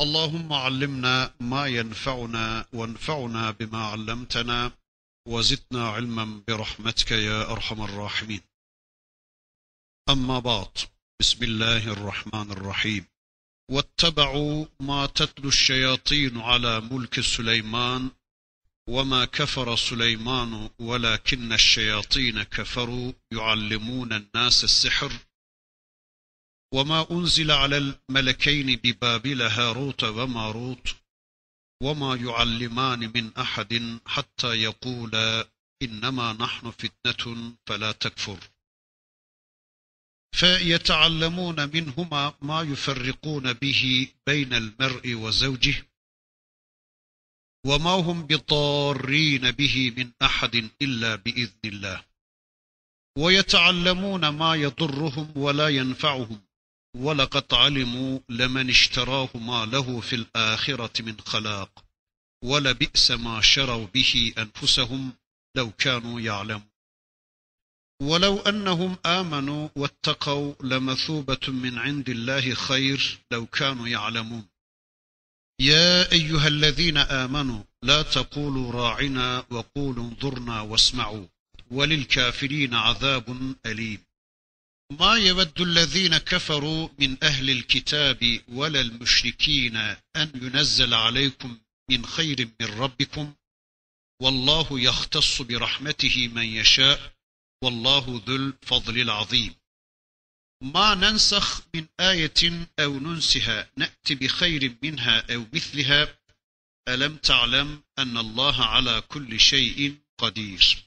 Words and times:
اللهم 0.00 0.52
علمنا 0.52 1.34
ما 1.40 1.66
ينفعنا 1.66 2.66
وانفعنا 2.72 3.50
بما 3.50 3.86
علمتنا 3.86 4.72
وزدنا 5.28 5.88
علما 5.88 6.42
برحمتك 6.48 7.10
يا 7.10 7.50
أرحم 7.52 7.82
الراحمين. 7.82 8.40
أما 10.08 10.38
بعد 10.38 10.78
بسم 11.20 11.44
الله 11.44 11.92
الرحمن 11.92 12.50
الرحيم. 12.50 13.06
واتبعوا 13.70 14.66
ما 14.80 15.06
تتلو 15.06 15.48
الشياطين 15.48 16.40
على 16.40 16.80
ملك 16.80 17.20
سليمان 17.20 18.10
وما 18.88 19.24
كفر 19.24 19.76
سليمان 19.76 20.70
ولكن 20.78 21.52
الشياطين 21.52 22.42
كفروا 22.42 23.12
يعلمون 23.32 24.12
الناس 24.12 24.64
السحر 24.64 25.12
وما 26.74 27.10
أنزل 27.10 27.50
على 27.50 27.76
الملكين 27.76 28.76
ببابل 28.76 29.42
هاروت 29.42 30.04
وماروت 30.04 30.94
وما 31.82 32.16
يعلمان 32.16 32.98
من 33.14 33.36
أحد 33.36 34.00
حتى 34.06 34.46
يقولا 34.46 35.48
إنما 35.82 36.32
نحن 36.32 36.70
فتنة 36.70 37.54
فلا 37.66 37.92
تكفر. 37.92 38.38
فيتعلمون 40.34 41.68
منهما 41.68 42.34
ما 42.42 42.62
يفرقون 42.62 43.52
به 43.52 44.12
بين 44.26 44.54
المرء 44.54 45.14
وزوجه 45.14 45.86
وما 47.66 47.90
هم 47.90 48.26
بضارين 48.26 49.50
به 49.50 49.94
من 49.96 50.12
أحد 50.22 50.70
إلا 50.82 51.14
بإذن 51.14 51.60
الله. 51.64 52.04
ويتعلمون 53.18 54.28
ما 54.28 54.54
يضرهم 54.54 55.32
ولا 55.36 55.68
ينفعهم. 55.68 56.51
ولقد 56.96 57.54
علموا 57.54 58.18
لمن 58.28 58.70
اشتراه 58.70 59.30
ما 59.34 59.66
له 59.66 60.00
في 60.00 60.16
الآخرة 60.16 61.02
من 61.02 61.20
خلاق 61.20 61.84
ولبئس 62.44 63.10
ما 63.10 63.40
شروا 63.40 63.86
به 63.86 64.32
أنفسهم 64.38 65.12
لو 65.56 65.70
كانوا 65.70 66.20
يعلمون. 66.20 66.72
ولو 68.02 68.38
أنهم 68.38 68.96
آمنوا 69.06 69.68
واتقوا 69.76 70.54
لمثوبة 70.62 71.48
من 71.48 71.78
عند 71.78 72.08
الله 72.08 72.54
خير 72.54 73.18
لو 73.30 73.46
كانوا 73.46 73.88
يعلمون. 73.88 74.48
يا 75.60 76.12
أيها 76.12 76.48
الذين 76.48 76.96
آمنوا 76.96 77.62
لا 77.82 78.02
تقولوا 78.02 78.72
راعنا 78.72 79.46
وقولوا 79.50 80.04
انظرنا 80.04 80.60
واسمعوا 80.60 81.26
وللكافرين 81.70 82.74
عذاب 82.74 83.56
أليم. 83.66 84.11
ما 85.00 85.14
يود 85.14 85.60
الذين 85.60 86.18
كفروا 86.18 86.88
من 86.98 87.24
أهل 87.24 87.50
الكتاب 87.50 88.40
ولا 88.48 88.80
المشركين 88.80 89.76
أن 90.16 90.30
ينزل 90.34 90.94
عليكم 90.94 91.58
من 91.90 92.06
خير 92.06 92.48
من 92.60 92.66
ربكم؟ 92.66 93.34
والله 94.22 94.66
يختص 94.70 95.42
برحمته 95.42 96.28
من 96.28 96.44
يشاء 96.44 97.14
والله 97.64 98.22
ذو 98.26 98.36
الفضل 98.36 99.00
العظيم. 99.00 99.54
ما 100.62 100.94
ننسخ 100.94 101.62
من 101.74 101.86
آية 102.00 102.68
أو 102.78 103.00
ننسها 103.00 103.70
نأتي 103.76 104.14
بخير 104.14 104.76
منها 104.82 105.34
أو 105.34 105.46
مثلها؟ 105.52 106.18
ألم 106.88 107.16
تعلم 107.16 107.82
أن 107.98 108.16
الله 108.18 108.64
على 108.64 109.00
كل 109.00 109.40
شيء 109.40 109.96
قدير. 110.18 110.84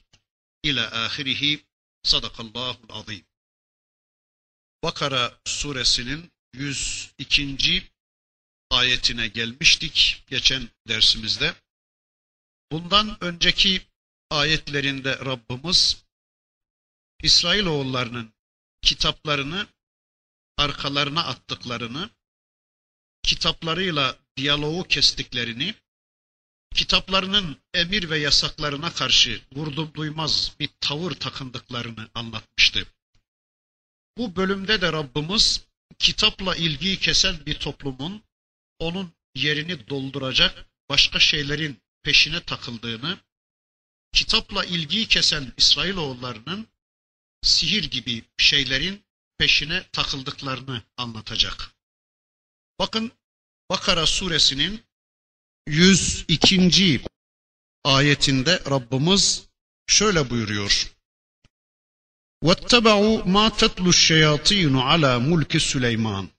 إلى 0.64 0.80
آخره 0.80 1.58
صدق 2.06 2.40
الله 2.40 2.78
العظيم. 2.84 3.24
Bakara 4.86 5.38
suresinin 5.44 6.32
102. 6.54 7.90
ayetine 8.70 9.28
gelmiştik 9.28 10.24
geçen 10.28 10.68
dersimizde. 10.88 11.54
Bundan 12.72 13.24
önceki 13.24 13.86
ayetlerinde 14.30 15.18
Rabbimiz 15.18 16.04
İsrailoğullarının 17.22 18.32
kitaplarını 18.82 19.66
arkalarına 20.56 21.24
attıklarını, 21.24 22.10
kitaplarıyla 23.22 24.16
diyaloğu 24.36 24.84
kestiklerini, 24.84 25.74
kitaplarının 26.74 27.60
emir 27.74 28.10
ve 28.10 28.18
yasaklarına 28.18 28.92
karşı 28.92 29.42
vurdum 29.52 29.94
duymaz 29.94 30.52
bir 30.60 30.70
tavır 30.80 31.12
takındıklarını 31.12 32.08
anlatmıştı. 32.14 32.95
Bu 34.18 34.36
bölümde 34.36 34.80
de 34.80 34.92
Rabbimiz 34.92 35.66
kitapla 35.98 36.56
ilgiyi 36.56 36.98
kesen 36.98 37.46
bir 37.46 37.54
toplumun 37.54 38.22
onun 38.78 39.12
yerini 39.34 39.88
dolduracak 39.88 40.66
başka 40.88 41.20
şeylerin 41.20 41.80
peşine 42.02 42.40
takıldığını, 42.40 43.18
kitapla 44.12 44.64
ilgiyi 44.64 45.08
kesen 45.08 45.52
İsrailoğullarının 45.56 46.66
sihir 47.42 47.84
gibi 47.84 48.24
şeylerin 48.38 49.04
peşine 49.38 49.86
takıldıklarını 49.92 50.82
anlatacak. 50.96 51.74
Bakın 52.78 53.12
Bakara 53.70 54.06
suresinin 54.06 54.84
102. 55.66 57.02
ayetinde 57.84 58.62
Rabbimiz 58.70 59.48
şöyle 59.86 60.30
buyuruyor. 60.30 60.95
وَاتَّبَعُوا 62.43 63.17
مَا 63.35 63.45
تَتْلُ 63.49 63.85
الشَّيَاطِينُ 63.95 64.73
عَلَى 64.89 65.11
مُلْكِ 65.29 65.59
Süleyman. 65.59 66.29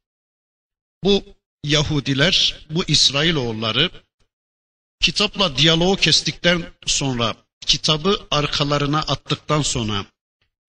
Bu 1.04 1.24
Yahudiler, 1.64 2.66
bu 2.70 2.84
İsrailoğulları 2.84 3.90
kitapla 5.00 5.56
diyaloğu 5.56 5.96
kestikten 5.96 6.72
sonra, 6.86 7.36
kitabı 7.66 8.26
arkalarına 8.30 8.98
attıktan 8.98 9.62
sonra 9.62 10.06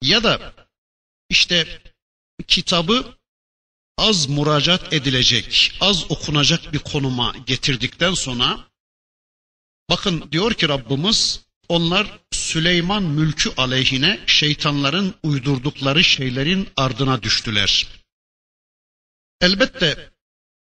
ya 0.02 0.24
da 0.24 0.54
işte 1.30 1.82
kitabı 2.48 3.18
az 3.98 4.28
muracat 4.28 4.94
edilecek, 4.94 5.78
az 5.82 6.12
okunacak 6.12 6.74
bir 6.74 6.80
konuma 6.80 7.36
getirdikten 7.46 8.14
sonra 8.14 8.68
bakın 9.90 10.32
diyor 10.32 10.54
ki 10.54 10.70
Rabbimiz 10.70 11.46
onlar 11.70 12.20
Süleyman 12.49 13.03
mülkü 13.03 13.51
aleyhine 13.57 14.21
şeytanların 14.27 15.15
uydurdukları 15.23 16.05
şeylerin 16.05 16.69
ardına 16.77 17.23
düştüler. 17.23 17.87
Elbette 19.41 20.11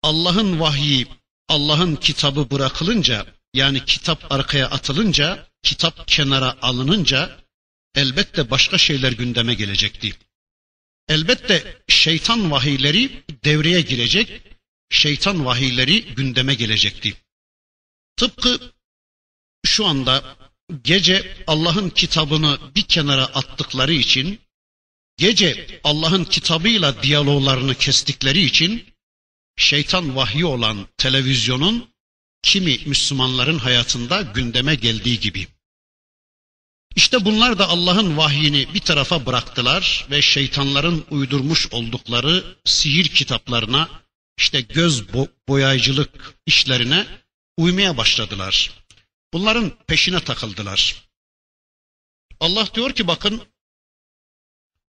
Allah'ın 0.03 0.60
vahyi, 0.60 1.06
Allah'ın 1.48 1.97
kitabı 1.97 2.50
bırakılınca, 2.50 3.27
yani 3.54 3.84
kitap 3.84 4.32
arkaya 4.32 4.71
atılınca, 4.71 5.48
kitap 5.62 6.09
kenara 6.09 6.56
alınınca, 6.62 7.41
elbette 7.94 8.50
başka 8.50 8.78
şeyler 8.78 9.12
gündeme 9.12 9.54
gelecekti. 9.54 10.16
Elbette 11.09 11.82
şeytan 11.88 12.50
vahiyleri 12.50 13.25
devreye 13.44 13.81
girecek, 13.81 14.43
şeytan 14.91 15.44
vahiyleri 15.44 16.15
gündeme 16.15 16.54
gelecekti. 16.54 17.15
Tıpkı 18.16 18.72
şu 19.66 19.86
anda 19.86 20.36
gece 20.84 21.44
Allah'ın 21.47 21.91
kitabını 21.91 22.59
bir 22.76 22.82
kenara 22.82 23.24
attıkları 23.24 23.92
için, 23.92 24.41
gece 25.16 25.80
Allah'ın 25.84 26.24
kitabıyla 26.24 27.03
diyaloglarını 27.03 27.74
kestikleri 27.74 28.44
için, 28.44 28.86
şeytan 29.56 30.16
vahyi 30.16 30.44
olan 30.44 30.88
televizyonun 30.97 31.91
kimi 32.42 32.78
Müslümanların 32.86 33.59
hayatında 33.59 34.22
gündeme 34.22 34.74
geldiği 34.74 35.20
gibi. 35.20 35.47
İşte 36.97 37.24
bunlar 37.24 37.59
da 37.59 37.68
Allah'ın 37.68 38.16
vahyini 38.16 38.74
bir 38.74 38.80
tarafa 38.80 39.26
bıraktılar 39.26 40.06
ve 40.10 40.22
şeytanların 40.22 41.04
uydurmuş 41.10 41.72
oldukları 41.72 42.56
sihir 42.64 43.09
kitaplarına, 43.09 43.88
işte 44.38 44.60
göz 44.60 45.04
boyayıcılık 45.48 46.34
işlerine 46.47 47.06
uymaya 47.56 47.97
başladılar. 47.97 48.71
Bunların 49.34 49.70
peşine 49.87 50.20
takıldılar. 50.20 51.09
Allah 52.40 52.67
diyor 52.75 52.91
ki 52.91 53.08
bakın 53.08 53.47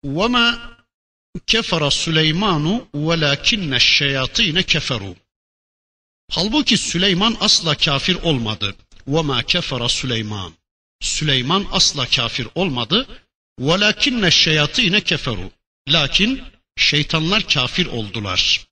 وَمَا 0.06 0.74
kefara 1.48 1.92
Süleymanu 1.92 2.88
velakinne 2.96 3.80
şeyatine 3.80 4.64
keferu. 4.64 5.16
Halbuki 6.32 6.78
Süleyman 6.78 7.38
asla 7.40 7.78
kafir 7.78 8.16
olmadı. 8.16 8.76
وَمَا 9.08 9.46
kefara 9.46 9.90
Süleyman. 9.90 10.54
Süleyman 11.02 11.68
asla 11.72 12.06
kafir 12.06 12.48
olmadı. 12.56 13.24
وَلَكِنَّ 13.60 14.32
şeyatine 14.32 15.02
keferu. 15.02 15.52
Lakin 15.90 16.44
şeytanlar 16.78 17.48
kafir 17.48 17.86
oldular. 17.86 18.67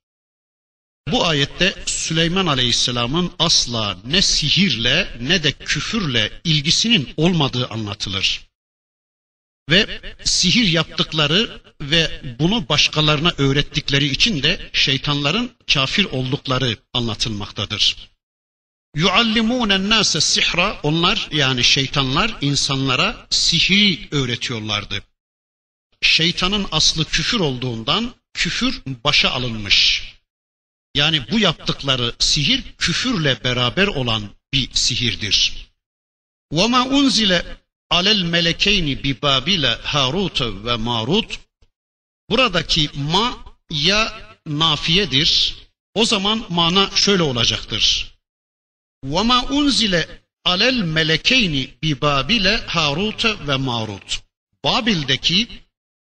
Bu 1.09 1.27
ayette 1.27 1.75
Süleyman 1.87 2.47
Aleyhisselam'ın 2.47 3.33
asla 3.39 3.99
ne 4.05 4.23
sihirle 4.23 5.17
ne 5.21 5.43
de 5.43 5.53
küfürle 5.53 6.41
ilgisinin 6.45 7.09
olmadığı 7.17 7.69
anlatılır. 7.69 8.47
Ve 9.71 10.01
sihir 10.25 10.69
yaptıkları 10.69 11.61
ve 11.81 12.21
bunu 12.39 12.69
başkalarına 12.69 13.33
öğrettikleri 13.39 14.07
için 14.07 14.43
de 14.43 14.71
şeytanların 14.73 15.51
kafir 15.75 16.05
oldukları 16.05 16.77
anlatılmaktadır. 16.93 17.97
Yuallimûnen 18.97 19.91
nâse 19.91 20.21
sihra 20.21 20.81
onlar 20.83 21.29
yani 21.33 21.65
şeytanlar 21.65 22.37
insanlara 22.41 23.27
sihri 23.31 24.09
öğretiyorlardı. 24.11 25.03
Şeytanın 26.03 26.67
aslı 26.73 27.05
küfür 27.05 27.41
olduğundan 27.41 28.15
küfür 28.35 28.83
başa 29.05 29.31
alınmış. 29.31 30.06
Yani 30.96 31.32
bu 31.32 31.40
yaptıkları 31.40 32.14
sihir 32.20 32.64
küfürle 32.78 33.44
beraber 33.44 33.88
olan 33.88 34.30
bir 34.54 34.70
sihirdir. 34.74 35.54
وَمَا 36.54 36.90
unzile 36.90 37.58
alel 37.90 38.22
melekeyni 38.22 39.04
bi 39.04 39.22
babile 39.22 39.68
Harut 39.68 40.42
ve 40.42 40.76
Marut 40.76 41.40
buradaki 42.30 42.90
ma 42.94 43.38
ya 43.70 44.22
nafiyedir. 44.48 45.56
O 45.94 46.06
zaman 46.06 46.46
mana 46.50 46.90
şöyle 46.96 47.24
olacaktır. 47.24 48.16
وَمَا 49.06 49.54
unzile 49.54 50.22
alel 50.46 50.78
melekeyni 50.78 51.70
bi 51.84 52.02
babile 52.02 52.58
Harut 52.58 53.26
ve 53.48 53.56
Marut. 53.56 54.22
Babil'deki 54.64 55.48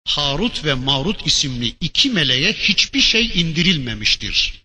Harut 0.08 0.66
ve 0.66 0.74
Marut 0.74 1.28
isimli 1.28 1.76
iki 1.82 2.10
meleğe 2.10 2.54
hiçbir 2.54 3.02
şey 3.02 3.42
indirilmemiştir. 3.42 4.63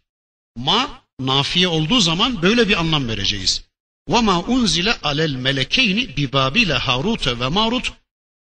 Ma 0.58 1.02
nafiye 1.20 1.68
olduğu 1.68 2.00
zaman 2.00 2.42
böyle 2.42 2.68
bir 2.68 2.80
anlam 2.80 3.08
vereceğiz. 3.08 3.62
وَمَا 4.08 4.44
unzile 4.44 5.00
alel 5.02 5.34
melekeyni 5.34 6.16
bi 6.16 6.32
Babile 6.32 6.74
Harut 6.74 7.26
ve 7.26 7.48
Marut 7.48 7.92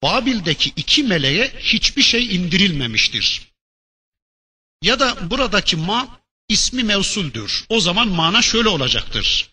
Babil'deki 0.03 0.73
iki 0.77 1.03
meleğe 1.03 1.53
hiçbir 1.59 2.03
şey 2.03 2.37
indirilmemiştir. 2.37 3.43
Ya 4.83 5.01
da 5.01 5.31
buradaki 5.31 5.77
ma 5.77 6.21
ismi 6.49 6.83
mevsuldür. 6.83 7.65
O 7.69 7.81
zaman 7.81 8.09
mana 8.09 8.43
şöyle 8.43 8.69
olacaktır. 8.69 9.51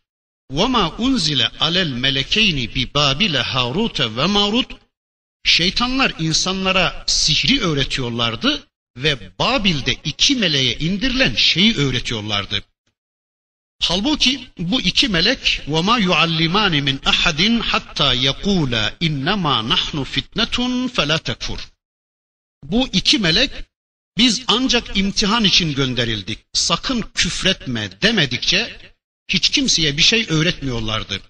وَمَا 0.53 1.01
unzile 1.01 1.47
alel 1.59 1.89
melekeyni 1.89 2.75
bi 2.75 2.93
Babile 2.93 3.41
Harut 3.41 3.99
ve 3.99 4.25
Marut 4.25 4.81
Şeytanlar 5.43 6.13
insanlara 6.19 7.03
sihri 7.07 7.61
öğretiyorlardı 7.61 8.67
ve 8.97 9.39
Babil'de 9.39 9.93
iki 10.03 10.35
meleğe 10.35 10.77
indirilen 10.77 11.35
şeyi 11.35 11.77
öğretiyorlardı. 11.77 12.63
Halbuki 13.81 14.47
bu 14.57 14.81
iki 14.81 15.07
melek 15.07 15.61
وَمَا 15.67 16.01
يُعَلِّمَانِ 16.01 16.73
مِنْ 16.87 16.99
أَحَدٍ 16.99 17.61
حَتَّى 17.61 18.09
يَقُولَا 18.27 18.97
اِنَّمَا 18.97 19.55
نَحْنُ 19.73 20.05
فِتْنَةٌ 20.05 20.89
فَلَا 20.89 21.17
تَكْفُرْ 21.17 21.59
Bu 22.63 22.87
iki 22.93 23.19
melek 23.19 23.51
biz 24.17 24.43
ancak 24.47 24.97
imtihan 24.97 25.43
için 25.43 25.73
gönderildik. 25.73 26.39
Sakın 26.53 27.01
küfretme 27.13 28.01
demedikçe 28.01 28.77
hiç 29.27 29.49
kimseye 29.49 29.97
bir 29.97 30.01
şey 30.01 30.25
öğretmiyorlardı. 30.29 31.21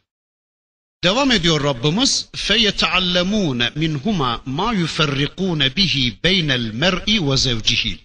Devam 1.06 1.31
ediyor 1.31 1.63
Rabbimiz 1.63 2.30
فَيَتَعَلَّمُونَ 2.34 3.60
مِنْهُمَا 3.81 4.31
مَا 4.58 4.69
يُفَرِّقُونَ 4.81 5.69
بِهِ 5.69 5.96
بَيْنَ 6.24 6.50
الْمَرْءِ 6.52 7.19
وَزَوْجِهِ 7.19 7.98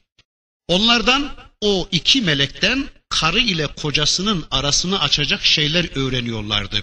Onlardan 0.68 1.36
o 1.60 1.88
iki 1.92 2.22
melekten 2.22 2.88
karı 3.08 3.38
ile 3.38 3.66
kocasının 3.66 4.46
arasını 4.50 5.00
açacak 5.00 5.44
şeyler 5.44 5.96
öğreniyorlardı. 5.96 6.82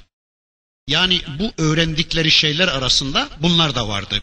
Yani 0.88 1.22
bu 1.40 1.52
öğrendikleri 1.58 2.32
şeyler 2.32 2.68
arasında 2.68 3.30
bunlar 3.42 3.76
da 3.76 3.88
vardı. 3.88 4.22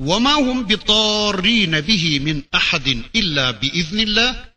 وَمَا 0.00 0.34
هُمْ 0.46 0.68
بِطَارِّينَ 0.68 1.82
بِهِ 1.88 2.04
مِنْ 2.26 2.42
أَحَدٍ 2.58 3.02
إِلَّا 3.14 3.60
بِإِذْنِ 3.60 3.98
اللّٰهِ 4.06 4.52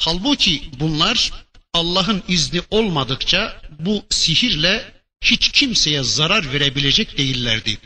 Halbuki 0.00 0.70
bunlar 0.80 1.32
Allah'ın 1.72 2.22
izni 2.28 2.62
olmadıkça 2.70 3.62
bu 3.78 4.04
sihirle 4.10 4.98
hiç 5.22 5.52
kimseye 5.52 6.02
zarar 6.02 6.52
verebilecek 6.52 7.18
değillerdi. 7.18 7.78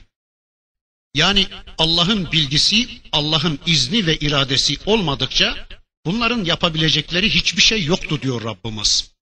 Yani 1.15 1.47
Allah'ın 1.79 2.33
bilgisi, 2.33 2.89
Allah'ın 3.13 3.59
izni 3.67 4.07
ve 4.07 4.17
iradesi 4.17 4.77
olmadıkça 4.87 5.69
bunların 6.07 6.45
yapabilecekleri 6.45 7.31
hiçbir 7.35 7.63
şey 7.63 7.85
yoktu 7.85 8.23
diyor 8.23 8.45
Rabbimiz. 8.45 9.13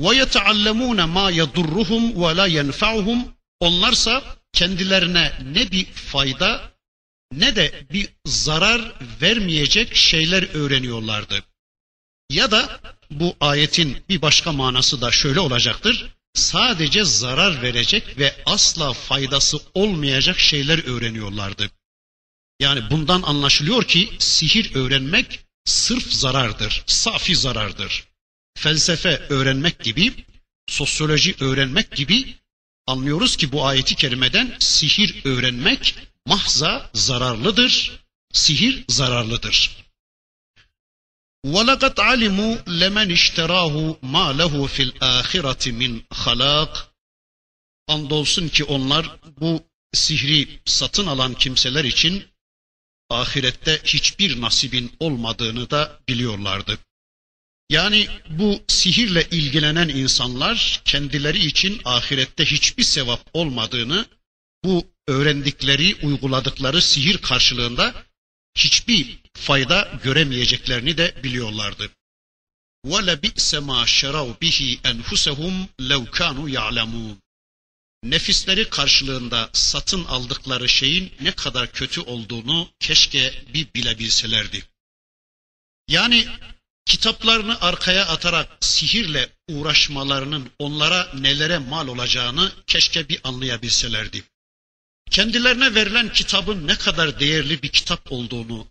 وَيَتَعَلَّمُونَ 0.00 1.00
مَا 1.16 1.32
يَضُرُّهُمْ 1.32 2.12
وَلَا 2.14 2.48
يَنْفَعُهُمْ 2.48 3.24
Onlarsa 3.60 4.36
kendilerine 4.52 5.32
ne 5.52 5.70
bir 5.70 5.84
fayda 5.84 6.72
ne 7.32 7.56
de 7.56 7.86
bir 7.92 8.08
zarar 8.26 8.92
vermeyecek 9.20 9.96
şeyler 9.96 10.54
öğreniyorlardı. 10.54 11.44
Ya 12.30 12.50
da 12.50 12.80
bu 13.10 13.36
ayetin 13.40 14.04
bir 14.08 14.22
başka 14.22 14.52
manası 14.52 15.00
da 15.00 15.10
şöyle 15.10 15.40
olacaktır 15.40 16.13
sadece 16.35 17.03
zarar 17.03 17.61
verecek 17.61 18.17
ve 18.19 18.35
asla 18.45 18.93
faydası 18.93 19.57
olmayacak 19.73 20.39
şeyler 20.39 20.87
öğreniyorlardı. 20.87 21.69
Yani 22.59 22.89
bundan 22.91 23.21
anlaşılıyor 23.21 23.83
ki 23.83 24.09
sihir 24.19 24.75
öğrenmek 24.75 25.39
sırf 25.65 26.13
zarardır, 26.13 26.83
safi 26.87 27.35
zarardır. 27.35 28.07
Felsefe 28.57 29.21
öğrenmek 29.29 29.79
gibi, 29.79 30.25
sosyoloji 30.67 31.35
öğrenmek 31.39 31.91
gibi 31.91 32.35
anlıyoruz 32.87 33.37
ki 33.37 33.51
bu 33.51 33.65
ayeti 33.65 33.95
kerimeden 33.95 34.55
sihir 34.59 35.25
öğrenmek 35.25 35.95
mahza 36.25 36.89
zararlıdır, 36.93 37.99
sihir 38.33 38.85
zararlıdır. 38.89 39.84
وَلَقَدْ 41.46 42.00
عَلِمُوا 42.00 42.54
لَمَنْ 42.82 43.08
اشْتَرَاهُ 43.18 43.74
مَا 44.14 44.26
لَهُ 44.40 44.66
فِي 44.66 44.82
الْآخِرَةِ 44.88 45.64
مِنْ 45.80 46.02
خَلَاقٍ 46.22 46.72
Andolsun 47.88 48.48
ki 48.48 48.64
onlar 48.64 49.18
bu 49.40 49.62
sihri 49.92 50.48
satın 50.64 51.06
alan 51.06 51.34
kimseler 51.34 51.84
için 51.84 52.24
ahirette 53.10 53.80
hiçbir 53.84 54.40
nasibin 54.40 54.92
olmadığını 55.00 55.70
da 55.70 56.00
biliyorlardı. 56.08 56.78
Yani 57.70 58.08
bu 58.30 58.62
sihirle 58.68 59.28
ilgilenen 59.30 59.88
insanlar 59.88 60.82
kendileri 60.84 61.46
için 61.46 61.80
ahirette 61.84 62.44
hiçbir 62.44 62.82
sevap 62.82 63.30
olmadığını, 63.32 64.06
bu 64.64 64.86
öğrendikleri, 65.08 65.96
uyguladıkları 66.02 66.82
sihir 66.82 67.18
karşılığında 67.18 67.94
hiçbir 68.54 69.18
fayda 69.34 70.00
göremeyeceklerini 70.02 70.98
de 70.98 71.14
biliyorlardı. 71.24 71.90
وَلَبِئْسَ 72.86 73.56
مَا 73.70 73.80
شَرَوْ 73.86 74.28
بِهِ 74.42 74.80
اَنْفُسَهُمْ 74.90 75.66
لَوْ 75.80 76.02
كَانُوا 76.10 76.50
يَعْلَمُونَ 76.50 77.16
Nefisleri 78.02 78.70
karşılığında 78.70 79.50
satın 79.52 80.04
aldıkları 80.04 80.68
şeyin 80.68 81.12
ne 81.20 81.32
kadar 81.32 81.72
kötü 81.72 82.00
olduğunu 82.00 82.68
keşke 82.80 83.44
bir 83.54 83.66
bilebilselerdi. 83.74 84.64
Yani 85.88 86.28
kitaplarını 86.86 87.60
arkaya 87.60 88.06
atarak 88.06 88.48
sihirle 88.60 89.28
uğraşmalarının 89.48 90.50
onlara 90.58 91.12
nelere 91.14 91.58
mal 91.58 91.88
olacağını 91.88 92.52
keşke 92.66 93.08
bir 93.08 93.20
anlayabilselerdi. 93.24 94.24
Kendilerine 95.10 95.74
verilen 95.74 96.12
kitabın 96.12 96.66
ne 96.66 96.78
kadar 96.78 97.20
değerli 97.20 97.62
bir 97.62 97.68
kitap 97.68 98.12
olduğunu 98.12 98.66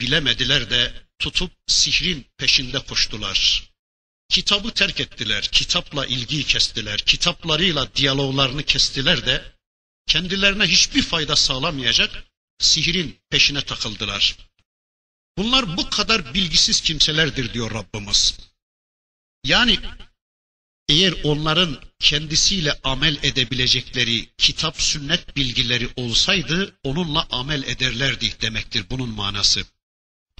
bilemediler 0.00 0.70
de 0.70 0.92
tutup 1.18 1.52
sihrin 1.66 2.26
peşinde 2.36 2.78
koştular. 2.78 3.70
Kitabı 4.28 4.70
terk 4.70 5.00
ettiler, 5.00 5.42
kitapla 5.52 6.06
ilgiyi 6.06 6.44
kestiler, 6.44 6.98
kitaplarıyla 6.98 7.94
diyaloglarını 7.94 8.62
kestiler 8.62 9.26
de 9.26 9.52
kendilerine 10.06 10.64
hiçbir 10.64 11.02
fayda 11.02 11.36
sağlamayacak 11.36 12.24
sihrin 12.58 13.18
peşine 13.30 13.60
takıldılar. 13.60 14.36
Bunlar 15.38 15.76
bu 15.76 15.90
kadar 15.90 16.34
bilgisiz 16.34 16.80
kimselerdir 16.80 17.52
diyor 17.52 17.70
Rabbimiz. 17.70 18.38
Yani 19.44 19.78
eğer 20.88 21.14
onların 21.24 21.82
kendisiyle 21.98 22.80
amel 22.84 23.18
edebilecekleri 23.22 24.28
kitap 24.38 24.82
sünnet 24.82 25.36
bilgileri 25.36 25.88
olsaydı 25.96 26.78
onunla 26.82 27.26
amel 27.30 27.62
ederlerdi 27.62 28.40
demektir 28.40 28.86
bunun 28.90 29.08
manası. 29.08 29.66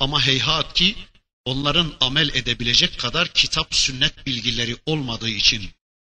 Ama 0.01 0.27
heyhat 0.27 0.75
ki 0.75 0.97
onların 1.45 1.95
amel 2.01 2.29
edebilecek 2.29 2.99
kadar 2.99 3.29
kitap 3.29 3.75
sünnet 3.75 4.27
bilgileri 4.27 4.77
olmadığı 4.87 5.31
için 5.31 5.71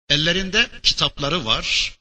ellerinde 0.10 0.70
kitapları 0.84 1.46
var 1.46 1.98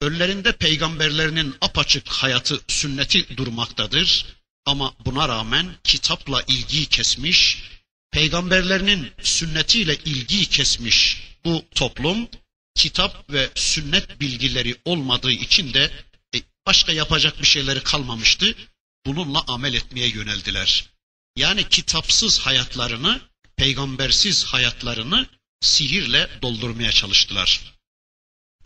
Önlerinde 0.00 0.52
peygamberlerinin 0.52 1.54
apaçık 1.60 2.08
hayatı, 2.08 2.60
sünneti 2.68 3.36
durmaktadır. 3.36 4.26
Ama 4.66 4.94
buna 5.04 5.28
rağmen 5.28 5.76
kitapla 5.84 6.42
ilgiyi 6.48 6.86
kesmiş, 6.86 7.62
peygamberlerinin 8.10 9.12
sünnetiyle 9.22 9.96
ilgiyi 9.96 10.46
kesmiş 10.46 11.22
bu 11.44 11.64
toplum 11.74 12.28
kitap 12.74 13.30
ve 13.30 13.50
sünnet 13.54 14.20
bilgileri 14.20 14.76
olmadığı 14.84 15.32
için 15.32 15.74
de 15.74 15.90
e, 16.34 16.38
başka 16.66 16.92
yapacak 16.92 17.40
bir 17.40 17.46
şeyleri 17.46 17.80
kalmamıştı. 17.82 18.54
Bununla 19.06 19.44
amel 19.48 19.74
etmeye 19.74 20.08
yöneldiler. 20.08 20.84
Yani 21.36 21.68
kitapsız 21.68 22.38
hayatlarını, 22.38 23.20
peygambersiz 23.56 24.44
hayatlarını 24.44 25.26
sihirle 25.60 26.30
doldurmaya 26.42 26.92
çalıştılar. 26.92 27.60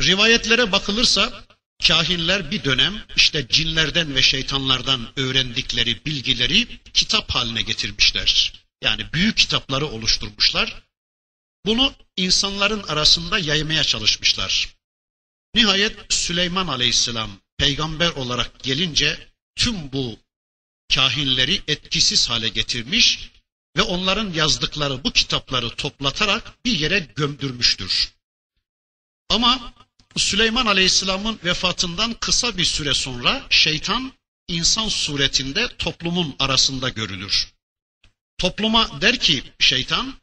Rivayetlere 0.01 0.73
bakılırsa 0.73 1.45
kahinler 1.89 2.51
bir 2.51 2.65
dönem 2.65 3.05
işte 3.17 3.49
cinlerden 3.49 4.15
ve 4.15 4.23
şeytanlardan 4.23 5.09
öğrendikleri 5.17 6.05
bilgileri 6.05 6.81
kitap 6.95 7.31
haline 7.31 7.63
getirmişler. 7.63 8.53
Yani 8.83 9.13
büyük 9.13 9.37
kitapları 9.37 9.87
oluşturmuşlar. 9.87 10.83
Bunu 11.67 11.95
insanların 12.17 12.83
arasında 12.83 13.39
yaymaya 13.39 13.85
çalışmışlar. 13.85 14.69
Nihayet 15.55 16.13
Süleyman 16.13 16.67
Aleyhisselam 16.67 17.31
peygamber 17.59 18.11
olarak 18.11 18.63
gelince 18.63 19.29
tüm 19.57 19.93
bu 19.93 20.19
kahinleri 20.95 21.63
etkisiz 21.69 22.31
hale 22.31 22.49
getirmiş 22.49 23.31
ve 23.77 23.83
onların 23.83 24.33
yazdıkları 24.33 25.05
bu 25.05 25.13
kitapları 25.13 25.71
toplatarak 25.71 26.65
bir 26.65 26.79
yere 26.79 26.99
gömdürmüştür. 27.17 28.13
Ama 29.29 29.73
Süleyman 30.17 30.67
Aleyhisselam'ın 30.67 31.39
vefatından 31.45 32.15
kısa 32.15 32.59
bir 32.59 32.65
süre 32.65 32.95
sonra 32.95 33.47
şeytan 33.51 34.13
insan 34.49 34.89
suretinde 34.89 35.69
toplumun 35.79 36.37
arasında 36.39 36.89
görülür. 36.89 37.53
Topluma 38.39 39.01
der 39.01 39.21
ki 39.21 39.43
şeytan, 39.59 40.15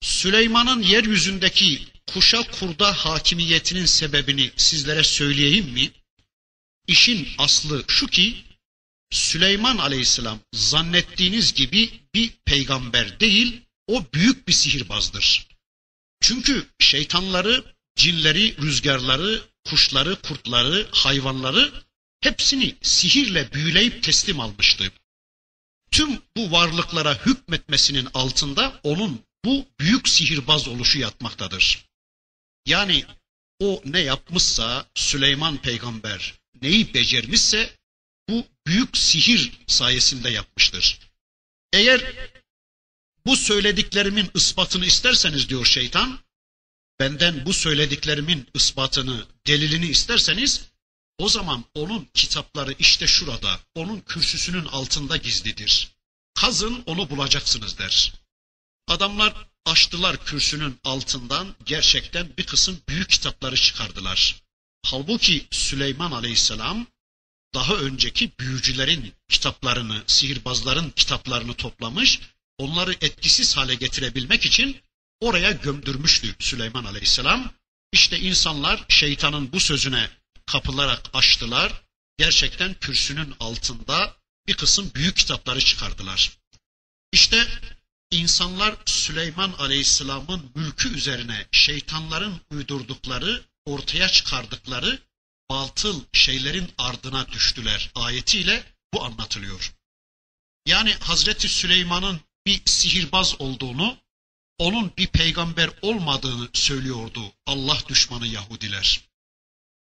Süleyman'ın 0.00 0.82
yeryüzündeki 0.82 1.86
kuşa 2.06 2.50
kurda 2.50 2.92
hakimiyetinin 2.92 3.86
sebebini 3.86 4.50
sizlere 4.56 5.04
söyleyeyim 5.04 5.68
mi? 5.70 5.90
İşin 6.86 7.28
aslı 7.38 7.84
şu 7.88 8.06
ki 8.06 8.44
Süleyman 9.10 9.78
Aleyhisselam 9.78 10.40
zannettiğiniz 10.52 11.54
gibi 11.54 11.90
bir 12.14 12.30
peygamber 12.44 13.20
değil, 13.20 13.60
o 13.86 14.04
büyük 14.14 14.48
bir 14.48 14.52
sihirbazdır. 14.52 15.46
Çünkü 16.20 16.66
şeytanları, 16.78 17.64
cinleri, 17.96 18.56
rüzgarları, 18.56 19.42
kuşları, 19.68 20.16
kurtları, 20.22 20.88
hayvanları 20.92 21.72
hepsini 22.20 22.74
sihirle 22.82 23.52
büyüleyip 23.52 24.02
teslim 24.02 24.40
almıştı. 24.40 24.92
Tüm 25.90 26.22
bu 26.36 26.52
varlıklara 26.52 27.26
hükmetmesinin 27.26 28.08
altında 28.14 28.80
onun 28.82 29.22
bu 29.44 29.66
büyük 29.80 30.08
sihirbaz 30.08 30.68
oluşu 30.68 30.98
yatmaktadır. 30.98 31.84
Yani 32.66 33.04
o 33.60 33.82
ne 33.84 34.00
yapmışsa 34.00 34.86
Süleyman 34.94 35.56
peygamber 35.56 36.34
neyi 36.62 36.94
becermişse 36.94 37.77
bu 38.28 38.46
büyük 38.66 38.96
sihir 38.96 39.52
sayesinde 39.66 40.30
yapmıştır. 40.30 40.98
Eğer 41.72 42.14
bu 43.26 43.36
söylediklerimin 43.36 44.30
ispatını 44.34 44.86
isterseniz 44.86 45.48
diyor 45.48 45.64
şeytan, 45.64 46.18
benden 47.00 47.46
bu 47.46 47.52
söylediklerimin 47.52 48.46
ispatını, 48.54 49.26
delilini 49.46 49.86
isterseniz 49.86 50.64
o 51.18 51.28
zaman 51.28 51.64
onun 51.74 52.08
kitapları 52.14 52.74
işte 52.78 53.06
şurada, 53.06 53.60
onun 53.74 54.00
kürsüsünün 54.00 54.64
altında 54.64 55.16
gizlidir. 55.16 55.88
Kazın 56.34 56.82
onu 56.86 57.10
bulacaksınız 57.10 57.78
der. 57.78 58.12
Adamlar 58.88 59.34
açtılar 59.66 60.24
kürsünün 60.24 60.80
altından 60.84 61.54
gerçekten 61.64 62.36
bir 62.38 62.46
kısım 62.46 62.80
büyük 62.88 63.10
kitapları 63.10 63.56
çıkardılar. 63.56 64.42
Halbuki 64.86 65.46
Süleyman 65.50 66.12
Aleyhisselam 66.12 66.86
daha 67.58 67.74
önceki 67.74 68.32
büyücülerin 68.40 69.14
kitaplarını, 69.28 70.02
sihirbazların 70.06 70.90
kitaplarını 70.90 71.54
toplamış, 71.54 72.20
onları 72.58 72.92
etkisiz 72.92 73.56
hale 73.56 73.74
getirebilmek 73.74 74.44
için 74.46 74.80
oraya 75.20 75.50
gömdürmüştü 75.50 76.34
Süleyman 76.38 76.84
Aleyhisselam. 76.84 77.52
İşte 77.92 78.18
insanlar 78.18 78.84
şeytanın 78.88 79.52
bu 79.52 79.60
sözüne 79.60 80.10
kapılarak 80.46 81.10
açtılar. 81.12 81.72
Gerçekten 82.18 82.74
kürsünün 82.74 83.34
altında 83.40 84.16
bir 84.46 84.54
kısım 84.54 84.90
büyük 84.94 85.16
kitapları 85.16 85.60
çıkardılar. 85.60 86.32
İşte 87.12 87.46
insanlar 88.10 88.74
Süleyman 88.86 89.52
Aleyhisselam'ın 89.58 90.50
mülkü 90.54 90.94
üzerine 90.96 91.46
şeytanların 91.52 92.40
uydurdukları, 92.50 93.42
ortaya 93.66 94.08
çıkardıkları 94.08 95.07
batıl 95.50 96.04
şeylerin 96.12 96.72
ardına 96.78 97.28
düştüler 97.28 97.90
ayetiyle 97.94 98.64
bu 98.94 99.04
anlatılıyor. 99.04 99.74
Yani 100.66 100.94
Hazreti 100.94 101.48
Süleyman'ın 101.48 102.20
bir 102.46 102.62
sihirbaz 102.66 103.40
olduğunu, 103.40 103.98
onun 104.58 104.92
bir 104.98 105.06
peygamber 105.06 105.70
olmadığını 105.82 106.48
söylüyordu 106.52 107.32
Allah 107.46 107.78
düşmanı 107.88 108.26
Yahudiler. 108.26 109.00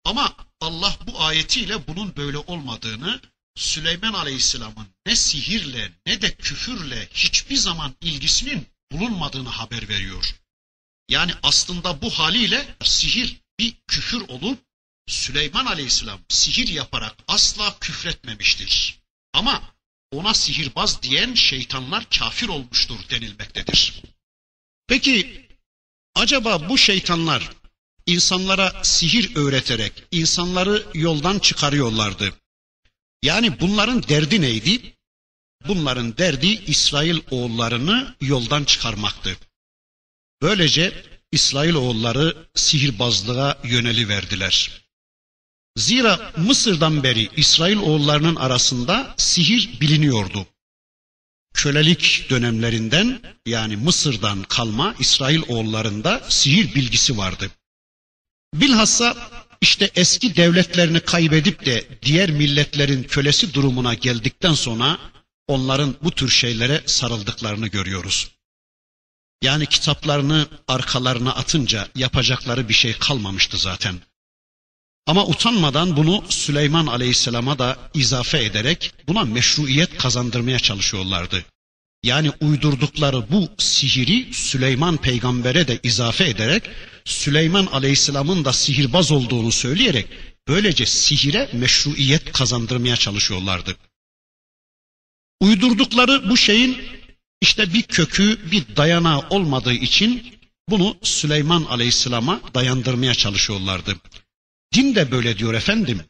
Ama 0.05 0.35
Allah 0.61 0.97
bu 1.07 1.21
ayetiyle 1.21 1.87
bunun 1.87 2.15
böyle 2.15 2.37
olmadığını, 2.37 3.21
Süleyman 3.55 4.13
Aleyhisselam'ın 4.13 4.87
ne 5.05 5.15
sihirle 5.15 5.91
ne 6.05 6.21
de 6.21 6.35
küfürle 6.35 7.09
hiçbir 7.13 7.55
zaman 7.55 7.95
ilgisinin 8.01 8.67
bulunmadığını 8.91 9.49
haber 9.49 9.89
veriyor. 9.89 10.35
Yani 11.09 11.33
aslında 11.43 12.01
bu 12.01 12.09
haliyle 12.09 12.75
sihir 12.83 13.41
bir 13.59 13.75
küfür 13.87 14.21
olup 14.21 14.59
Süleyman 15.07 15.65
Aleyhisselam 15.65 16.19
sihir 16.29 16.67
yaparak 16.67 17.15
asla 17.27 17.79
küfretmemiştir. 17.79 18.99
Ama 19.33 19.73
ona 20.11 20.33
sihirbaz 20.33 21.01
diyen 21.01 21.33
şeytanlar 21.33 22.09
kafir 22.19 22.47
olmuştur 22.47 22.99
denilmektedir. 23.09 24.01
Peki 24.87 25.47
acaba 26.15 26.69
bu 26.69 26.77
şeytanlar 26.77 27.49
insanlara 28.05 28.83
sihir 28.83 29.35
öğreterek 29.35 29.93
insanları 30.11 30.87
yoldan 30.93 31.39
çıkarıyorlardı. 31.39 32.33
Yani 33.23 33.59
bunların 33.59 34.03
derdi 34.03 34.41
neydi? 34.41 34.93
Bunların 35.67 36.17
derdi 36.17 36.47
İsrail 36.47 37.19
oğullarını 37.31 38.15
yoldan 38.21 38.63
çıkarmaktı. 38.63 39.37
Böylece 40.41 41.05
İsrail 41.31 41.73
oğulları 41.73 42.47
sihirbazlığa 42.55 43.61
yöneli 43.63 44.09
verdiler. 44.09 44.82
Zira 45.77 46.31
Mısır'dan 46.37 47.03
beri 47.03 47.29
İsrail 47.37 47.77
oğullarının 47.77 48.35
arasında 48.35 49.13
sihir 49.17 49.81
biliniyordu. 49.81 50.45
Kölelik 51.53 52.27
dönemlerinden 52.29 53.21
yani 53.45 53.77
Mısır'dan 53.77 54.43
kalma 54.43 54.95
İsrail 54.99 55.41
oğullarında 55.47 56.21
sihir 56.29 56.75
bilgisi 56.75 57.17
vardı. 57.17 57.51
Bilhassa 58.53 59.29
işte 59.61 59.91
eski 59.95 60.35
devletlerini 60.35 60.99
kaybedip 60.99 61.65
de 61.65 61.87
diğer 62.01 62.31
milletlerin 62.31 63.03
kölesi 63.03 63.53
durumuna 63.53 63.93
geldikten 63.93 64.53
sonra 64.53 64.97
onların 65.47 65.95
bu 66.03 66.11
tür 66.11 66.29
şeylere 66.29 66.83
sarıldıklarını 66.85 67.67
görüyoruz. 67.67 68.31
Yani 69.41 69.65
kitaplarını 69.65 70.47
arkalarına 70.67 71.35
atınca 71.35 71.87
yapacakları 71.95 72.69
bir 72.69 72.73
şey 72.73 72.93
kalmamıştı 72.93 73.57
zaten. 73.57 73.95
Ama 75.07 75.25
utanmadan 75.27 75.97
bunu 75.97 76.23
Süleyman 76.29 76.87
Aleyhisselam'a 76.87 77.59
da 77.59 77.77
izafe 77.93 78.43
ederek 78.43 78.93
buna 79.07 79.23
meşruiyet 79.23 79.97
kazandırmaya 79.97 80.59
çalışıyorlardı. 80.59 81.45
Yani 82.03 82.31
uydurdukları 82.41 83.31
bu 83.31 83.49
sihiri 83.57 84.33
Süleyman 84.33 84.97
peygambere 84.97 85.67
de 85.67 85.79
izafe 85.83 86.29
ederek 86.29 86.63
Süleyman 87.05 87.65
Aleyhisselam'ın 87.65 88.45
da 88.45 88.53
sihirbaz 88.53 89.11
olduğunu 89.11 89.51
söyleyerek 89.51 90.07
böylece 90.47 90.85
sihire 90.85 91.49
meşruiyet 91.53 92.31
kazandırmaya 92.31 92.95
çalışıyorlardı. 92.95 93.75
Uydurdukları 95.41 96.29
bu 96.29 96.37
şeyin 96.37 96.77
işte 97.41 97.73
bir 97.73 97.81
kökü, 97.81 98.51
bir 98.51 98.75
dayanağı 98.75 99.19
olmadığı 99.29 99.73
için 99.73 100.39
bunu 100.69 100.97
Süleyman 101.01 101.63
Aleyhisselam'a 101.63 102.41
dayandırmaya 102.53 103.13
çalışıyorlardı. 103.13 103.95
Din 104.73 104.95
de 104.95 105.11
böyle 105.11 105.37
diyor 105.37 105.53
efendim. 105.53 106.03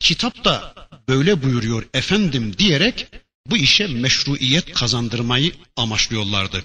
Kitap 0.00 0.44
da 0.44 0.74
böyle 1.08 1.42
buyuruyor 1.42 1.86
efendim 1.94 2.58
diyerek 2.58 3.06
bu 3.46 3.56
işe 3.56 3.86
meşruiyet 3.86 4.72
kazandırmayı 4.72 5.52
amaçlıyorlardı. 5.76 6.64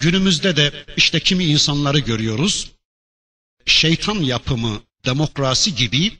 Günümüzde 0.00 0.56
de 0.56 0.86
işte 0.96 1.20
kimi 1.20 1.44
insanları 1.44 1.98
görüyoruz. 1.98 2.70
Şeytan 3.66 4.14
yapımı 4.14 4.82
demokrasi 5.04 5.74
gibi 5.74 6.12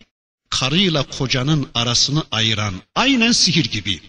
karıyla 0.50 1.02
kocanın 1.02 1.68
arasını 1.74 2.24
ayıran 2.30 2.74
aynen 2.94 3.32
sihir 3.32 3.64
gibi. 3.64 4.00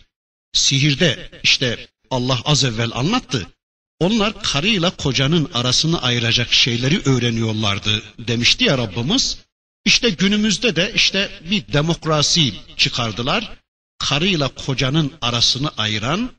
Sihirde 0.54 1.30
işte 1.44 1.88
Allah 2.12 2.42
az 2.46 2.64
evvel 2.64 2.92
anlattı. 2.94 3.48
Onlar 4.00 4.44
karıyla 4.44 4.90
kocanın 4.90 5.50
arasını 5.54 6.02
ayıracak 6.02 6.54
şeyleri 6.54 7.02
öğreniyorlardı 7.06 8.04
demişti 8.20 8.64
ya 8.64 8.78
Rabbimiz. 8.78 9.45
İşte 9.86 10.10
günümüzde 10.10 10.76
de 10.76 10.92
işte 10.96 11.30
bir 11.50 11.74
demokrasi 11.74 12.54
çıkardılar. 12.78 13.52
Karıyla 14.00 14.48
kocanın 14.48 15.14
arasını 15.22 15.72
ayıran, 15.78 16.32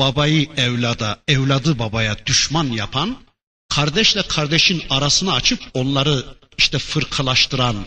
babayı 0.00 0.48
evlada, 0.56 1.22
evladı 1.28 1.78
babaya 1.78 2.26
düşman 2.26 2.64
yapan, 2.64 3.18
kardeşle 3.68 4.22
kardeşin 4.22 4.82
arasını 4.90 5.32
açıp 5.32 5.60
onları 5.74 6.24
işte 6.58 6.78
fırkalaştıran 6.78 7.86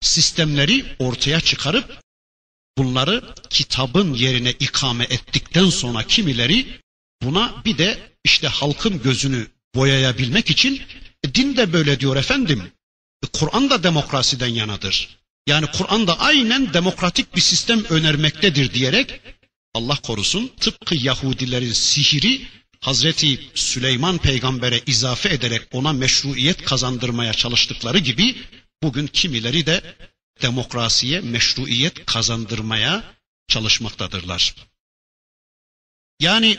sistemleri 0.00 0.84
ortaya 0.98 1.40
çıkarıp 1.40 1.98
bunları 2.78 3.34
kitabın 3.50 4.14
yerine 4.14 4.50
ikame 4.50 5.04
ettikten 5.04 5.70
sonra 5.70 6.02
kimileri 6.02 6.80
buna 7.22 7.62
bir 7.64 7.78
de 7.78 7.98
işte 8.24 8.48
halkın 8.48 9.02
gözünü 9.02 9.46
boyayabilmek 9.74 10.50
için 10.50 10.82
e, 11.24 11.34
din 11.34 11.56
de 11.56 11.72
böyle 11.72 12.00
diyor 12.00 12.16
efendim. 12.16 12.72
Kur'an 13.26 13.70
da 13.70 13.82
demokrasiden 13.82 14.46
yanadır. 14.48 15.08
Yani 15.46 15.66
Kur'an 15.66 16.06
da 16.06 16.18
aynen 16.20 16.74
demokratik 16.74 17.36
bir 17.36 17.40
sistem 17.40 17.84
önermektedir 17.84 18.74
diyerek 18.74 19.20
Allah 19.74 19.96
korusun 19.96 20.52
tıpkı 20.60 20.94
Yahudilerin 20.96 21.72
sihiri 21.72 22.46
Hazreti 22.80 23.40
Süleyman 23.54 24.18
peygambere 24.18 24.80
izafe 24.86 25.28
ederek 25.28 25.62
ona 25.72 25.92
meşruiyet 25.92 26.64
kazandırmaya 26.64 27.32
çalıştıkları 27.32 27.98
gibi 27.98 28.36
bugün 28.82 29.06
kimileri 29.06 29.66
de 29.66 29.96
demokrasiye 30.42 31.20
meşruiyet 31.20 32.06
kazandırmaya 32.06 33.14
çalışmaktadırlar. 33.48 34.54
Yani 36.20 36.58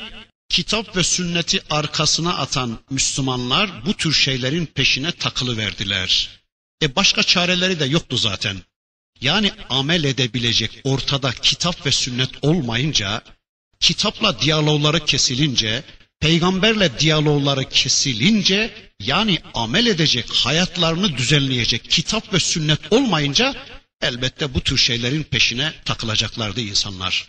kitap 0.50 0.96
ve 0.98 1.04
sünneti 1.04 1.62
arkasına 1.70 2.38
atan 2.38 2.80
Müslümanlar 2.90 3.86
bu 3.86 3.94
tür 3.94 4.14
şeylerin 4.14 4.66
peşine 4.66 5.12
takılı 5.12 5.58
verdiler. 5.58 6.30
E 6.82 6.96
başka 6.96 7.24
çareleri 7.24 7.80
de 7.80 7.86
yoktu 7.86 8.18
zaten. 8.18 8.58
Yani 9.22 9.52
amel 9.70 10.04
edebilecek 10.04 10.82
ortada 10.84 11.32
kitap 11.32 11.86
ve 11.86 11.92
sünnet 11.92 12.30
olmayınca, 12.42 13.22
kitapla 13.80 14.40
diyalogları 14.40 15.06
kesilince, 15.06 15.84
peygamberle 16.20 17.00
diyalogları 17.00 17.70
kesilince, 17.70 18.74
yani 19.00 19.40
amel 19.54 19.86
edecek, 19.86 20.30
hayatlarını 20.30 21.18
düzenleyecek 21.18 21.92
kitap 21.92 22.34
ve 22.34 22.40
sünnet 22.40 22.80
olmayınca 22.92 23.56
elbette 24.02 24.54
bu 24.54 24.62
tür 24.62 24.78
şeylerin 24.78 25.24
peşine 25.24 25.74
takılacaklardı 25.86 26.62
insanlar. 26.62 27.28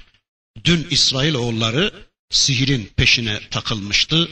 Dün 0.65 0.87
İsrailoğulları 0.91 1.93
sihirin 2.31 2.91
peşine 2.97 3.41
takılmıştı. 3.51 4.31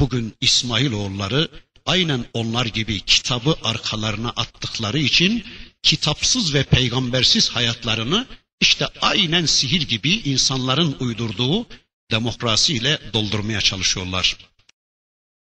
Bugün 0.00 0.34
İsmailoğulları 0.40 1.48
aynen 1.86 2.26
onlar 2.32 2.66
gibi 2.66 3.00
kitabı 3.00 3.56
arkalarına 3.62 4.28
attıkları 4.30 4.98
için 4.98 5.44
kitapsız 5.82 6.54
ve 6.54 6.62
peygambersiz 6.62 7.48
hayatlarını 7.50 8.26
işte 8.60 8.86
aynen 9.00 9.46
sihir 9.46 9.82
gibi 9.82 10.10
insanların 10.10 10.96
uydurduğu 11.00 11.66
demokrasiyle 12.10 13.00
doldurmaya 13.12 13.60
çalışıyorlar. 13.60 14.36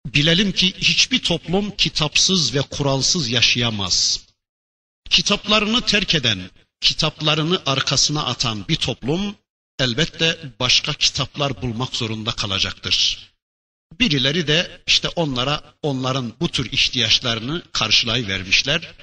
Bilelim 0.06 0.52
ki 0.52 0.75
hiçbir 0.78 1.18
toplum 1.18 1.76
kitapsız 1.76 2.54
ve 2.54 2.61
kuralsız 2.61 3.28
yaşayamaz. 3.28 4.21
Kitaplarını 5.11 5.80
terk 5.80 6.14
eden, 6.14 6.50
kitaplarını 6.80 7.62
arkasına 7.66 8.25
atan 8.26 8.68
bir 8.68 8.77
toplum 8.77 9.37
elbette 9.79 10.38
başka 10.61 10.92
kitaplar 10.92 11.62
bulmak 11.62 11.96
zorunda 11.96 12.33
kalacaktır. 12.33 13.18
Birileri 13.99 14.47
de 14.47 14.82
işte 14.88 15.10
onlara 15.10 15.73
onların 15.82 16.34
bu 16.39 16.49
tür 16.49 16.71
ihtiyaçlarını 16.71 17.63
karşılayıvermişler. 17.71 18.93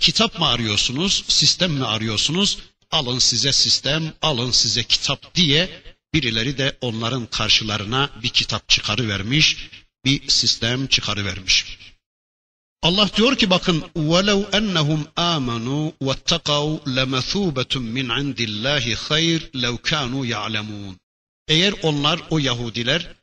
Kitap 0.00 0.38
mı 0.38 0.48
arıyorsunuz, 0.48 1.24
sistem 1.28 1.72
mi 1.72 1.86
arıyorsunuz? 1.86 2.58
Alın 2.90 3.18
size 3.18 3.52
sistem, 3.52 4.12
alın 4.22 4.50
size 4.50 4.82
kitap 4.84 5.34
diye 5.34 5.82
birileri 6.14 6.58
de 6.58 6.78
onların 6.80 7.26
karşılarına 7.26 8.10
bir 8.22 8.28
kitap 8.28 8.68
çıkarıvermiş, 8.68 9.56
bir 10.04 10.28
sistem 10.28 10.86
çıkarıvermiş. 10.86 11.78
Allah 12.82 13.10
diyor 13.16 13.36
ki 13.36 13.50
bakın 13.50 13.84
وَلَوْ 13.96 14.50
أَنَّهُمْ 14.50 15.04
آمَنُوا 15.16 15.92
وَاتَّقَوْا 16.06 16.78
لَمَثُوبَةٌ 16.96 17.72
مِنْ 17.96 18.06
عِنْدِ 18.16 18.38
اللّٰهِ 18.48 18.94
خَيْرٌ 18.94 19.40
لَوْ 19.54 19.76
كَانُوا 19.78 20.26
يَعْلَمُونَ 20.26 20.94
Eğer 21.48 21.74
onlar 21.82 22.20
o 22.30 22.38
Yahudiler 22.38 23.14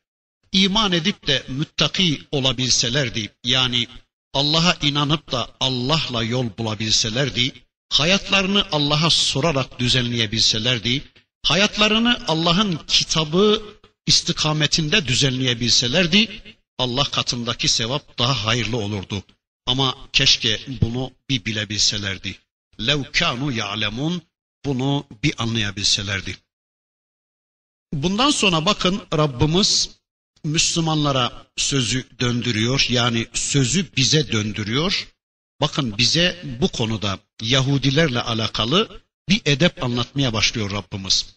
iman 0.64 0.92
edip 0.92 1.26
de 1.26 1.42
müttaki 1.48 2.22
olabilselerdi 2.32 3.32
yani 3.44 3.86
Allah'a 4.34 4.76
inanıp 4.82 5.32
da 5.32 5.50
Allah'la 5.60 6.22
yol 6.22 6.46
bulabilselerdi, 6.58 7.52
hayatlarını 7.90 8.66
Allah'a 8.72 9.10
sorarak 9.10 9.78
düzenleyebilselerdi, 9.78 11.02
hayatlarını 11.42 12.24
Allah'ın 12.28 12.80
kitabı 12.88 13.62
istikametinde 14.06 15.06
düzenleyebilselerdi, 15.08 16.42
Allah 16.78 17.04
katındaki 17.04 17.68
sevap 17.68 18.18
daha 18.18 18.44
hayırlı 18.44 18.76
olurdu. 18.76 19.22
Ama 19.66 19.96
keşke 20.12 20.60
bunu 20.82 21.10
bir 21.30 21.44
bilebilselerdi. 21.44 22.38
Lev 22.86 23.02
kanu 23.12 23.52
ya'lemun 23.52 24.22
bunu 24.64 25.06
bir 25.22 25.34
anlayabilselerdi. 25.38 26.36
Bundan 27.92 28.30
sonra 28.30 28.66
bakın 28.66 29.02
Rabbimiz 29.12 29.90
Müslümanlara 30.46 31.46
sözü 31.56 32.04
döndürüyor. 32.20 32.86
Yani 32.88 33.26
sözü 33.34 33.96
bize 33.96 34.32
döndürüyor. 34.32 35.08
Bakın 35.60 35.98
bize 35.98 36.42
bu 36.60 36.68
konuda 36.68 37.18
Yahudilerle 37.42 38.20
alakalı 38.20 39.02
bir 39.28 39.42
edep 39.44 39.82
anlatmaya 39.84 40.32
başlıyor 40.32 40.70
Rabbimiz. 40.70 41.36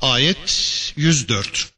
Ayet 0.00 0.92
104. 0.96 1.72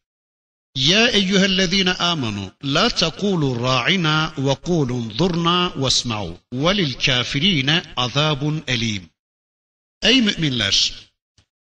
Ya 0.77 1.09
eyyühellezine 1.09 1.93
amenu 1.93 2.53
la 2.65 2.89
tekulu 2.89 3.63
ra'ina 3.63 4.35
ve 4.39 4.55
kulun 4.55 5.11
zurna 5.11 5.73
ve 5.77 5.91
sma'u 5.91 6.39
ve 6.53 6.77
lil 6.77 6.95
kafirine 6.95 7.83
azabun 7.97 8.63
elim. 8.67 9.11
Ey 10.03 10.23
müminler 10.23 11.10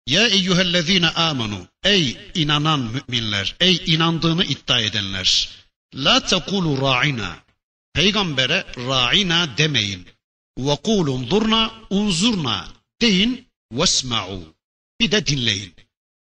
ya 0.08 0.26
eyyühellezine 0.28 1.08
amenu! 1.08 1.68
Ey 1.84 2.16
inanan 2.34 2.80
müminler! 2.80 3.56
Ey 3.60 3.82
inandığını 3.86 4.44
iddia 4.44 4.80
edenler! 4.80 5.48
La 5.94 6.26
tekulu 6.26 6.80
ra'ina! 6.80 7.36
Peygambere 7.94 8.64
ra'ina 8.76 9.58
demeyin. 9.58 10.06
Ve 10.58 10.76
kulun 10.76 11.30
durna 11.30 11.74
unzurna 11.90 12.68
deyin 13.00 13.48
vesma'u. 13.72 14.54
Bir 15.00 15.10
de 15.10 15.26
dinleyin. 15.26 15.74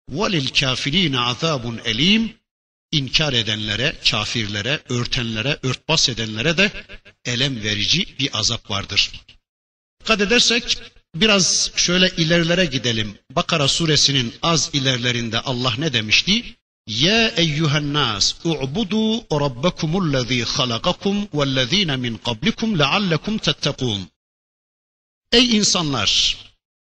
Velil 0.10 0.48
kafirine 0.48 1.20
azabun 1.20 1.82
elim 1.86 2.34
inkar 2.92 3.34
edenlere, 3.34 3.96
kafirlere, 4.10 4.82
örtenlere, 4.90 5.60
örtbas 5.64 6.10
edenlere 6.10 6.58
de 6.58 6.72
elem 7.26 7.64
verici 7.64 8.20
bir 8.20 8.40
azap 8.40 8.70
vardır. 8.70 9.12
Dikkat 10.00 10.22
edersek 10.22 10.78
biraz 11.16 11.72
şöyle 11.76 12.10
ilerlere 12.10 12.66
gidelim. 12.66 13.18
Bakara 13.32 13.68
suresinin 13.68 14.34
az 14.42 14.70
ilerlerinde 14.74 15.40
Allah 15.40 15.74
ne 15.78 15.94
demişti? 15.94 16.56
Ya 16.88 17.28
eyyuhen 17.28 17.94
nas 17.94 18.36
u'budu 18.46 19.18
rabbakumullezî 19.42 20.44
halakakum 20.44 21.28
vellezîne 21.34 21.96
min 21.98 22.18
qablikum 22.18 22.80
leallekum 22.80 23.38
tettekûn. 23.38 24.02
Ey 25.32 25.58
insanlar! 25.58 26.38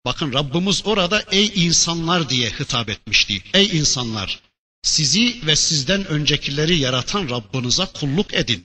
Bakın 0.04 0.32
Rabbimiz 0.32 0.86
orada 0.86 1.24
ey 1.30 1.52
insanlar 1.54 2.30
diye 2.30 2.50
hitap 2.50 2.88
etmişti. 2.88 3.42
Ey 3.54 3.66
insanlar! 3.78 4.40
Sizi 4.82 5.46
ve 5.46 5.56
sizden 5.56 6.06
öncekileri 6.06 6.78
yaratan 6.78 7.30
Rabbinize 7.30 7.86
kulluk 7.86 8.34
edin. 8.34 8.64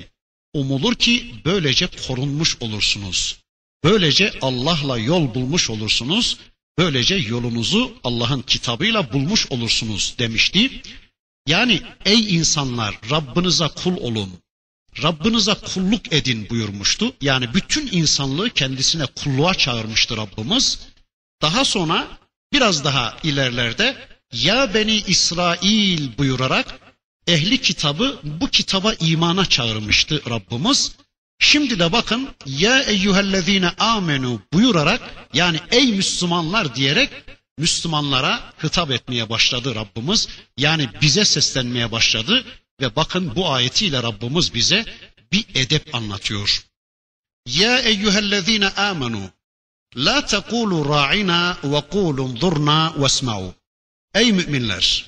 Umulur 0.54 0.96
ki 0.96 1.36
böylece 1.46 1.88
korunmuş 2.08 2.58
olursunuz. 2.62 3.43
Böylece 3.84 4.34
Allah'la 4.42 4.98
yol 4.98 5.34
bulmuş 5.34 5.70
olursunuz. 5.70 6.38
Böylece 6.78 7.16
yolunuzu 7.16 7.94
Allah'ın 8.04 8.42
kitabıyla 8.42 9.14
bulmuş 9.14 9.52
olursunuz 9.52 10.16
demişti. 10.20 10.82
Yani 11.48 11.82
ey 12.06 12.36
insanlar 12.36 13.00
Rabbinize 13.12 13.68
kul 13.68 13.98
olun. 13.98 14.30
Rabbinize 15.04 15.54
kulluk 15.54 16.14
edin 16.14 16.50
buyurmuştu. 16.50 17.14
Yani 17.22 17.54
bütün 17.54 17.90
insanlığı 17.92 18.50
kendisine 18.50 19.06
kulluğa 19.06 19.54
çağırmıştı 19.54 20.18
Rabbimiz. 20.18 20.80
Daha 21.42 21.66
sonra 21.66 22.08
biraz 22.54 22.84
daha 22.84 23.18
ilerlerde 23.24 23.98
ya 24.34 24.74
Beni 24.74 24.96
İsrail 24.96 26.18
buyurarak 26.18 26.80
ehli 27.28 27.62
kitabı 27.62 28.20
bu 28.24 28.50
kitaba 28.50 28.94
imana 28.94 29.46
çağırmıştı 29.46 30.22
Rabbimiz. 30.30 30.96
Şimdi 31.44 31.80
de 31.80 31.92
bakın 31.92 32.30
ya 32.46 32.84
eyyühellezine 32.84 33.70
amenu 33.70 34.42
buyurarak 34.54 35.02
yani 35.34 35.60
ey 35.72 35.92
Müslümanlar 35.92 36.76
diyerek 36.76 37.10
Müslümanlara 37.58 38.54
hitap 38.64 38.92
etmeye 38.92 39.30
başladı 39.30 39.76
Rabbimiz. 39.76 40.28
Yani 40.58 40.90
bize 41.02 41.26
seslenmeye 41.26 41.92
başladı 41.92 42.46
ve 42.82 42.96
bakın 42.96 43.36
bu 43.36 43.52
ayetiyle 43.52 44.04
Rabbimiz 44.04 44.54
bize 44.54 44.86
bir 45.32 45.46
edep 45.56 45.96
anlatıyor. 45.96 46.66
Ya 47.48 47.80
eyyühellezine 47.80 48.70
amenu 48.70 49.30
la 49.98 50.26
tekulu 50.26 50.90
ra'ina 50.90 51.58
ve 51.64 51.82
kulun 51.82 52.36
zurna 52.36 52.94
vesma'u. 52.98 53.54
Ey 54.14 54.32
müminler! 54.32 55.06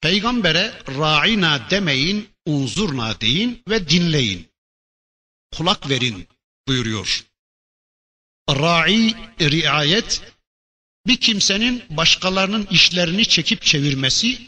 Peygambere 0.00 0.72
ra'ina 0.98 1.70
demeyin, 1.70 2.28
unzurna 2.46 3.20
deyin 3.20 3.62
ve 3.68 3.88
dinleyin. 3.88 4.48
Kulak 5.56 5.90
verin 5.90 6.28
buyuruyor. 6.68 7.24
Ra'i, 8.50 9.14
riayet, 9.40 10.22
bir 11.06 11.16
kimsenin 11.16 11.82
başkalarının 11.90 12.66
işlerini 12.70 13.28
çekip 13.28 13.62
çevirmesi, 13.62 14.38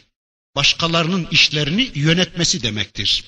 başkalarının 0.55 1.27
işlerini 1.31 1.91
yönetmesi 1.95 2.63
demektir. 2.63 3.23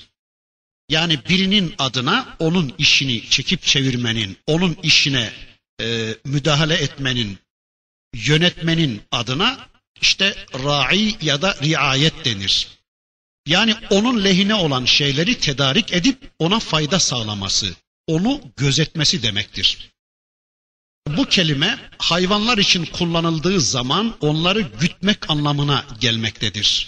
Yani 0.90 1.20
birinin 1.30 1.76
adına 1.78 2.36
onun 2.40 2.74
işini 2.78 3.30
çekip 3.30 3.64
çevirmenin, 3.64 4.38
onun 4.48 4.78
işine 4.84 5.34
e, 5.82 6.16
müdahale 6.26 6.76
etmenin, 6.76 7.38
yönetmenin 8.14 9.02
adına 9.12 9.70
işte 10.02 10.46
ra'i 10.54 11.16
ya 11.22 11.42
da 11.42 11.58
riayet 11.64 12.26
denir. 12.26 12.68
Yani 13.52 13.76
onun 13.90 14.24
lehine 14.24 14.56
olan 14.56 14.86
şeyleri 14.86 15.40
tedarik 15.40 15.94
edip 15.94 16.32
ona 16.40 16.60
fayda 16.60 17.00
sağlaması, 17.00 17.76
onu 18.08 18.42
gözetmesi 18.58 19.24
demektir. 19.24 19.92
Bu 21.08 21.26
kelime 21.26 21.80
hayvanlar 21.98 22.58
için 22.58 22.86
kullanıldığı 22.86 23.62
zaman 23.62 24.16
onları 24.22 24.62
gütmek 24.62 25.30
anlamına 25.30 25.86
gelmektedir. 26.00 26.88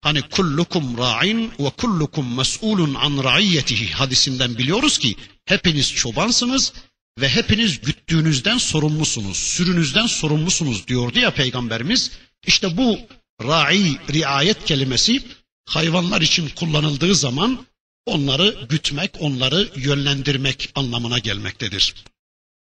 Hani 0.00 0.22
kullukum 0.22 0.98
ra'in 0.98 1.52
ve 1.58 1.70
kullukum 1.70 2.36
mes'ulun 2.36 2.94
an 2.94 3.24
ra'iyyetihi 3.24 3.92
hadisinden 3.92 4.58
biliyoruz 4.58 4.98
ki 4.98 5.16
hepiniz 5.44 5.94
çobansınız 5.94 6.72
ve 7.20 7.28
hepiniz 7.28 7.80
güttüğünüzden 7.80 8.58
sorumlusunuz, 8.58 9.36
sürünüzden 9.36 10.06
sorumlusunuz 10.06 10.88
diyordu 10.88 11.18
ya 11.18 11.30
peygamberimiz. 11.30 12.10
İşte 12.46 12.76
bu 12.76 12.98
ra'i, 13.42 13.96
riayet 14.12 14.64
kelimesi 14.64 15.22
hayvanlar 15.66 16.20
için 16.20 16.48
kullanıldığı 16.48 17.14
zaman 17.14 17.66
onları 18.06 18.66
gütmek, 18.68 19.10
onları 19.20 19.70
yönlendirmek 19.76 20.70
anlamına 20.74 21.18
gelmektedir. 21.18 21.94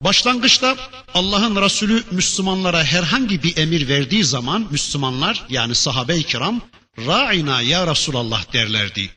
Başlangıçta 0.02 0.76
Allah'ın 1.14 1.62
Resulü 1.62 2.04
Müslümanlara 2.10 2.84
herhangi 2.84 3.42
bir 3.42 3.56
emir 3.56 3.88
verdiği 3.88 4.24
zaman 4.24 4.68
Müslümanlar 4.70 5.44
yani 5.48 5.74
sahabe-i 5.74 6.22
kiram 6.22 6.60
ra'ina 6.98 7.62
ya 7.62 7.86
Resulallah 7.86 8.52
derlerdi. 8.52 9.10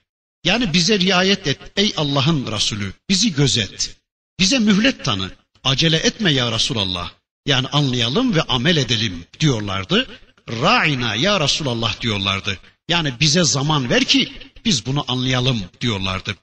Yani 0.44 0.74
bize 0.74 1.00
riayet 1.00 1.48
et 1.48 1.60
ey 1.78 1.94
Allah'ın 1.98 2.52
Resulü 2.52 2.94
bizi 3.10 3.34
gözet. 3.34 3.96
Bize 4.40 4.60
mühlet 4.60 5.06
tanı. 5.06 5.32
Acele 5.64 5.98
etme 5.98 6.32
ya 6.32 6.52
Resulallah. 6.52 7.12
Yani 7.46 7.68
anlayalım 7.68 8.36
ve 8.36 8.42
amel 8.42 8.78
edelim 8.78 9.26
diyorlardı. 9.40 10.08
Ra'ina 10.50 11.16
ya 11.16 11.40
Resulallah 11.40 12.02
diyorlardı. 12.02 12.60
Yani 12.88 13.14
bize 13.20 13.44
zaman 13.44 13.90
ver 13.90 14.04
ki 14.06 14.34
biz 14.66 14.86
bunu 14.86 15.06
anlayalım 15.08 15.64
diyorlardı. 15.82 16.36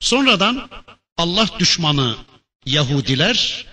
Sonradan 0.00 0.70
Allah 1.16 1.48
düşmanı 1.58 2.16
Yahudiler 2.66 3.66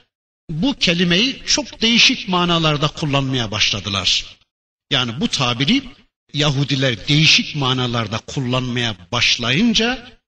bu 0.50 0.73
kelimeyi 0.73 1.43
çok 1.45 1.82
değişik 1.82 2.28
manalarda 2.28 2.88
kullanmaya 2.88 3.52
başladılar. 3.52 4.38
Yani 4.91 5.19
bu 5.21 5.28
tabiri 5.28 5.84
Yahudiler 6.34 7.08
değişik 7.08 7.56
manalarda 7.56 8.17
kullanmaya 8.17 8.95
başlayınca 9.12 10.19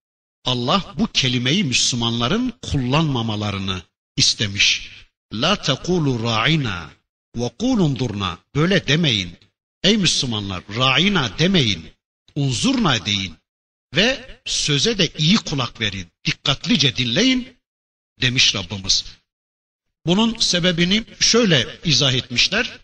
Allah 0.46 0.94
bu 0.98 1.08
kelimeyi 1.08 1.64
Müslümanların 1.64 2.54
kullanmamalarını 2.62 3.82
istemiş. 4.18 4.90
La 5.34 5.56
tekulu 5.56 6.24
ra'ina 6.24 6.90
ve 7.36 7.50
kulun 7.60 8.00
durna. 8.00 8.38
Böyle 8.56 8.88
demeyin. 8.88 9.49
Ey 9.84 9.98
Müslümanlar 9.98 10.64
ra'ina 10.76 11.40
demeyin. 11.40 11.92
Unzurna 12.36 13.06
deyin. 13.06 13.36
Ve 13.96 14.40
söze 14.46 14.98
de 14.98 15.10
iyi 15.18 15.38
kulak 15.38 15.82
verin. 15.82 16.08
Dikkatlice 16.26 16.96
dinleyin 16.96 17.58
demiş 18.22 18.56
Rabbimiz. 18.56 19.06
Bunun 20.06 20.38
sebebini 20.38 21.04
şöyle 21.20 21.68
izah 21.86 22.14
etmişler. 22.14 22.80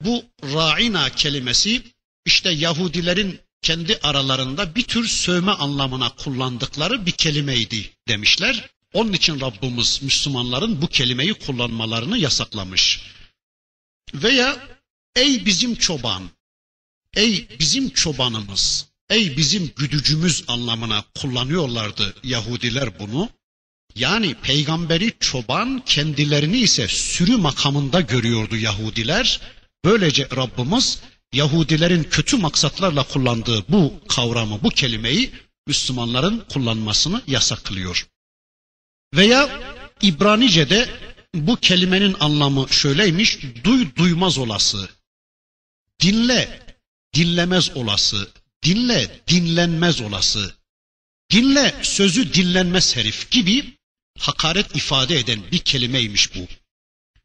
Bu 0.00 0.24
ra'ina 0.42 1.10
kelimesi 1.10 1.82
işte 2.24 2.50
Yahudilerin 2.50 3.40
kendi 3.62 3.98
aralarında 4.02 4.74
bir 4.74 4.82
tür 4.82 5.08
sövme 5.08 5.52
anlamına 5.52 6.08
kullandıkları 6.08 7.06
bir 7.06 7.12
kelimeydi 7.12 7.90
demişler. 8.08 8.70
Onun 8.92 9.12
için 9.12 9.40
Rabbimiz 9.40 10.02
Müslümanların 10.02 10.82
bu 10.82 10.86
kelimeyi 10.86 11.34
kullanmalarını 11.34 12.18
yasaklamış. 12.18 13.00
Veya 14.14 14.77
ey 15.16 15.46
bizim 15.46 15.74
çoban, 15.74 16.22
ey 17.16 17.48
bizim 17.58 17.90
çobanımız, 17.90 18.86
ey 19.10 19.36
bizim 19.36 19.72
güdücümüz 19.76 20.44
anlamına 20.48 21.04
kullanıyorlardı 21.18 22.14
Yahudiler 22.22 22.98
bunu. 22.98 23.28
Yani 23.94 24.34
peygamberi 24.34 25.12
çoban, 25.20 25.82
kendilerini 25.86 26.58
ise 26.58 26.88
sürü 26.88 27.36
makamında 27.36 28.00
görüyordu 28.00 28.56
Yahudiler. 28.56 29.40
Böylece 29.84 30.28
Rabbimiz 30.36 31.00
Yahudilerin 31.32 32.02
kötü 32.02 32.36
maksatlarla 32.36 33.02
kullandığı 33.02 33.64
bu 33.68 33.94
kavramı, 34.08 34.62
bu 34.62 34.68
kelimeyi 34.68 35.30
Müslümanların 35.66 36.44
kullanmasını 36.52 37.22
yasak 37.26 37.64
kılıyor. 37.64 38.08
Veya 39.14 39.60
İbranice'de 40.02 40.88
bu 41.34 41.56
kelimenin 41.56 42.16
anlamı 42.20 42.66
şöyleymiş, 42.70 43.38
duy 43.64 43.86
duymaz 43.96 44.38
olası, 44.38 44.88
dinle 46.00 46.66
dinlemez 47.14 47.76
olası, 47.76 48.30
dinle 48.62 49.20
dinlenmez 49.28 50.00
olası, 50.00 50.54
dinle 51.30 51.74
sözü 51.82 52.34
dinlenmez 52.34 52.96
herif 52.96 53.30
gibi 53.30 53.78
hakaret 54.18 54.76
ifade 54.76 55.18
eden 55.18 55.52
bir 55.52 55.58
kelimeymiş 55.58 56.34
bu. 56.34 56.46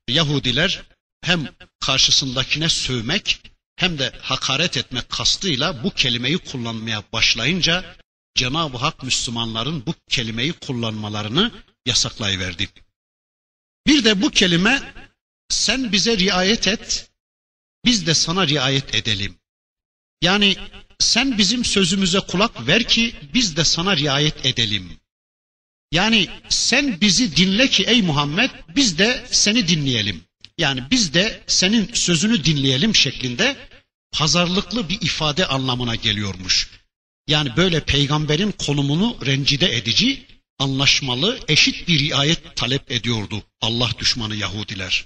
Yahudiler 0.07 0.83
hem 1.21 1.55
karşısındakine 1.79 2.69
sövmek 2.69 3.39
hem 3.75 3.99
de 3.99 4.13
hakaret 4.21 4.77
etmek 4.77 5.09
kastıyla 5.09 5.83
bu 5.83 5.89
kelimeyi 5.89 6.38
kullanmaya 6.38 7.03
başlayınca 7.13 7.95
Cenab-ı 8.36 8.77
Hak 8.77 9.03
Müslümanların 9.03 9.86
bu 9.86 9.95
kelimeyi 10.09 10.53
kullanmalarını 10.53 11.51
yasaklayıverdi. 11.86 12.69
Bir 13.88 14.03
de 14.03 14.21
bu 14.21 14.29
kelime 14.29 14.93
sen 15.49 15.91
bize 15.91 16.17
riayet 16.17 16.67
et, 16.67 17.12
biz 17.86 18.08
de 18.08 18.13
sana 18.13 18.48
riayet 18.48 18.96
edelim. 18.96 19.36
Yani 20.22 20.56
sen 21.00 21.38
bizim 21.38 21.65
sözümüze 21.65 22.19
kulak 22.19 22.67
ver 22.67 22.84
ki 22.84 23.15
biz 23.34 23.58
de 23.58 23.63
sana 23.63 23.98
riayet 23.98 24.46
edelim. 24.46 25.00
Yani 25.91 26.28
sen 26.50 27.02
bizi 27.02 27.36
dinle 27.36 27.69
ki 27.69 27.84
ey 27.84 28.02
Muhammed 28.02 28.50
biz 28.76 28.98
de 28.98 29.26
seni 29.32 29.67
dinleyelim. 29.67 30.24
Yani 30.58 30.84
biz 30.91 31.13
de 31.13 31.43
senin 31.48 31.93
sözünü 31.93 32.43
dinleyelim 32.43 32.96
şeklinde 32.96 33.58
pazarlıklı 34.12 34.89
bir 34.89 35.02
ifade 35.02 35.46
anlamına 35.46 35.96
geliyormuş. 35.96 36.69
Yani 37.28 37.58
böyle 37.58 37.80
peygamberin 37.80 38.52
konumunu 38.52 39.17
rencide 39.26 39.78
edici, 39.78 40.26
anlaşmalı, 40.60 41.39
eşit 41.48 41.88
bir 41.88 42.00
riayet 42.00 42.56
talep 42.56 42.91
ediyordu 42.91 43.43
Allah 43.62 43.89
düşmanı 44.00 44.36
Yahudiler. 44.36 45.06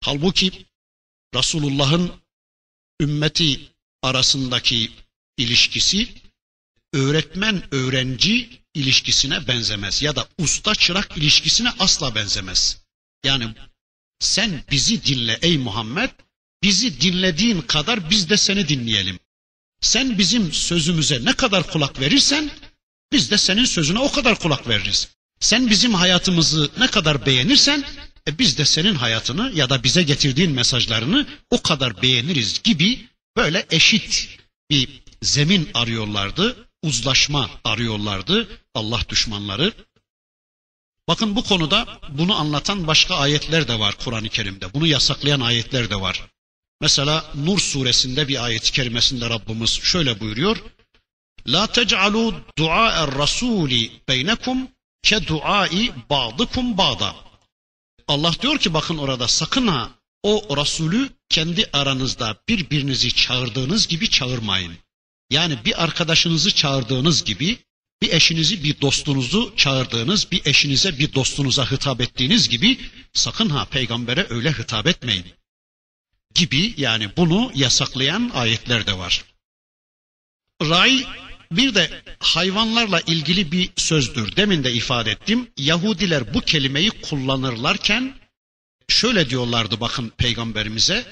Halbuki 0.00 0.52
Resulullah'ın 1.34 2.12
ümmeti 3.00 3.60
arasındaki 4.02 4.90
ilişkisi 5.38 6.08
öğretmen 6.92 7.74
öğrenci 7.74 8.50
ilişkisine 8.74 9.48
benzemez 9.48 10.02
ya 10.02 10.16
da 10.16 10.28
usta 10.38 10.74
çırak 10.74 11.16
ilişkisine 11.16 11.70
asla 11.78 12.14
benzemez. 12.14 12.78
Yani 13.24 13.54
sen 14.18 14.64
bizi 14.70 15.04
dinle 15.04 15.38
ey 15.42 15.58
Muhammed, 15.58 16.10
bizi 16.62 17.00
dinlediğin 17.00 17.60
kadar 17.60 18.10
biz 18.10 18.30
de 18.30 18.36
seni 18.36 18.68
dinleyelim. 18.68 19.18
Sen 19.80 20.18
bizim 20.18 20.52
sözümüze 20.52 21.24
ne 21.24 21.32
kadar 21.32 21.70
kulak 21.70 22.00
verirsen 22.00 22.50
biz 23.12 23.30
de 23.30 23.38
senin 23.38 23.64
sözüne 23.64 23.98
o 23.98 24.12
kadar 24.12 24.38
kulak 24.38 24.68
veririz. 24.68 25.08
Sen 25.40 25.70
bizim 25.70 25.94
hayatımızı 25.94 26.70
ne 26.78 26.86
kadar 26.86 27.26
beğenirsen 27.26 27.84
e 28.28 28.38
biz 28.38 28.58
de 28.58 28.64
senin 28.64 28.94
hayatını 28.94 29.52
ya 29.54 29.70
da 29.70 29.82
bize 29.82 30.02
getirdiğin 30.02 30.50
mesajlarını 30.50 31.26
o 31.50 31.62
kadar 31.62 32.02
beğeniriz 32.02 32.62
gibi 32.62 33.08
böyle 33.36 33.66
eşit 33.70 34.28
bir 34.70 34.88
zemin 35.22 35.70
arıyorlardı, 35.74 36.68
uzlaşma 36.82 37.50
arıyorlardı 37.64 38.48
Allah 38.74 39.00
düşmanları. 39.08 39.72
Bakın 41.08 41.36
bu 41.36 41.44
konuda 41.44 42.00
bunu 42.08 42.34
anlatan 42.34 42.86
başka 42.86 43.16
ayetler 43.16 43.68
de 43.68 43.78
var 43.78 43.94
Kur'an-ı 44.04 44.28
Kerim'de. 44.28 44.74
Bunu 44.74 44.86
yasaklayan 44.86 45.40
ayetler 45.40 45.90
de 45.90 46.00
var. 46.00 46.22
Mesela 46.80 47.24
Nur 47.34 47.58
suresinde 47.58 48.28
bir 48.28 48.44
ayet-i 48.44 48.72
kerimesinde 48.72 49.30
Rabbimiz 49.30 49.70
şöyle 49.70 50.20
buyuruyor. 50.20 50.56
La 51.46 51.66
tec'alu 51.66 52.34
dua'er 52.58 53.14
rasuli 53.18 53.92
beynekum 54.08 54.68
ke 55.02 55.26
duai 55.26 55.92
ba'dıkum 56.10 56.78
ba'da. 56.78 57.16
Allah 58.08 58.32
diyor 58.42 58.58
ki 58.58 58.74
bakın 58.74 58.98
orada 58.98 59.28
sakın 59.28 59.66
ha 59.66 59.90
o 60.22 60.56
Resulü 60.56 61.10
kendi 61.28 61.70
aranızda 61.72 62.36
birbirinizi 62.48 63.14
çağırdığınız 63.14 63.86
gibi 63.86 64.10
çağırmayın. 64.10 64.74
Yani 65.30 65.58
bir 65.64 65.84
arkadaşınızı 65.84 66.54
çağırdığınız 66.54 67.24
gibi, 67.24 67.58
bir 68.02 68.12
eşinizi, 68.12 68.64
bir 68.64 68.80
dostunuzu 68.80 69.54
çağırdığınız, 69.56 70.30
bir 70.30 70.46
eşinize, 70.46 70.98
bir 70.98 71.14
dostunuza 71.14 71.70
hitap 71.70 72.00
ettiğiniz 72.00 72.48
gibi 72.48 72.80
sakın 73.12 73.48
ha 73.48 73.64
peygambere 73.64 74.26
öyle 74.30 74.52
hitap 74.52 74.86
etmeyin. 74.86 75.26
Gibi 76.34 76.74
yani 76.76 77.16
bunu 77.16 77.52
yasaklayan 77.54 78.30
ayetler 78.34 78.86
de 78.86 78.98
var. 78.98 79.24
Ray 80.62 81.06
bir 81.52 81.74
de 81.74 82.02
hayvanlarla 82.18 83.00
ilgili 83.00 83.52
bir 83.52 83.70
sözdür. 83.76 84.36
Demin 84.36 84.64
de 84.64 84.72
ifade 84.72 85.10
ettim. 85.10 85.50
Yahudiler 85.56 86.34
bu 86.34 86.40
kelimeyi 86.40 86.90
kullanırlarken 86.90 88.14
şöyle 88.88 89.30
diyorlardı 89.30 89.80
bakın 89.80 90.12
peygamberimize. 90.16 91.06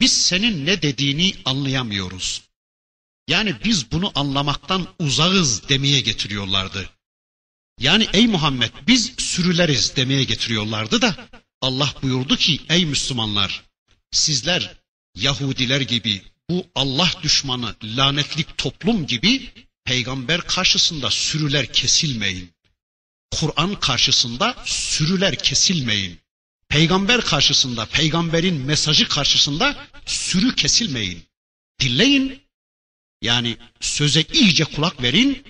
Biz 0.00 0.12
senin 0.26 0.66
ne 0.66 0.82
dediğini 0.82 1.34
anlayamıyoruz. 1.44 2.42
Yani 3.28 3.56
biz 3.64 3.92
bunu 3.92 4.12
anlamaktan 4.14 4.86
uzağız 4.98 5.68
demeye 5.68 6.00
getiriyorlardı. 6.00 6.90
Yani 7.80 8.08
ey 8.12 8.26
Muhammed 8.26 8.72
biz 8.86 9.12
sürüleriz 9.18 9.96
demeye 9.96 10.24
getiriyorlardı 10.24 11.02
da 11.02 11.28
Allah 11.60 11.94
buyurdu 12.02 12.36
ki 12.36 12.60
ey 12.68 12.86
Müslümanlar 12.86 13.64
sizler 14.10 14.76
Yahudiler 15.14 15.80
gibi 15.80 16.22
bu 16.50 16.66
Allah 16.74 17.10
düşmanı 17.22 17.74
lanetlik 17.84 18.58
toplum 18.58 19.06
gibi 19.06 19.50
peygamber 19.88 20.40
karşısında 20.40 21.10
sürüler 21.10 21.72
kesilmeyin. 21.72 22.52
Kur'an 23.30 23.80
karşısında 23.80 24.62
sürüler 24.64 25.38
kesilmeyin. 25.38 26.18
Peygamber 26.68 27.20
karşısında, 27.20 27.86
peygamberin 27.86 28.54
mesajı 28.54 29.08
karşısında 29.08 29.86
sürü 30.06 30.54
kesilmeyin. 30.54 31.22
Dinleyin. 31.80 32.42
Yani 33.22 33.56
söze 33.80 34.22
iyice 34.32 34.64
kulak 34.64 35.02
verin 35.02 35.44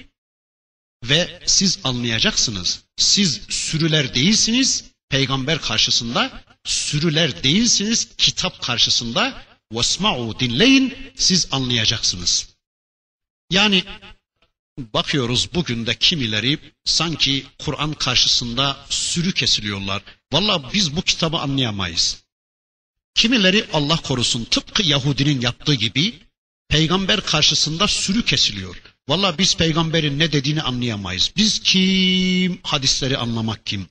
ve 1.04 1.42
siz 1.46 1.78
anlayacaksınız. 1.84 2.82
Siz 2.96 3.40
sürüler 3.48 4.14
değilsiniz 4.14 4.84
peygamber 5.08 5.60
karşısında, 5.60 6.44
sürüler 6.64 7.42
değilsiniz 7.42 8.08
kitap 8.18 8.62
karşısında. 8.62 9.46
Vesma'u 9.72 10.40
dinleyin 10.40 11.12
siz 11.16 11.48
anlayacaksınız. 11.50 12.48
Yani 13.50 13.84
bakıyoruz 14.78 15.48
bugün 15.54 15.86
de 15.86 15.94
kimileri 15.94 16.58
sanki 16.84 17.46
Kur'an 17.58 17.92
karşısında 17.92 18.76
sürü 18.90 19.32
kesiliyorlar. 19.32 20.02
Valla 20.32 20.72
biz 20.72 20.96
bu 20.96 21.02
kitabı 21.02 21.36
anlayamayız. 21.36 22.22
Kimileri 23.14 23.66
Allah 23.72 23.96
korusun 23.96 24.44
tıpkı 24.44 24.82
Yahudinin 24.82 25.40
yaptığı 25.40 25.74
gibi 25.74 26.14
peygamber 26.68 27.20
karşısında 27.20 27.88
sürü 27.88 28.24
kesiliyor. 28.24 28.76
Valla 29.08 29.38
biz 29.38 29.56
peygamberin 29.56 30.18
ne 30.18 30.32
dediğini 30.32 30.62
anlayamayız. 30.62 31.32
Biz 31.36 31.60
kim? 31.60 32.60
Hadisleri 32.62 33.16
anlamak 33.16 33.66
kim? 33.66 33.86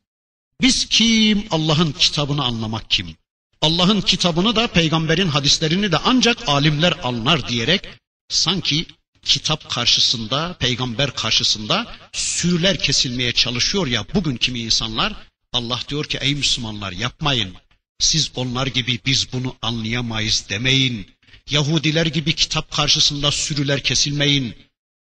Biz 0.62 0.86
kim? 0.86 1.48
Allah'ın 1.52 1.92
kitabını 1.92 2.44
anlamak 2.44 2.90
kim? 2.90 3.16
Allah'ın 3.62 4.02
kitabını 4.02 4.56
da 4.56 4.68
peygamberin 4.68 5.28
hadislerini 5.28 5.92
de 5.92 5.98
ancak 5.98 6.50
alimler 6.50 6.94
anlar 7.04 7.50
diyerek 7.50 7.88
sanki 8.30 8.86
kitap 9.24 9.70
karşısında, 9.70 10.56
peygamber 10.60 11.12
karşısında 11.16 11.96
sürüler 12.14 12.80
kesilmeye 12.80 13.32
çalışıyor 13.32 13.88
ya 13.88 14.06
bugün 14.14 14.38
kimi 14.38 14.60
insanlar 14.60 15.14
Allah 15.54 15.80
diyor 15.90 16.06
ki 16.06 16.18
ey 16.22 16.36
Müslümanlar 16.36 16.92
yapmayın. 16.92 17.56
Siz 18.00 18.32
onlar 18.36 18.68
gibi 18.68 19.00
biz 19.06 19.34
bunu 19.34 19.56
anlayamayız 19.62 20.46
demeyin. 20.50 21.08
Yahudiler 21.50 22.06
gibi 22.06 22.36
kitap 22.36 22.72
karşısında 22.72 23.32
sürüler 23.32 23.84
kesilmeyin. 23.84 24.56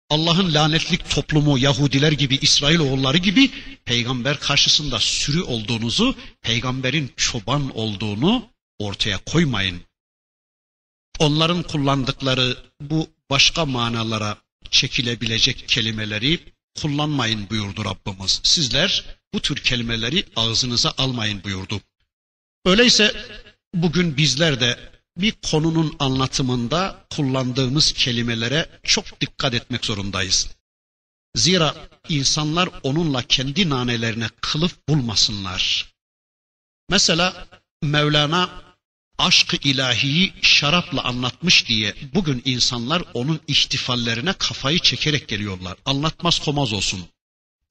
Allah'ın 0.10 0.54
lanetlik 0.54 1.10
toplumu 1.10 1.58
Yahudiler 1.58 2.12
gibi 2.12 2.36
İsrail 2.42 2.80
oğulları 2.80 3.18
gibi 3.18 3.52
peygamber 3.86 4.40
karşısında 4.40 5.00
sürü 5.00 5.42
olduğunuzu, 5.42 6.16
peygamberin 6.42 7.12
çoban 7.18 7.78
olduğunu 7.78 8.50
ortaya 8.80 9.18
koymayın. 9.18 9.82
Onların 11.20 11.64
kullandıkları 11.64 12.58
bu 12.82 13.08
başka 13.30 13.66
manalara 13.66 14.38
çekilebilecek 14.72 15.70
kelimeleri 15.70 16.40
kullanmayın 16.82 17.50
buyurdu 17.50 17.86
Rabbimiz. 17.86 18.40
Sizler 18.44 19.06
bu 19.34 19.42
tür 19.42 19.56
kelimeleri 19.56 20.26
ağzınıza 20.36 20.94
almayın 20.98 21.44
buyurdu. 21.44 21.82
Öyleyse 22.66 23.26
bugün 23.74 24.18
bizler 24.18 24.60
de 24.60 24.80
bir 25.18 25.34
konunun 25.52 25.96
anlatımında 26.00 27.08
kullandığımız 27.16 27.94
kelimelere 27.94 28.70
çok 28.84 29.22
dikkat 29.22 29.54
etmek 29.54 29.86
zorundayız. 29.86 30.48
Zira 31.36 31.90
insanlar 32.10 32.70
onunla 32.84 33.22
kendi 33.22 33.70
nanelerine 33.70 34.30
kılıf 34.42 34.88
bulmasınlar. 34.90 35.94
Mesela 36.90 37.48
Mevlana 37.84 38.65
aşkı 39.18 39.58
ilahiyi 39.64 40.34
şarapla 40.42 41.04
anlatmış 41.04 41.68
diye 41.68 41.96
bugün 42.14 42.42
insanlar 42.46 43.04
onun 43.14 43.40
ihtifallerine 43.48 44.34
kafayı 44.34 44.80
çekerek 44.80 45.28
geliyorlar. 45.28 45.78
Anlatmaz 45.86 46.40
komaz 46.40 46.74
olsun. 46.74 47.06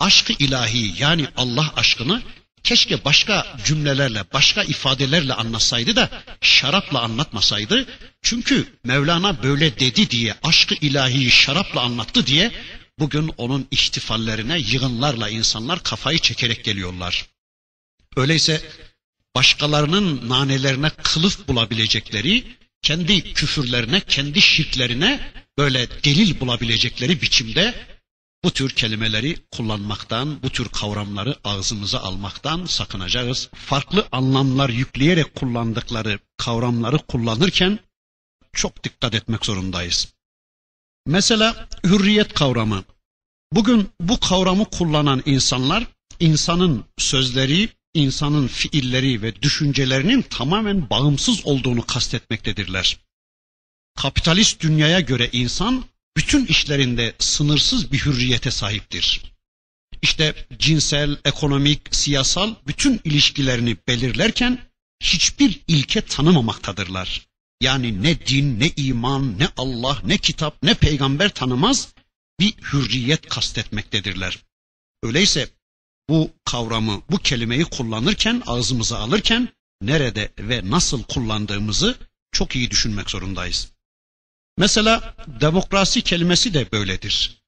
Aşkı 0.00 0.32
ilahi 0.32 1.02
yani 1.02 1.28
Allah 1.36 1.72
aşkını 1.76 2.22
keşke 2.64 3.04
başka 3.04 3.56
cümlelerle, 3.64 4.24
başka 4.32 4.62
ifadelerle 4.62 5.34
anlatsaydı 5.34 5.96
da 5.96 6.22
şarapla 6.40 7.00
anlatmasaydı. 7.00 7.86
Çünkü 8.22 8.78
Mevlana 8.84 9.42
böyle 9.42 9.78
dedi 9.78 10.10
diye, 10.10 10.34
aşkı 10.42 10.74
ilahiyi 10.74 11.30
şarapla 11.30 11.80
anlattı 11.80 12.26
diye 12.26 12.52
bugün 12.98 13.30
onun 13.36 13.66
ihtifallerine 13.70 14.58
yığınlarla 14.58 15.28
insanlar 15.28 15.82
kafayı 15.82 16.18
çekerek 16.18 16.64
geliyorlar. 16.64 17.26
Öyleyse 18.16 18.62
başkalarının 19.36 20.28
nanelerine 20.28 20.90
kılıf 20.90 21.48
bulabilecekleri, 21.48 22.44
kendi 22.82 23.32
küfürlerine, 23.32 24.00
kendi 24.00 24.40
şirklerine 24.40 25.32
böyle 25.58 25.88
delil 26.04 26.40
bulabilecekleri 26.40 27.22
biçimde 27.22 27.74
bu 28.44 28.50
tür 28.50 28.70
kelimeleri 28.70 29.36
kullanmaktan, 29.50 30.42
bu 30.42 30.50
tür 30.50 30.68
kavramları 30.68 31.36
ağzımıza 31.44 31.98
almaktan 32.00 32.66
sakınacağız. 32.66 33.48
Farklı 33.54 34.08
anlamlar 34.12 34.68
yükleyerek 34.68 35.34
kullandıkları 35.34 36.18
kavramları 36.36 36.98
kullanırken 36.98 37.78
çok 38.52 38.84
dikkat 38.84 39.14
etmek 39.14 39.46
zorundayız. 39.46 40.14
Mesela 41.06 41.68
hürriyet 41.84 42.34
kavramı. 42.34 42.84
Bugün 43.52 43.90
bu 44.00 44.20
kavramı 44.20 44.64
kullanan 44.64 45.22
insanlar 45.26 45.86
insanın 46.20 46.84
sözleri, 46.98 47.68
insanın 47.94 48.46
fiilleri 48.46 49.22
ve 49.22 49.42
düşüncelerinin 49.42 50.22
tamamen 50.22 50.90
bağımsız 50.90 51.46
olduğunu 51.46 51.86
kastetmektedirler. 51.86 52.98
Kapitalist 53.96 54.60
dünyaya 54.60 55.00
göre 55.00 55.28
insan 55.32 55.84
bütün 56.16 56.46
işlerinde 56.46 57.14
sınırsız 57.18 57.92
bir 57.92 57.98
hürriyete 57.98 58.50
sahiptir. 58.50 59.34
İşte 60.02 60.46
cinsel, 60.58 61.16
ekonomik, 61.24 61.94
siyasal 61.94 62.54
bütün 62.66 63.00
ilişkilerini 63.04 63.76
belirlerken 63.88 64.58
hiçbir 65.02 65.60
ilke 65.68 66.00
tanımamaktadırlar. 66.00 67.26
Yani 67.60 68.02
ne 68.02 68.26
din, 68.26 68.60
ne 68.60 68.70
iman, 68.76 69.38
ne 69.38 69.48
Allah, 69.56 69.98
ne 70.04 70.18
kitap, 70.18 70.62
ne 70.62 70.74
peygamber 70.74 71.28
tanımaz 71.28 71.94
bir 72.40 72.54
hürriyet 72.72 73.28
kastetmektedirler. 73.28 74.38
Öyleyse 75.02 75.48
bu 76.08 76.30
kavramı, 76.44 77.02
bu 77.10 77.18
kelimeyi 77.18 77.64
kullanırken, 77.64 78.42
ağzımıza 78.46 78.98
alırken 78.98 79.48
nerede 79.80 80.32
ve 80.38 80.70
nasıl 80.70 81.02
kullandığımızı 81.02 81.98
çok 82.32 82.56
iyi 82.56 82.70
düşünmek 82.70 83.10
zorundayız. 83.10 83.68
Mesela 84.58 85.16
demokrasi 85.40 86.02
kelimesi 86.02 86.54
de 86.54 86.72
böyledir. 86.72 87.42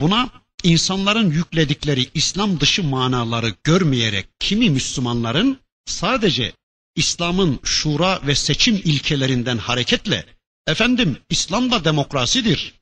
Buna 0.00 0.30
insanların 0.62 1.30
yükledikleri 1.30 2.10
İslam 2.14 2.60
dışı 2.60 2.84
manaları 2.84 3.54
görmeyerek 3.64 4.28
kimi 4.40 4.70
Müslümanların 4.70 5.60
sadece 5.86 6.52
İslam'ın 6.96 7.60
şura 7.64 8.26
ve 8.26 8.34
seçim 8.34 8.74
ilkelerinden 8.74 9.58
hareketle 9.58 10.26
efendim 10.66 11.18
İslam 11.30 11.70
da 11.70 11.84
demokrasidir. 11.84 12.74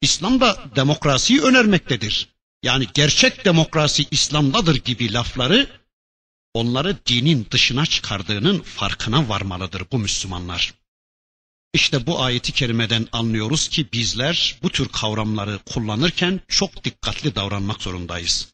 İslam 0.00 0.40
da 0.40 0.70
demokrasiyi 0.76 1.40
önermektedir. 1.40 2.31
Yani 2.62 2.86
gerçek 2.94 3.44
demokrasi 3.44 4.06
İslam'dadır 4.10 4.76
gibi 4.76 5.12
lafları 5.12 5.70
onları 6.54 7.06
dinin 7.06 7.46
dışına 7.50 7.86
çıkardığının 7.86 8.60
farkına 8.60 9.28
varmalıdır 9.28 9.82
bu 9.92 9.98
Müslümanlar. 9.98 10.74
İşte 11.74 12.06
bu 12.06 12.22
ayeti 12.22 12.52
kerimeden 12.52 13.08
anlıyoruz 13.12 13.68
ki 13.68 13.92
bizler 13.92 14.58
bu 14.62 14.70
tür 14.70 14.88
kavramları 14.88 15.58
kullanırken 15.58 16.40
çok 16.48 16.84
dikkatli 16.84 17.34
davranmak 17.34 17.82
zorundayız. 17.82 18.48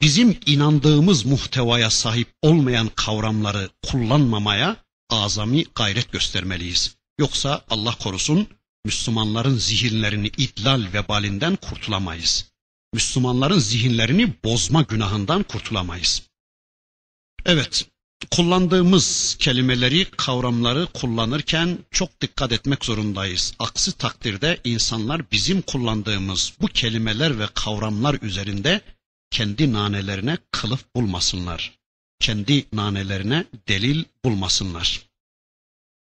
Bizim 0.00 0.40
inandığımız 0.46 1.24
muhtevaya 1.24 1.90
sahip 1.90 2.28
olmayan 2.42 2.88
kavramları 2.88 3.70
kullanmamaya 3.86 4.76
azami 5.10 5.64
gayret 5.74 6.12
göstermeliyiz. 6.12 6.96
Yoksa 7.18 7.64
Allah 7.70 7.94
korusun 7.94 8.48
Müslümanların 8.84 9.56
zihinlerini 9.58 10.26
idlal 10.26 10.92
vebalinden 10.92 11.56
kurtulamayız. 11.56 12.44
Müslümanların 12.96 13.58
zihinlerini 13.58 14.34
bozma 14.44 14.82
günahından 14.82 15.42
kurtulamayız. 15.42 16.22
Evet, 17.46 17.86
kullandığımız 18.30 19.36
kelimeleri, 19.38 20.04
kavramları 20.04 20.86
kullanırken 20.86 21.78
çok 21.90 22.20
dikkat 22.20 22.52
etmek 22.52 22.84
zorundayız. 22.84 23.54
Aksi 23.58 23.92
takdirde 23.92 24.60
insanlar 24.64 25.30
bizim 25.30 25.62
kullandığımız 25.62 26.52
bu 26.60 26.66
kelimeler 26.66 27.38
ve 27.38 27.46
kavramlar 27.54 28.18
üzerinde 28.22 28.80
kendi 29.30 29.72
nanelerine 29.72 30.38
kılıf 30.50 30.84
bulmasınlar. 30.96 31.78
Kendi 32.20 32.64
nanelerine 32.72 33.44
delil 33.68 34.04
bulmasınlar. 34.24 35.00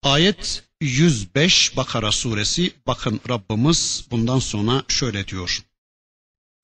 Ayet 0.03 0.64
105 0.81 1.77
Bakara 1.77 2.12
suresi 2.12 2.72
bakın 2.87 3.20
Rabbimiz 3.29 4.05
bundan 4.11 4.38
sonra 4.38 4.83
şöyle 4.88 5.29
diyor. 5.29 5.67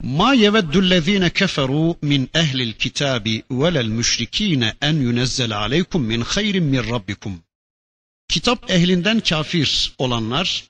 Ma 0.05 0.35
yeveddü'llezine 0.35 1.31
keferu 1.31 1.97
min 2.03 2.31
ehlil 2.35 2.73
kitabi 2.73 3.43
velel 3.51 3.87
müşrikine 3.87 4.75
en 4.81 4.93
yunezzel 4.95 5.59
aleykum 5.59 6.03
min 6.05 6.21
hayrin 6.21 6.65
min 6.65 6.91
rabbikum. 6.91 7.43
Kitap 8.29 8.71
ehlinden 8.71 9.21
kafir 9.21 9.95
olanlar 9.99 10.65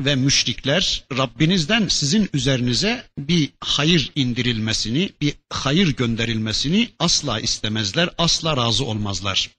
ve 0.00 0.14
müşrikler 0.14 1.04
Rabbinizden 1.16 1.88
sizin 1.88 2.30
üzerinize 2.32 3.06
bir 3.18 3.50
hayır 3.60 4.12
indirilmesini, 4.14 5.12
bir 5.20 5.34
hayır 5.50 5.96
gönderilmesini 5.96 6.88
asla 6.98 7.40
istemezler, 7.40 8.10
asla 8.18 8.56
razı 8.56 8.84
olmazlar. 8.84 9.50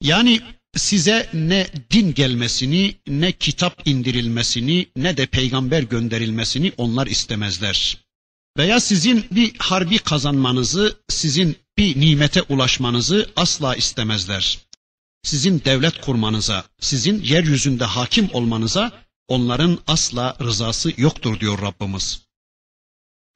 Yani 0.00 0.40
size 0.76 1.28
ne 1.32 1.66
din 1.90 2.14
gelmesini, 2.14 2.96
ne 3.06 3.32
kitap 3.32 3.82
indirilmesini, 3.88 4.86
ne 4.96 5.16
de 5.16 5.26
peygamber 5.26 5.82
gönderilmesini 5.82 6.72
onlar 6.76 7.06
istemezler. 7.06 7.98
Veya 8.58 8.80
sizin 8.80 9.26
bir 9.30 9.52
harbi 9.58 9.98
kazanmanızı, 9.98 10.98
sizin 11.08 11.56
bir 11.78 12.00
nimete 12.00 12.42
ulaşmanızı 12.42 13.30
asla 13.36 13.76
istemezler. 13.76 14.58
Sizin 15.22 15.62
devlet 15.64 16.00
kurmanıza, 16.00 16.64
sizin 16.80 17.22
yeryüzünde 17.22 17.84
hakim 17.84 18.28
olmanıza 18.32 18.92
onların 19.28 19.78
asla 19.86 20.36
rızası 20.40 20.92
yoktur 20.96 21.40
diyor 21.40 21.62
Rabbimiz. 21.62 22.20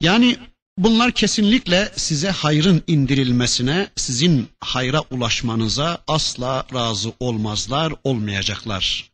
Yani 0.01 0.37
Bunlar 0.77 1.11
kesinlikle 1.11 1.91
size 1.95 2.29
hayrın 2.29 2.83
indirilmesine, 2.87 3.89
sizin 3.95 4.49
hayra 4.59 5.01
ulaşmanıza 5.11 6.03
asla 6.07 6.65
razı 6.73 7.13
olmazlar, 7.19 7.93
olmayacaklar. 8.03 9.11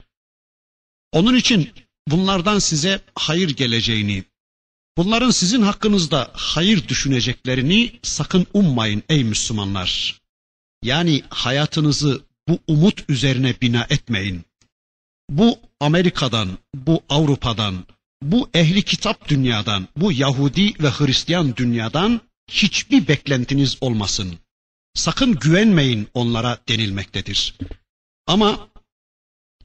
Onun 1.11 1.35
için 1.35 1.71
bunlardan 2.07 2.59
size 2.59 3.01
hayır 3.15 3.49
geleceğini, 3.49 4.23
bunların 4.97 5.31
sizin 5.31 5.61
hakkınızda 5.61 6.31
hayır 6.33 6.87
düşüneceklerini 6.87 7.99
sakın 8.03 8.47
ummayın 8.53 9.03
ey 9.09 9.23
Müslümanlar. 9.23 10.21
Yani 10.83 11.23
hayatınızı 11.29 12.21
bu 12.47 12.59
umut 12.67 13.09
üzerine 13.09 13.55
bina 13.61 13.87
etmeyin. 13.89 14.45
Bu 15.29 15.59
Amerika'dan, 15.79 16.57
bu 16.75 17.03
Avrupa'dan, 17.09 17.85
bu 18.31 18.49
ehli 18.53 18.83
kitap 18.83 19.29
dünyadan, 19.29 19.87
bu 19.95 20.11
Yahudi 20.11 20.83
ve 20.83 20.89
Hristiyan 20.89 21.55
dünyadan 21.55 22.21
hiçbir 22.51 23.07
beklentiniz 23.07 23.77
olmasın. 23.81 24.39
Sakın 24.93 25.35
güvenmeyin 25.35 26.07
onlara 26.13 26.59
denilmektedir. 26.69 27.55
Ama 28.27 28.67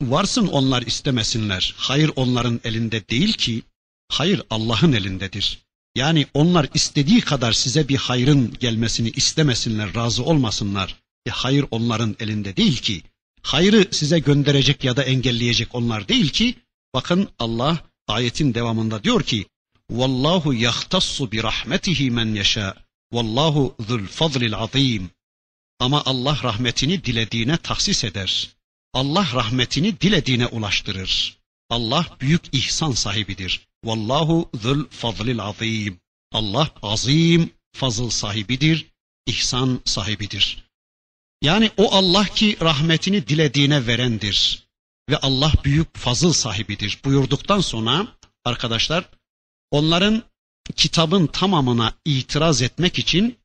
varsın 0.00 0.46
onlar 0.46 0.82
istemesinler. 0.82 1.74
Hayır 1.76 2.10
onların 2.16 2.60
elinde 2.64 3.08
değil 3.08 3.32
ki, 3.32 3.62
hayır 4.08 4.42
Allah'ın 4.50 4.92
elindedir. 4.92 5.58
Yani 5.94 6.26
onlar 6.34 6.68
istediği 6.74 7.20
kadar 7.20 7.52
size 7.52 7.88
bir 7.88 7.96
hayrın 7.96 8.54
gelmesini 8.60 9.10
istemesinler, 9.10 9.94
razı 9.94 10.24
olmasınlar. 10.24 10.96
E 11.26 11.30
hayır 11.30 11.64
onların 11.70 12.16
elinde 12.20 12.56
değil 12.56 12.76
ki. 12.76 13.02
Hayrı 13.42 13.88
size 13.90 14.18
gönderecek 14.18 14.84
ya 14.84 14.96
da 14.96 15.02
engelleyecek 15.02 15.74
onlar 15.74 16.08
değil 16.08 16.28
ki. 16.28 16.54
Bakın 16.94 17.28
Allah 17.38 17.78
Ayetin 18.08 18.54
devamında 18.54 19.04
diyor 19.04 19.22
ki 19.22 19.46
Vallahu 19.90 20.54
yahtassu 20.54 21.32
bi 21.32 21.42
rahmetihi 21.42 22.10
men 22.10 22.34
yasha. 22.34 22.74
Vallahu 23.12 23.74
zul 23.88 24.06
fadlil 24.06 24.56
azim. 24.56 25.10
Ama 25.78 26.02
Allah 26.06 26.38
rahmetini 26.42 27.04
dilediğine 27.04 27.56
tahsis 27.56 28.04
eder. 28.04 28.48
Allah 28.92 29.28
rahmetini 29.34 30.00
dilediğine 30.00 30.46
ulaştırır. 30.46 31.38
Allah 31.70 32.06
büyük 32.20 32.42
ihsan 32.52 32.92
sahibidir. 32.92 33.68
Vallahu 33.84 34.50
zul 34.62 34.84
fadlil 34.90 35.40
azim. 35.40 36.00
Allah 36.32 36.70
azim 36.82 37.50
fazıl 37.72 38.10
sahibidir, 38.10 38.86
ihsan 39.26 39.80
sahibidir. 39.84 40.64
Yani 41.42 41.70
o 41.76 41.92
Allah 41.92 42.24
ki 42.24 42.56
rahmetini 42.60 43.28
dilediğine 43.28 43.86
verendir 43.86 44.67
ve 45.08 45.16
Allah 45.16 45.52
büyük 45.64 45.96
fazıl 45.96 46.32
sahibidir 46.32 46.98
buyurduktan 47.04 47.60
sonra 47.60 48.08
arkadaşlar 48.44 49.04
onların 49.70 50.22
kitabın 50.76 51.26
tamamına 51.26 51.94
itiraz 52.04 52.62
etmek 52.62 52.98
için 52.98 53.38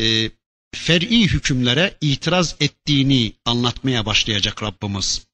e, 0.00 0.30
fer'i 0.74 1.22
hükümlere 1.22 1.98
itiraz 2.00 2.56
ettiğini 2.60 3.32
anlatmaya 3.44 4.06
başlayacak 4.06 4.62
Rabbimiz. 4.62 5.26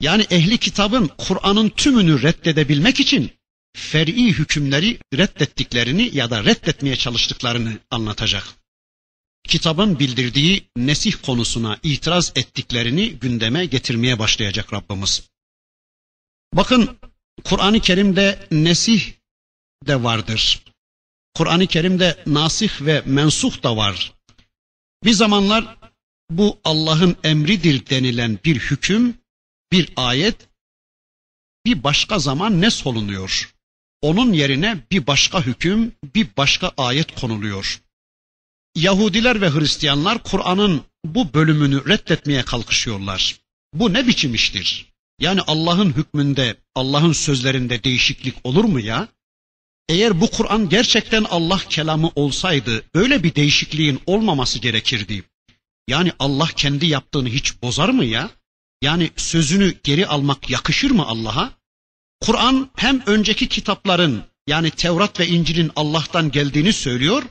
Yani 0.00 0.26
ehli 0.30 0.58
kitabın 0.58 1.10
Kur'an'ın 1.18 1.68
tümünü 1.68 2.22
reddedebilmek 2.22 3.00
için 3.00 3.30
fer'i 3.76 4.26
hükümleri 4.26 4.98
reddettiklerini 5.14 6.10
ya 6.16 6.30
da 6.30 6.44
reddetmeye 6.44 6.96
çalıştıklarını 6.96 7.78
anlatacak 7.90 8.59
kitabın 9.44 9.98
bildirdiği 9.98 10.64
nesih 10.76 11.14
konusuna 11.22 11.78
itiraz 11.82 12.32
ettiklerini 12.34 13.10
gündeme 13.12 13.66
getirmeye 13.66 14.18
başlayacak 14.18 14.72
Rabbimiz. 14.72 15.22
Bakın 16.54 16.98
Kur'an-ı 17.44 17.80
Kerim'de 17.80 18.48
nesih 18.50 19.12
de 19.86 20.02
vardır. 20.02 20.62
Kur'an-ı 21.34 21.66
Kerim'de 21.66 22.22
nasih 22.26 22.80
ve 22.80 23.02
mensuh 23.06 23.62
da 23.62 23.76
var. 23.76 24.12
Bir 25.04 25.12
zamanlar 25.12 25.76
bu 26.30 26.58
Allah'ın 26.64 27.16
emridir 27.24 27.90
denilen 27.90 28.38
bir 28.44 28.58
hüküm, 28.58 29.14
bir 29.72 29.92
ayet 29.96 30.36
bir 31.66 31.84
başka 31.84 32.18
zaman 32.18 32.60
ne 32.60 32.70
solunuyor? 32.70 33.54
Onun 34.02 34.32
yerine 34.32 34.78
bir 34.90 35.06
başka 35.06 35.46
hüküm, 35.46 35.92
bir 36.14 36.28
başka 36.36 36.72
ayet 36.76 37.20
konuluyor. 37.20 37.82
Yahudiler 38.74 39.40
ve 39.40 39.50
Hristiyanlar 39.50 40.22
Kur'an'ın 40.22 40.82
bu 41.04 41.34
bölümünü 41.34 41.88
reddetmeye 41.88 42.42
kalkışıyorlar. 42.42 43.36
Bu 43.74 43.92
ne 43.92 44.06
biçim 44.06 44.34
iştir? 44.34 44.86
Yani 45.20 45.40
Allah'ın 45.40 45.92
hükmünde, 45.92 46.56
Allah'ın 46.74 47.12
sözlerinde 47.12 47.84
değişiklik 47.84 48.34
olur 48.44 48.64
mu 48.64 48.80
ya? 48.80 49.08
Eğer 49.88 50.20
bu 50.20 50.30
Kur'an 50.30 50.68
gerçekten 50.68 51.24
Allah 51.24 51.60
kelamı 51.68 52.10
olsaydı 52.14 52.84
böyle 52.94 53.22
bir 53.22 53.34
değişikliğin 53.34 54.00
olmaması 54.06 54.58
gerekirdi. 54.58 55.24
Yani 55.88 56.12
Allah 56.18 56.46
kendi 56.56 56.86
yaptığını 56.86 57.28
hiç 57.28 57.62
bozar 57.62 57.88
mı 57.88 58.04
ya? 58.04 58.30
Yani 58.82 59.10
sözünü 59.16 59.74
geri 59.82 60.06
almak 60.06 60.50
yakışır 60.50 60.90
mı 60.90 61.06
Allah'a? 61.06 61.50
Kur'an 62.20 62.70
hem 62.76 63.02
önceki 63.06 63.48
kitapların 63.48 64.22
yani 64.46 64.70
Tevrat 64.70 65.20
ve 65.20 65.28
İncil'in 65.28 65.70
Allah'tan 65.76 66.30
geldiğini 66.30 66.72
söylüyor 66.72 67.22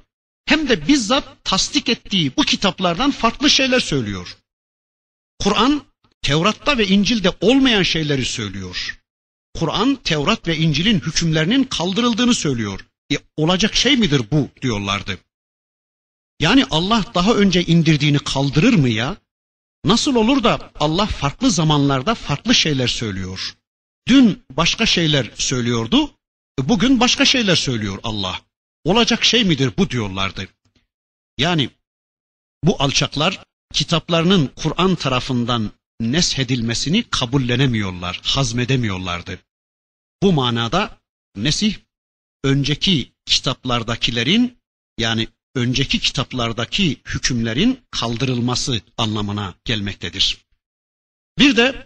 hem 0.49 0.69
de 0.69 0.87
bizzat 0.87 1.43
tasdik 1.43 1.89
ettiği 1.89 2.31
bu 2.37 2.43
kitaplardan 2.43 3.11
farklı 3.11 3.49
şeyler 3.49 3.79
söylüyor. 3.79 4.37
Kur'an 5.39 5.81
Tevrat'ta 6.21 6.77
ve 6.77 6.87
İncil'de 6.87 7.31
olmayan 7.41 7.83
şeyleri 7.83 8.25
söylüyor. 8.25 8.99
Kur'an 9.59 9.95
Tevrat 9.95 10.47
ve 10.47 10.57
İncil'in 10.57 10.99
hükümlerinin 10.99 11.63
kaldırıldığını 11.63 12.33
söylüyor. 12.33 12.85
E, 13.11 13.15
olacak 13.37 13.75
şey 13.75 13.97
midir 13.97 14.21
bu 14.31 14.49
diyorlardı. 14.61 15.17
Yani 16.39 16.65
Allah 16.71 17.05
daha 17.15 17.33
önce 17.33 17.63
indirdiğini 17.63 18.19
kaldırır 18.19 18.73
mı 18.73 18.89
ya? 18.89 19.17
Nasıl 19.85 20.15
olur 20.15 20.43
da 20.43 20.71
Allah 20.79 21.05
farklı 21.05 21.51
zamanlarda 21.51 22.15
farklı 22.15 22.55
şeyler 22.55 22.87
söylüyor? 22.87 23.55
Dün 24.07 24.43
başka 24.49 24.85
şeyler 24.85 25.31
söylüyordu, 25.35 26.11
Bugün 26.63 26.99
başka 26.99 27.25
şeyler 27.25 27.55
söylüyor 27.55 27.99
Allah. 28.03 28.41
Olacak 28.83 29.23
şey 29.23 29.43
midir 29.43 29.73
bu 29.77 29.89
diyorlardı. 29.89 30.47
Yani 31.37 31.69
bu 32.63 32.83
alçaklar 32.83 33.43
kitaplarının 33.73 34.51
Kur'an 34.55 34.95
tarafından 34.95 35.71
neshedilmesini 36.01 37.03
kabullenemiyorlar, 37.09 38.21
hazmedemiyorlardı. 38.23 39.39
Bu 40.23 40.33
manada 40.33 40.97
nesih 41.35 41.75
önceki 42.43 43.11
kitaplardakilerin 43.25 44.57
yani 44.97 45.27
önceki 45.55 45.99
kitaplardaki 45.99 47.01
hükümlerin 47.05 47.79
kaldırılması 47.91 48.81
anlamına 48.97 49.53
gelmektedir. 49.65 50.37
Bir 51.37 51.57
de 51.57 51.85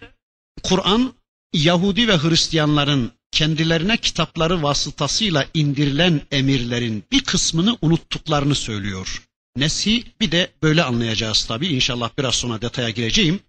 Kur'an 0.63 1.13
Yahudi 1.53 2.07
ve 2.07 2.17
Hristiyanların 2.17 3.11
kendilerine 3.33 3.97
kitapları 3.97 4.63
vasıtasıyla 4.63 5.45
indirilen 5.53 6.21
emirlerin 6.31 7.03
bir 7.11 7.23
kısmını 7.23 7.77
unuttuklarını 7.81 8.55
söylüyor. 8.55 9.23
Nesi 9.57 10.03
bir 10.21 10.31
de 10.31 10.51
böyle 10.63 10.83
anlayacağız 10.83 11.45
tabi 11.45 11.67
inşallah 11.67 12.09
biraz 12.17 12.35
sonra 12.35 12.61
detaya 12.61 12.89
gireceğim. 12.89 13.39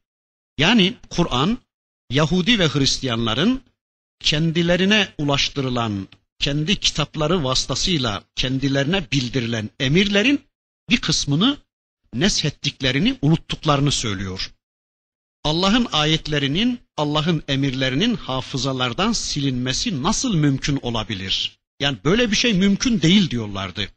Yani 0.59 0.95
Kur'an 1.11 1.59
Yahudi 2.11 2.59
ve 2.59 2.69
Hristiyanların 2.69 3.63
kendilerine 4.21 5.09
ulaştırılan 5.19 6.09
kendi 6.39 6.77
kitapları 6.77 7.45
vasıtasıyla 7.45 8.25
kendilerine 8.37 9.07
bildirilen 9.13 9.71
emirlerin 9.81 10.41
bir 10.91 11.01
kısmını 11.01 11.57
neshettiklerini 12.15 13.19
unuttuklarını 13.23 13.93
söylüyor. 13.93 14.51
Allah'ın 15.45 15.89
ayetlerinin, 15.93 16.81
Allah'ın 16.97 17.43
emirlerinin 17.49 18.17
hafızalardan 18.17 19.13
silinmesi 19.13 20.03
nasıl 20.03 20.35
mümkün 20.35 20.79
olabilir? 20.83 21.59
Yani 21.81 21.99
böyle 22.05 22.31
bir 22.31 22.37
şey 22.37 22.53
mümkün 22.55 23.03
değil 23.03 23.31
diyorlardı. 23.31 23.89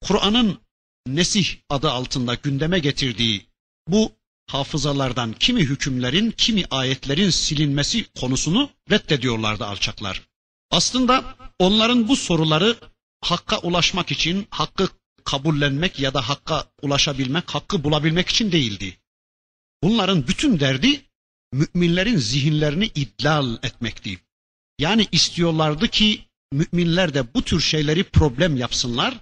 Kur'an'ın 0.00 0.58
Nesih 1.06 1.46
adı 1.68 1.90
altında 1.90 2.34
gündeme 2.34 2.78
getirdiği 2.78 3.46
bu 3.88 4.12
hafızalardan 4.46 5.32
kimi 5.32 5.60
hükümlerin, 5.60 6.30
kimi 6.30 6.64
ayetlerin 6.70 7.30
silinmesi 7.30 8.06
konusunu 8.20 8.70
reddediyorlardı 8.90 9.66
alçaklar. 9.66 10.22
Aslında 10.70 11.36
onların 11.58 12.08
bu 12.08 12.16
soruları 12.16 12.76
hakka 13.20 13.58
ulaşmak 13.58 14.10
için, 14.10 14.46
hakkı 14.50 14.88
kabullenmek 15.24 16.00
ya 16.00 16.14
da 16.14 16.28
hakka 16.28 16.64
ulaşabilmek, 16.82 17.50
hakkı 17.50 17.84
bulabilmek 17.84 18.28
için 18.28 18.52
değildi. 18.52 19.00
Bunların 19.82 20.26
bütün 20.26 20.60
derdi 20.60 21.00
müminlerin 21.52 22.16
zihinlerini 22.16 22.90
idlal 22.94 23.56
etmekti. 23.62 24.18
Yani 24.78 25.06
istiyorlardı 25.12 25.88
ki 25.88 26.24
müminler 26.52 27.14
de 27.14 27.34
bu 27.34 27.42
tür 27.42 27.60
şeyleri 27.60 28.04
problem 28.04 28.56
yapsınlar 28.56 29.14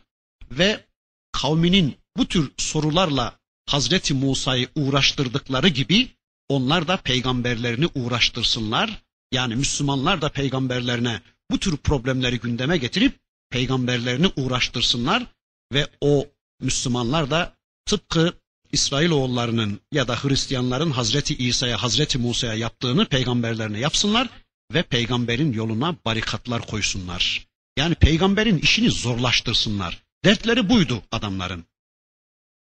ve 0.51 0.85
kavminin 1.33 1.97
bu 2.17 2.29
tür 2.29 2.53
sorularla 2.57 3.39
Hazreti 3.67 4.15
Musa'yı 4.15 4.69
uğraştırdıkları 4.75 5.69
gibi 5.69 6.09
onlar 6.49 6.89
da 6.89 6.97
peygamberlerini 6.97 7.87
uğraştırsınlar. 7.95 9.03
Yani 9.33 9.57
Müslümanlar 9.57 10.23
da 10.23 10.29
peygamberlerine 10.29 11.23
bu 11.51 11.59
tür 11.59 11.77
problemleri 11.77 12.41
gündeme 12.41 12.79
getirip 12.79 13.21
peygamberlerini 13.51 14.33
uğraştırsınlar 14.37 15.27
ve 15.73 15.89
o 16.01 16.27
Müslümanlar 16.61 17.31
da 17.31 17.57
tıpkı 17.87 18.33
İsrailoğullarının 18.73 19.81
ya 19.93 20.09
da 20.09 20.16
Hristiyanların 20.16 20.91
Hazreti 20.91 21.37
İsa'ya, 21.37 21.83
Hazreti 21.83 22.19
Musa'ya 22.19 22.55
yaptığını 22.55 23.07
peygamberlerine 23.07 23.79
yapsınlar 23.79 24.29
ve 24.75 24.83
peygamberin 24.83 25.53
yoluna 25.53 25.97
barikatlar 26.05 26.66
koysunlar. 26.66 27.47
Yani 27.77 27.95
peygamberin 27.95 28.59
işini 28.59 28.91
zorlaştırsınlar. 28.91 30.03
Dertleri 30.25 30.69
buydu 30.69 31.03
adamların. 31.12 31.64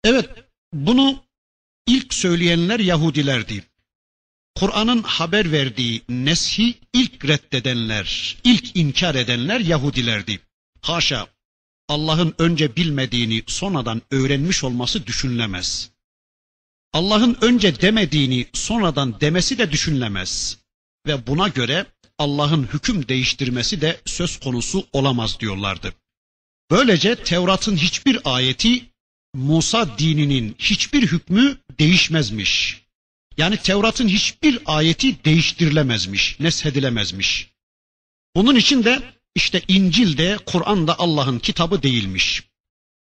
Evet, 0.04 0.30
bunu 0.72 1.24
ilk 1.86 2.14
söyleyenler 2.14 2.80
Yahudilerdi. 2.80 3.64
Kur'an'ın 4.54 5.02
haber 5.02 5.52
verdiği 5.52 6.02
neshi 6.08 6.74
ilk 6.92 7.24
reddedenler, 7.24 8.36
ilk 8.44 8.76
inkar 8.76 9.14
edenler 9.14 9.60
Yahudilerdi. 9.60 10.40
Haşa, 10.80 11.26
Allah'ın 11.88 12.34
önce 12.38 12.76
bilmediğini 12.76 13.42
sonradan 13.46 14.02
öğrenmiş 14.10 14.64
olması 14.64 15.06
düşünülemez. 15.06 15.90
Allah'ın 16.92 17.38
önce 17.40 17.80
demediğini 17.80 18.46
sonradan 18.52 19.20
demesi 19.20 19.58
de 19.58 19.72
düşünülemez. 19.72 20.58
Ve 21.06 21.26
buna 21.26 21.48
göre 21.48 21.86
Allah'ın 22.18 22.68
hüküm 22.72 23.08
değiştirmesi 23.08 23.80
de 23.80 24.00
söz 24.04 24.40
konusu 24.40 24.86
olamaz 24.92 25.40
diyorlardı. 25.40 25.94
Böylece 26.70 27.16
Tevrat'ın 27.16 27.76
hiçbir 27.76 28.18
ayeti 28.24 28.84
Musa 29.34 29.98
dininin 29.98 30.56
hiçbir 30.58 31.02
hükmü 31.02 31.58
değişmezmiş. 31.78 32.82
Yani 33.36 33.56
Tevrat'ın 33.56 34.08
hiçbir 34.08 34.58
ayeti 34.66 35.24
değiştirilemezmiş, 35.24 36.40
neshedilemezmiş. 36.40 37.50
Bunun 38.36 38.56
için 38.56 38.84
de 38.84 39.02
işte 39.34 39.62
İncil 39.68 40.18
de 40.18 40.38
Kur'an 40.46 40.86
da 40.86 40.98
Allah'ın 40.98 41.38
kitabı 41.38 41.82
değilmiş. 41.82 42.42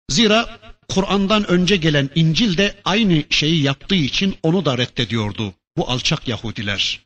Zira 0.09 0.59
Kur'an'dan 0.89 1.47
önce 1.47 1.75
gelen 1.77 2.09
İncil 2.15 2.57
de 2.57 2.75
aynı 2.85 3.23
şeyi 3.29 3.63
yaptığı 3.63 3.95
için 3.95 4.35
onu 4.43 4.65
da 4.65 4.77
reddediyordu 4.77 5.53
bu 5.77 5.89
alçak 5.89 6.27
Yahudiler. 6.27 7.05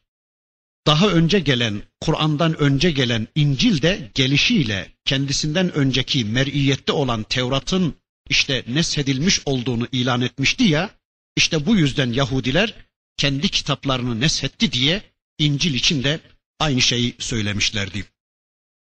Daha 0.88 1.08
önce 1.08 1.40
gelen, 1.40 1.82
Kur'an'dan 2.02 2.60
önce 2.60 2.92
gelen 2.92 3.28
İncil 3.36 3.82
de 3.82 4.12
gelişiyle 4.14 4.92
kendisinden 5.06 5.74
önceki 5.74 6.26
mer'iyette 6.26 6.92
olan 6.92 7.24
Tevrat'ın 7.24 7.96
işte 8.30 8.64
neshedilmiş 8.68 9.42
olduğunu 9.46 9.88
ilan 9.92 10.22
etmişti 10.22 10.64
ya, 10.64 10.90
işte 11.36 11.66
bu 11.66 11.76
yüzden 11.76 12.14
Yahudiler 12.14 12.74
kendi 13.18 13.50
kitaplarını 13.50 14.20
neshetti 14.20 14.72
diye 14.72 15.02
İncil 15.38 15.74
için 15.74 16.04
de 16.04 16.20
aynı 16.60 16.82
şeyi 16.82 17.16
söylemişlerdi. 17.20 18.06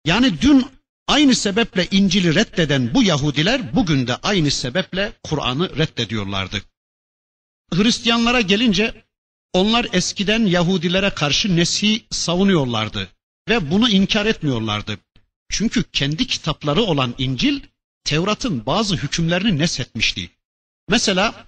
Yani 0.06 0.42
dün 0.42 0.66
aynı 1.08 1.36
sebeple 1.36 1.88
İncil'i 1.92 2.36
reddeden 2.36 2.94
bu 2.94 3.04
Yahudiler 3.04 3.76
bugün 3.76 4.08
de 4.08 4.16
aynı 4.16 4.52
sebeple 4.52 5.14
Kur'an'ı 5.24 5.78
reddediyorlardı. 5.78 6.62
Hristiyanlara 7.74 8.42
gelince 8.42 9.04
onlar 9.54 9.88
eskiden 9.94 10.46
Yahudilere 10.46 11.10
karşı 11.10 11.56
Nesih'i 11.56 12.06
savunuyorlardı 12.12 13.10
ve 13.50 13.72
bunu 13.72 13.90
inkar 13.90 14.26
etmiyorlardı. 14.26 14.98
Çünkü 15.50 15.84
kendi 15.84 16.28
kitapları 16.28 16.82
olan 16.82 17.16
İncil 17.18 17.62
Tevrat'ın 18.04 18.66
bazı 18.66 18.96
hükümlerini 18.96 19.60
neshetmişti. 19.60 20.30
Mesela 20.90 21.48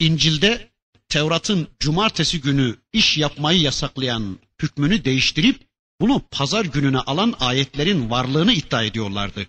İncil'de 0.00 0.70
Tevrat'ın 1.08 1.68
cumartesi 1.80 2.40
günü 2.40 2.76
iş 2.92 3.18
yapmayı 3.18 3.60
yasaklayan 3.60 4.38
hükmünü 4.62 5.04
değiştirip 5.04 5.60
bunu 6.04 6.22
pazar 6.30 6.64
gününe 6.64 6.98
alan 6.98 7.34
ayetlerin 7.40 8.10
varlığını 8.10 8.52
iddia 8.52 8.82
ediyorlardı. 8.82 9.46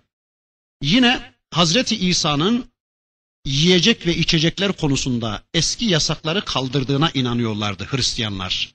Yine 0.82 1.32
Hazreti 1.50 1.96
İsa'nın 1.96 2.70
yiyecek 3.46 4.06
ve 4.06 4.16
içecekler 4.16 4.72
konusunda 4.72 5.42
eski 5.54 5.84
yasakları 5.84 6.44
kaldırdığına 6.44 7.10
inanıyorlardı 7.10 7.84
Hristiyanlar. 7.84 8.74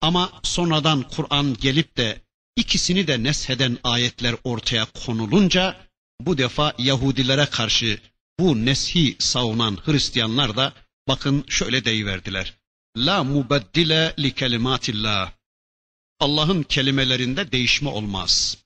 Ama 0.00 0.32
sonradan 0.42 1.02
Kur'an 1.02 1.56
gelip 1.60 1.96
de 1.96 2.20
ikisini 2.56 3.06
de 3.06 3.22
nesheden 3.22 3.78
ayetler 3.84 4.34
ortaya 4.44 4.84
konulunca 4.84 5.76
bu 6.20 6.38
defa 6.38 6.74
Yahudilere 6.78 7.46
karşı 7.46 7.98
bu 8.38 8.66
neshi 8.66 9.16
savunan 9.18 9.78
Hristiyanlar 9.84 10.56
da 10.56 10.72
bakın 11.08 11.44
şöyle 11.48 11.84
deyiverdiler. 11.84 12.54
La 12.96 13.24
mubeddile 13.24 14.14
li 14.18 14.34
kelimatillah. 14.34 15.32
Allah'ın 16.20 16.62
kelimelerinde 16.62 17.52
değişme 17.52 17.88
olmaz. 17.88 18.56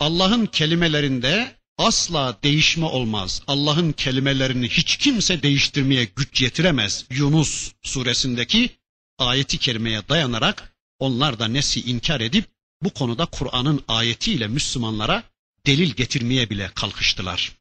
Allah'ın 0.00 0.46
kelimelerinde 0.46 1.56
asla 1.78 2.38
değişme 2.42 2.86
olmaz. 2.86 3.42
Allah'ın 3.46 3.92
kelimelerini 3.92 4.68
hiç 4.68 4.96
kimse 4.96 5.42
değiştirmeye 5.42 6.04
güç 6.04 6.40
yetiremez. 6.40 7.04
Yunus 7.10 7.72
suresindeki 7.82 8.70
ayeti 9.18 9.58
kerimeye 9.58 10.08
dayanarak 10.08 10.74
onlar 10.98 11.38
da 11.38 11.48
nesi 11.48 11.80
inkar 11.80 12.20
edip 12.20 12.44
bu 12.82 12.90
konuda 12.90 13.26
Kur'an'ın 13.26 13.84
ayetiyle 13.88 14.48
Müslümanlara 14.48 15.22
delil 15.66 15.90
getirmeye 15.90 16.50
bile 16.50 16.70
kalkıştılar. 16.74 17.52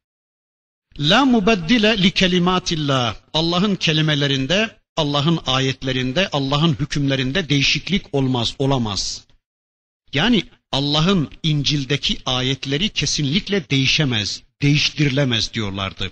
La 0.99 1.25
mubeddile 1.25 2.03
li 2.03 2.11
kelimatillah. 2.11 3.15
Allah'ın 3.33 3.75
kelimelerinde, 3.75 4.80
Allah'ın 4.97 5.39
ayetlerinde, 5.45 6.29
Allah'ın 6.31 6.73
hükümlerinde 6.73 7.49
değişiklik 7.49 8.15
olmaz, 8.15 8.55
olamaz. 8.59 9.25
Yani 10.13 10.43
Allah'ın 10.71 11.29
İncil'deki 11.43 12.17
ayetleri 12.25 12.89
kesinlikle 12.89 13.69
değişemez, 13.69 14.43
değiştirilemez 14.61 15.53
diyorlardı. 15.53 16.11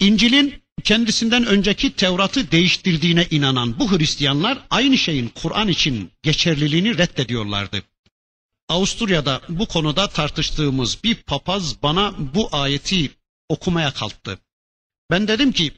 İncil'in 0.00 0.62
kendisinden 0.84 1.46
önceki 1.46 1.92
Tevrat'ı 1.92 2.50
değiştirdiğine 2.50 3.26
inanan 3.30 3.78
bu 3.78 3.98
Hristiyanlar 3.98 4.58
aynı 4.70 4.98
şeyin 4.98 5.28
Kur'an 5.28 5.68
için 5.68 6.10
geçerliliğini 6.22 6.98
reddediyorlardı. 6.98 7.82
Avusturya'da 8.68 9.42
bu 9.48 9.66
konuda 9.66 10.08
tartıştığımız 10.08 11.04
bir 11.04 11.14
papaz 11.14 11.82
bana 11.82 12.14
bu 12.34 12.48
ayeti 12.52 13.10
okumaya 13.48 13.92
kalktı. 13.92 14.38
Ben 15.10 15.28
dedim 15.28 15.52
ki 15.52 15.72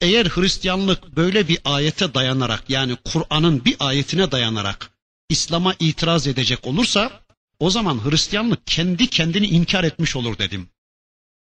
eğer 0.00 0.26
Hristiyanlık 0.26 1.16
böyle 1.16 1.48
bir 1.48 1.58
ayete 1.64 2.14
dayanarak 2.14 2.70
yani 2.70 2.96
Kur'an'ın 3.04 3.64
bir 3.64 3.76
ayetine 3.80 4.32
dayanarak 4.32 4.90
İslam'a 5.28 5.74
itiraz 5.78 6.26
edecek 6.26 6.66
olursa 6.66 7.20
o 7.58 7.70
zaman 7.70 8.10
Hristiyanlık 8.10 8.66
kendi 8.66 9.10
kendini 9.10 9.46
inkar 9.46 9.84
etmiş 9.84 10.16
olur 10.16 10.38
dedim. 10.38 10.68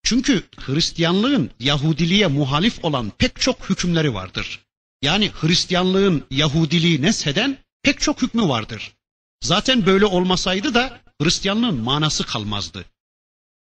Çünkü 0.04 0.44
Hristiyanlığın 0.58 1.52
Yahudiliğe 1.60 2.28
muhalif 2.28 2.86
olan 2.86 3.12
pek 3.18 3.42
çok 3.42 3.70
hükümleri 3.70 4.14
vardır. 4.14 4.60
Yani 5.02 5.32
Hristiyanlığın 5.42 6.26
Yahudiliği 6.32 7.02
nesheden 7.02 7.58
pek 7.84 8.00
çok 8.02 8.22
hükmü 8.22 8.48
vardır. 8.48 8.94
Zaten 9.42 9.86
böyle 9.86 10.06
olmasaydı 10.06 10.74
da 10.74 11.02
Hristiyanlığın 11.22 11.78
manası 11.80 12.24
kalmazdı. 12.26 12.86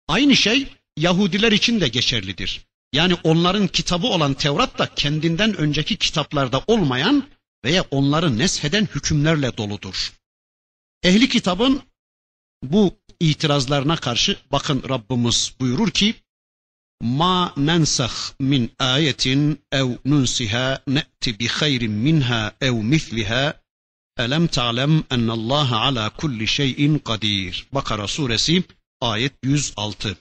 Aynı 0.08 0.36
şey 0.36 0.68
Yahudiler 0.98 1.52
için 1.52 1.82
de 1.82 1.88
geçerlidir. 1.88 2.67
Yani 2.94 3.16
onların 3.24 3.68
kitabı 3.68 4.08
olan 4.08 4.34
Tevrat 4.34 4.80
da 4.80 4.96
kendinden 4.96 5.58
önceki 5.58 5.98
kitaplarda 5.98 6.64
olmayan 6.68 7.28
veya 7.66 7.86
onları 7.92 8.38
nesheden 8.38 8.86
hükümlerle 8.96 9.58
doludur. 9.58 10.14
Ehli 11.04 11.30
kitabın 11.30 11.82
bu 12.64 12.98
itirazlarına 13.20 13.96
karşı 13.96 14.38
bakın 14.52 14.84
Rabbimiz 14.90 15.54
buyurur 15.60 15.92
ki 15.92 16.16
ma 17.02 17.54
nensah 17.58 18.14
min 18.40 18.72
ayetin 18.80 19.62
ev 19.72 19.88
nunsiha 20.06 20.84
ne'ti 20.88 21.40
bi 21.40 21.48
hayrin 21.48 21.92
minha 21.92 22.54
ev 22.62 22.74
misliha 22.74 23.54
elem 24.18 24.48
ta'lem 24.48 25.04
ennallaha 25.12 25.78
ala 25.80 26.10
kulli 26.10 26.48
şeyin 26.48 27.00
kadir. 27.00 27.68
Bakara 27.72 28.08
suresi 28.08 28.64
ayet 29.02 29.34
106. 29.44 30.18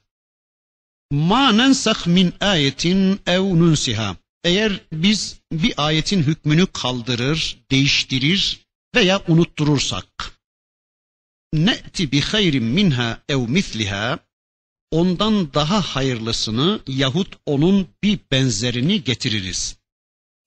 Ma 1.11 1.53
nensah 1.53 2.07
min 2.07 2.33
ayetin 2.41 3.21
ev 3.27 3.41
nunsiha. 3.41 4.17
Eğer 4.45 4.81
biz 4.93 5.41
bir 5.53 5.75
ayetin 5.77 6.23
hükmünü 6.23 6.67
kaldırır, 6.67 7.59
değiştirir 7.71 8.61
veya 8.95 9.23
unutturursak 9.29 10.33
ne'ti 11.53 12.13
bi 12.13 12.21
hayrin 12.21 12.65
minha 12.65 13.23
ev 13.29 13.49
misliha 13.49 14.19
ondan 14.91 15.55
daha 15.55 15.81
hayırlısını 15.81 16.81
yahut 16.87 17.37
onun 17.47 17.89
bir 18.03 18.19
benzerini 18.31 19.05
getiririz. 19.05 19.77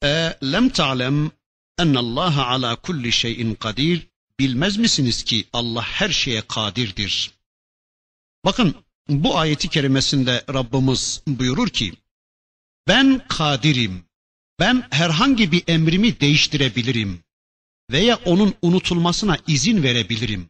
E 0.03 0.37
lem 0.43 0.69
ta'lem 0.69 1.31
ennallaha 1.79 2.47
ala 2.47 2.75
kulli 2.75 3.11
şeyin 3.11 3.55
kadir 3.55 4.07
bilmez 4.39 4.77
misiniz 4.77 5.23
ki 5.23 5.47
Allah 5.53 5.81
her 5.81 6.09
şeye 6.09 6.41
kadirdir. 6.41 7.31
Bakın 8.45 8.75
bu 9.09 9.37
ayeti 9.37 9.67
kerimesinde 9.69 10.43
Rabbimiz 10.53 11.21
buyurur 11.27 11.69
ki 11.69 11.93
ben 12.87 13.21
kadirim. 13.27 14.03
Ben 14.59 14.87
herhangi 14.89 15.51
bir 15.51 15.63
emrimi 15.67 16.19
değiştirebilirim 16.19 17.23
veya 17.91 18.19
onun 18.25 18.53
unutulmasına 18.61 19.37
izin 19.47 19.83
verebilirim. 19.83 20.49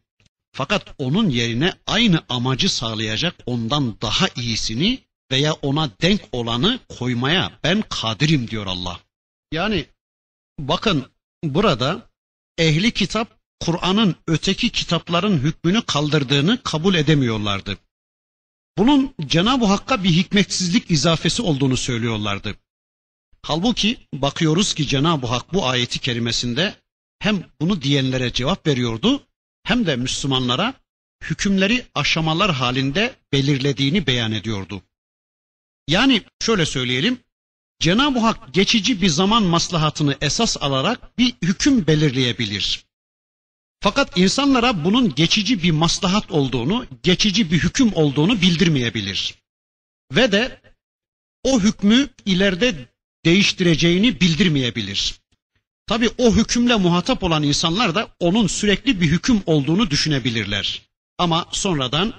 Fakat 0.52 0.94
onun 0.98 1.28
yerine 1.28 1.72
aynı 1.86 2.24
amacı 2.28 2.74
sağlayacak 2.74 3.34
ondan 3.46 4.00
daha 4.00 4.28
iyisini 4.36 4.98
veya 5.30 5.52
ona 5.52 5.90
denk 6.02 6.20
olanı 6.32 6.78
koymaya 6.98 7.58
ben 7.64 7.82
kadirim 7.88 8.50
diyor 8.50 8.66
Allah. 8.66 9.00
Yani 9.52 9.86
bakın 10.58 11.06
burada 11.44 12.10
ehli 12.58 12.90
kitap 12.90 13.40
Kur'an'ın 13.60 14.16
öteki 14.26 14.70
kitapların 14.70 15.38
hükmünü 15.38 15.82
kaldırdığını 15.82 16.62
kabul 16.62 16.94
edemiyorlardı. 16.94 17.78
Bunun 18.78 19.14
Cenab-ı 19.26 19.64
Hakk'a 19.64 20.04
bir 20.04 20.10
hikmetsizlik 20.10 20.90
izafesi 20.90 21.42
olduğunu 21.42 21.76
söylüyorlardı. 21.76 22.54
Halbuki 23.42 23.98
bakıyoruz 24.14 24.74
ki 24.74 24.86
Cenab-ı 24.86 25.26
Hak 25.26 25.52
bu 25.52 25.66
ayeti 25.66 25.98
kerimesinde 25.98 26.74
hem 27.18 27.44
bunu 27.60 27.82
diyenlere 27.82 28.32
cevap 28.32 28.66
veriyordu 28.66 29.26
hem 29.62 29.86
de 29.86 29.96
Müslümanlara 29.96 30.74
hükümleri 31.22 31.86
aşamalar 31.94 32.52
halinde 32.52 33.16
belirlediğini 33.32 34.06
beyan 34.06 34.32
ediyordu. 34.32 34.82
Yani 35.88 36.22
şöyle 36.40 36.66
söyleyelim, 36.66 37.20
Cenab-ı 37.80 38.18
Hak 38.18 38.54
geçici 38.54 39.02
bir 39.02 39.08
zaman 39.08 39.42
maslahatını 39.42 40.16
esas 40.20 40.56
alarak 40.60 41.18
bir 41.18 41.34
hüküm 41.42 41.86
belirleyebilir. 41.86 42.84
Fakat 43.82 44.18
insanlara 44.18 44.84
bunun 44.84 45.14
geçici 45.14 45.62
bir 45.62 45.70
maslahat 45.70 46.30
olduğunu, 46.30 46.86
geçici 47.02 47.50
bir 47.50 47.58
hüküm 47.58 47.94
olduğunu 47.94 48.40
bildirmeyebilir. 48.40 49.34
Ve 50.12 50.32
de 50.32 50.60
o 51.44 51.60
hükmü 51.60 52.08
ileride 52.26 52.88
değiştireceğini 53.24 54.20
bildirmeyebilir. 54.20 55.14
Tabi 55.86 56.10
o 56.18 56.34
hükümle 56.34 56.76
muhatap 56.76 57.22
olan 57.22 57.42
insanlar 57.42 57.94
da 57.94 58.08
onun 58.20 58.46
sürekli 58.46 59.00
bir 59.00 59.06
hüküm 59.06 59.42
olduğunu 59.46 59.90
düşünebilirler. 59.90 60.82
Ama 61.18 61.46
sonradan 61.52 62.14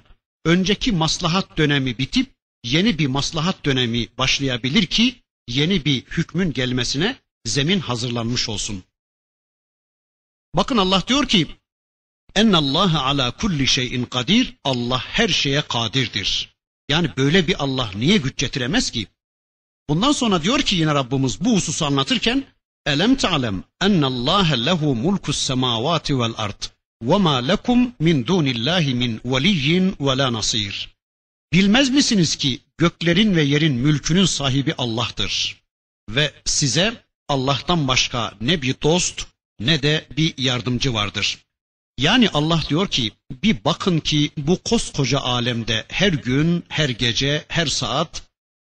önceki 0.46 0.92
maslahat 0.92 1.58
dönemi 1.58 1.98
bitip 1.98 2.32
yeni 2.64 3.00
bir 3.00 3.08
maslahat 3.08 3.66
dönemi 3.66 4.08
başlayabilir 4.18 4.86
ki 4.86 5.16
yeni 5.48 5.86
bir 5.86 6.04
hükmün 6.04 6.54
gelmesine 6.54 7.16
zemin 7.46 7.80
hazırlanmış 7.80 8.50
olsun. 8.50 8.84
Bakın 10.56 10.78
Allah 10.78 11.04
diyor 11.08 11.28
ki 11.28 11.48
Ennallâhe 12.36 12.98
ala 12.98 13.32
kulli 13.32 13.68
şeyin 13.68 14.06
kadir. 14.06 14.58
Allah 14.64 15.00
her 15.00 15.28
şeye 15.28 15.62
kadirdir. 15.62 16.56
Yani 16.90 17.10
böyle 17.18 17.48
bir 17.48 17.64
Allah 17.64 17.92
niye 17.96 18.18
güç 18.18 18.38
getiremez 18.38 18.92
ki? 18.92 19.08
Bundan 19.90 20.12
sonra 20.12 20.44
diyor 20.44 20.60
ki 20.60 20.76
yine 20.76 20.94
Rabbimiz 20.94 21.42
bu 21.42 21.56
hususu 21.56 21.86
anlatırken 21.86 22.46
Elem 22.86 23.16
ta'lem 23.16 23.64
ennallâhe 23.82 24.66
lehu 24.66 24.96
mulkus 24.96 25.38
semavati 25.38 26.20
vel 26.20 26.34
ard 26.38 26.64
ve 27.02 27.18
ma 27.18 27.36
lekum 27.36 27.94
min 28.00 28.28
dunillahi 28.28 28.96
min 28.96 29.22
veliyyin 29.26 29.96
ve 30.00 30.18
la 30.18 30.34
nasir. 30.34 30.90
Bilmez 31.54 31.90
misiniz 31.90 32.36
ki 32.36 32.60
göklerin 32.78 33.36
ve 33.36 33.44
yerin 33.44 33.74
mülkünün 33.74 34.26
sahibi 34.26 34.74
Allah'tır. 34.78 35.62
Ve 36.10 36.34
size 36.46 37.06
Allah'tan 37.28 37.88
başka 37.88 38.34
ne 38.42 38.62
bir 38.62 38.76
dost 38.84 39.28
ne 39.66 39.84
de 39.84 40.06
bir 40.18 40.34
yardımcı 40.38 40.94
vardır. 40.94 41.38
Yani 41.98 42.30
Allah 42.30 42.64
diyor 42.70 42.88
ki 42.88 43.12
bir 43.32 43.64
bakın 43.66 44.00
ki 44.00 44.32
bu 44.38 44.64
koskoca 44.64 45.20
alemde 45.20 45.86
her 45.88 46.14
gün, 46.14 46.64
her 46.70 46.90
gece, 46.90 47.46
her 47.48 47.66
saat, 47.66 48.24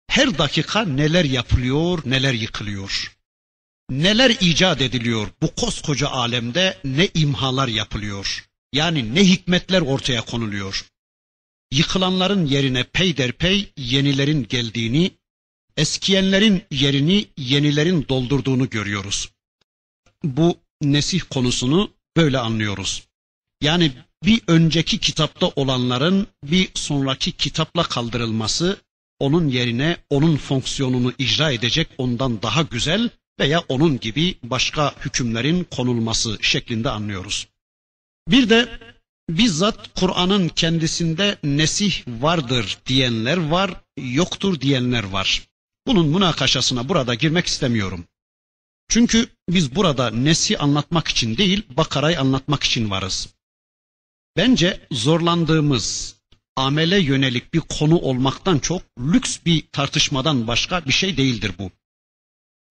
her 0.07 0.37
dakika 0.37 0.85
neler 0.85 1.25
yapılıyor, 1.25 2.01
neler 2.05 2.33
yıkılıyor. 2.33 3.15
Neler 3.89 4.29
icat 4.29 4.81
ediliyor 4.81 5.27
bu 5.41 5.55
koskoca 5.55 6.07
alemde 6.07 6.77
ne 6.83 7.09
imhalar 7.13 7.67
yapılıyor. 7.67 8.45
Yani 8.73 9.15
ne 9.15 9.23
hikmetler 9.23 9.81
ortaya 9.81 10.21
konuluyor. 10.21 10.85
Yıkılanların 11.73 12.45
yerine 12.45 12.83
peyderpey 12.83 13.71
yenilerin 13.77 14.47
geldiğini, 14.47 15.11
eskiyenlerin 15.77 16.63
yerini 16.71 17.25
yenilerin 17.37 18.05
doldurduğunu 18.09 18.69
görüyoruz. 18.69 19.29
Bu 20.23 20.62
nesih 20.83 21.21
konusunu 21.29 21.91
böyle 22.17 22.39
anlıyoruz. 22.39 23.03
Yani 23.61 23.91
bir 24.25 24.41
önceki 24.47 24.97
kitapta 24.97 25.47
olanların 25.47 26.27
bir 26.43 26.69
sonraki 26.73 27.31
kitapla 27.31 27.83
kaldırılması, 27.83 28.77
onun 29.19 29.47
yerine 29.47 29.97
onun 30.09 30.37
fonksiyonunu 30.37 31.13
icra 31.17 31.51
edecek 31.51 31.87
ondan 31.97 32.41
daha 32.41 32.61
güzel 32.61 33.09
veya 33.39 33.59
onun 33.59 33.99
gibi 33.99 34.37
başka 34.43 34.95
hükümlerin 35.05 35.63
konulması 35.63 36.37
şeklinde 36.41 36.89
anlıyoruz. 36.89 37.47
Bir 38.27 38.49
de 38.49 38.79
bizzat 39.29 39.99
Kur'an'ın 39.99 40.49
kendisinde 40.49 41.37
nesih 41.43 42.03
vardır 42.07 42.77
diyenler 42.85 43.37
var, 43.37 43.71
yoktur 43.97 44.61
diyenler 44.61 45.03
var. 45.03 45.47
Bunun 45.87 46.07
münakaşasına 46.07 46.89
burada 46.89 47.13
girmek 47.13 47.47
istemiyorum. 47.47 48.05
Çünkü 48.89 49.27
biz 49.49 49.75
burada 49.75 50.09
nesi 50.09 50.57
anlatmak 50.57 51.07
için 51.07 51.37
değil, 51.37 51.63
Bakara'yı 51.77 52.19
anlatmak 52.19 52.63
için 52.63 52.89
varız. 52.89 53.29
Bence 54.37 54.87
zorlandığımız 54.91 56.15
amele 56.55 56.99
yönelik 56.99 57.53
bir 57.53 57.59
konu 57.59 57.97
olmaktan 57.97 58.59
çok 58.59 58.81
lüks 58.99 59.39
bir 59.45 59.67
tartışmadan 59.71 60.47
başka 60.47 60.85
bir 60.85 60.93
şey 60.93 61.17
değildir 61.17 61.51
bu. 61.59 61.71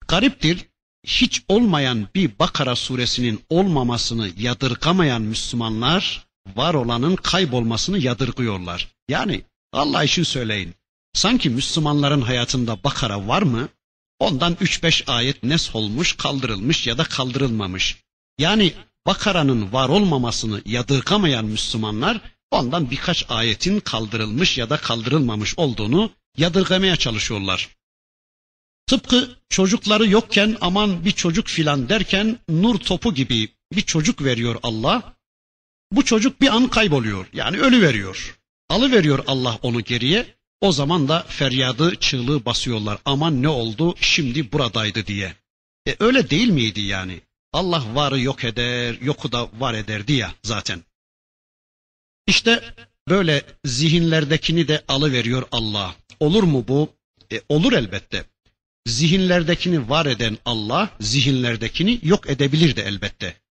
Gariptir, 0.07 0.65
hiç 1.03 1.43
olmayan 1.47 2.07
bir 2.15 2.39
Bakara 2.39 2.75
suresinin 2.75 3.41
olmamasını 3.49 4.29
yadırgamayan 4.37 5.21
Müslümanlar 5.21 6.27
var 6.55 6.73
olanın 6.73 7.15
kaybolmasını 7.15 7.99
yadırgıyorlar. 7.99 8.87
Yani 9.09 9.41
Allah 9.73 10.03
için 10.03 10.23
söyleyin. 10.23 10.75
Sanki 11.13 11.49
Müslümanların 11.49 12.21
hayatında 12.21 12.83
Bakara 12.83 13.27
var 13.27 13.41
mı? 13.41 13.69
Ondan 14.23 14.53
3-5 14.53 15.11
ayet 15.11 15.43
nes 15.43 15.75
olmuş, 15.75 16.13
kaldırılmış 16.13 16.87
ya 16.87 16.97
da 16.97 17.03
kaldırılmamış. 17.03 17.97
Yani 18.37 18.73
Bakara'nın 19.05 19.73
var 19.73 19.89
olmamasını 19.89 20.61
yadırgamayan 20.65 21.45
Müslümanlar 21.45 22.21
ondan 22.51 22.91
birkaç 22.91 23.25
ayetin 23.29 23.79
kaldırılmış 23.79 24.57
ya 24.57 24.69
da 24.69 24.77
kaldırılmamış 24.77 25.59
olduğunu 25.59 26.11
yadırgamaya 26.37 26.95
çalışıyorlar. 26.95 27.69
Tıpkı 28.87 29.37
çocukları 29.49 30.07
yokken 30.07 30.57
aman 30.61 31.05
bir 31.05 31.11
çocuk 31.11 31.47
filan 31.47 31.89
derken 31.89 32.39
nur 32.49 32.75
topu 32.79 33.13
gibi 33.13 33.49
bir 33.71 33.81
çocuk 33.81 34.23
veriyor 34.23 34.55
Allah. 34.63 35.13
Bu 35.91 36.05
çocuk 36.05 36.41
bir 36.41 36.47
an 36.47 36.67
kayboluyor. 36.67 37.27
Yani 37.33 37.59
ölü 37.59 37.81
veriyor. 37.81 38.39
Alı 38.69 38.91
veriyor 38.91 39.23
Allah 39.27 39.59
onu 39.61 39.81
geriye. 39.81 40.35
O 40.63 40.71
zaman 40.71 41.07
da 41.07 41.23
feryadı, 41.27 41.95
çığlığı 41.95 42.45
basıyorlar. 42.45 42.99
Aman 43.05 43.41
ne 43.43 43.49
oldu 43.49 43.95
şimdi 44.01 44.51
buradaydı 44.51 45.07
diye. 45.07 45.35
E 45.87 45.95
öyle 45.99 46.29
değil 46.29 46.49
miydi 46.49 46.81
yani? 46.81 47.21
Allah 47.53 47.83
varı 47.95 48.19
yok 48.19 48.43
eder, 48.43 48.97
yoku 49.01 49.31
da 49.31 49.49
var 49.59 49.73
ederdi 49.73 50.13
ya 50.13 50.33
zaten. 50.43 50.83
İşte 52.27 52.75
böyle 53.09 53.45
zihinlerdekini 53.65 54.67
de 54.67 54.83
alıveriyor 54.87 55.47
Allah. 55.51 55.95
Olur 56.19 56.43
mu 56.43 56.65
bu? 56.67 56.89
E, 57.31 57.41
olur 57.49 57.73
elbette. 57.73 58.25
Zihinlerdekini 58.87 59.89
var 59.89 60.05
eden 60.05 60.37
Allah, 60.45 60.89
zihinlerdekini 60.99 61.99
yok 62.03 62.29
edebilir 62.29 62.75
de 62.75 62.81
elbette. 62.81 63.41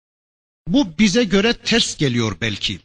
Bu 0.67 0.97
bize 0.99 1.23
göre 1.23 1.53
ters 1.53 1.97
geliyor 1.97 2.37
belki. 2.41 2.79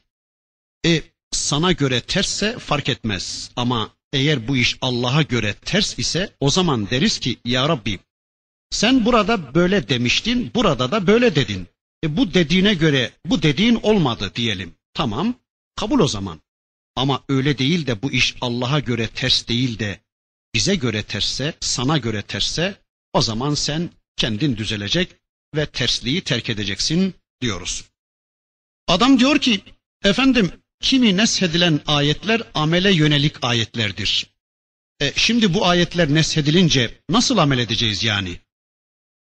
E 0.87 1.03
sana 1.33 1.73
göre 1.73 2.01
tersse 2.01 2.59
fark 2.59 2.89
etmez 2.89 3.51
ama 3.57 3.98
eğer 4.13 4.49
bu 4.49 4.57
iş 4.57 4.79
Allah'a 4.81 5.23
göre 5.23 5.55
ters 5.65 5.99
ise 5.99 6.37
o 6.41 6.51
zaman 6.51 6.91
deriz 6.91 7.19
ki 7.19 7.37
ya 7.45 7.69
Rabbi 7.69 7.99
sen 8.71 9.05
burada 9.05 9.55
böyle 9.55 9.89
demiştin, 9.89 10.51
burada 10.55 10.91
da 10.91 11.07
böyle 11.07 11.35
dedin. 11.35 11.67
E 12.05 12.17
bu 12.17 12.35
dediğine 12.35 12.75
göre 12.75 13.13
bu 13.25 13.43
dediğin 13.43 13.75
olmadı 13.75 14.33
diyelim. 14.35 14.75
Tamam, 14.95 15.35
kabul 15.77 16.01
o 16.01 16.09
zaman. 16.09 16.41
Ama 16.97 17.25
öyle 17.29 17.59
değil 17.59 17.87
de 17.87 18.03
bu 18.03 18.13
iş 18.13 18.37
Allah'a 18.41 18.81
göre 18.81 19.09
ters 19.09 19.49
değil 19.49 19.79
de 19.79 20.01
bize 20.55 20.75
göre 20.75 21.03
tersse, 21.03 21.55
sana 21.61 21.99
göre 21.99 22.23
tersse 22.23 22.77
o 23.13 23.23
zaman 23.23 23.55
sen 23.55 23.91
kendin 24.17 24.57
düzelecek 24.57 25.17
ve 25.55 25.67
tersliği 25.67 26.21
terk 26.21 26.51
edeceksin 26.51 27.15
diyoruz. 27.41 27.85
Adam 28.87 29.19
diyor 29.19 29.39
ki 29.39 29.61
efendim 30.05 30.53
kimi 30.81 31.17
neshedilen 31.17 31.81
ayetler 31.87 32.43
amele 32.55 32.93
yönelik 32.93 33.45
ayetlerdir. 33.45 34.27
E, 35.01 35.13
şimdi 35.17 35.55
bu 35.55 35.67
ayetler 35.67 36.15
neshedilince 36.15 37.01
nasıl 37.11 37.39
amel 37.39 37.59
edeceğiz 37.59 38.05
yani? 38.05 38.39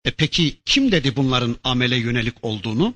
E 0.04 0.10
peki 0.10 0.60
kim 0.64 0.92
dedi 0.92 1.16
bunların 1.16 1.56
amele 1.64 1.96
yönelik 1.96 2.44
olduğunu? 2.44 2.94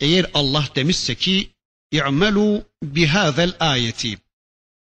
Eğer 0.00 0.26
Allah 0.34 0.68
demişse 0.74 1.14
ki 1.14 1.50
i'melu 1.92 2.64
bihazel 2.82 3.52
ayeti. 3.60 4.18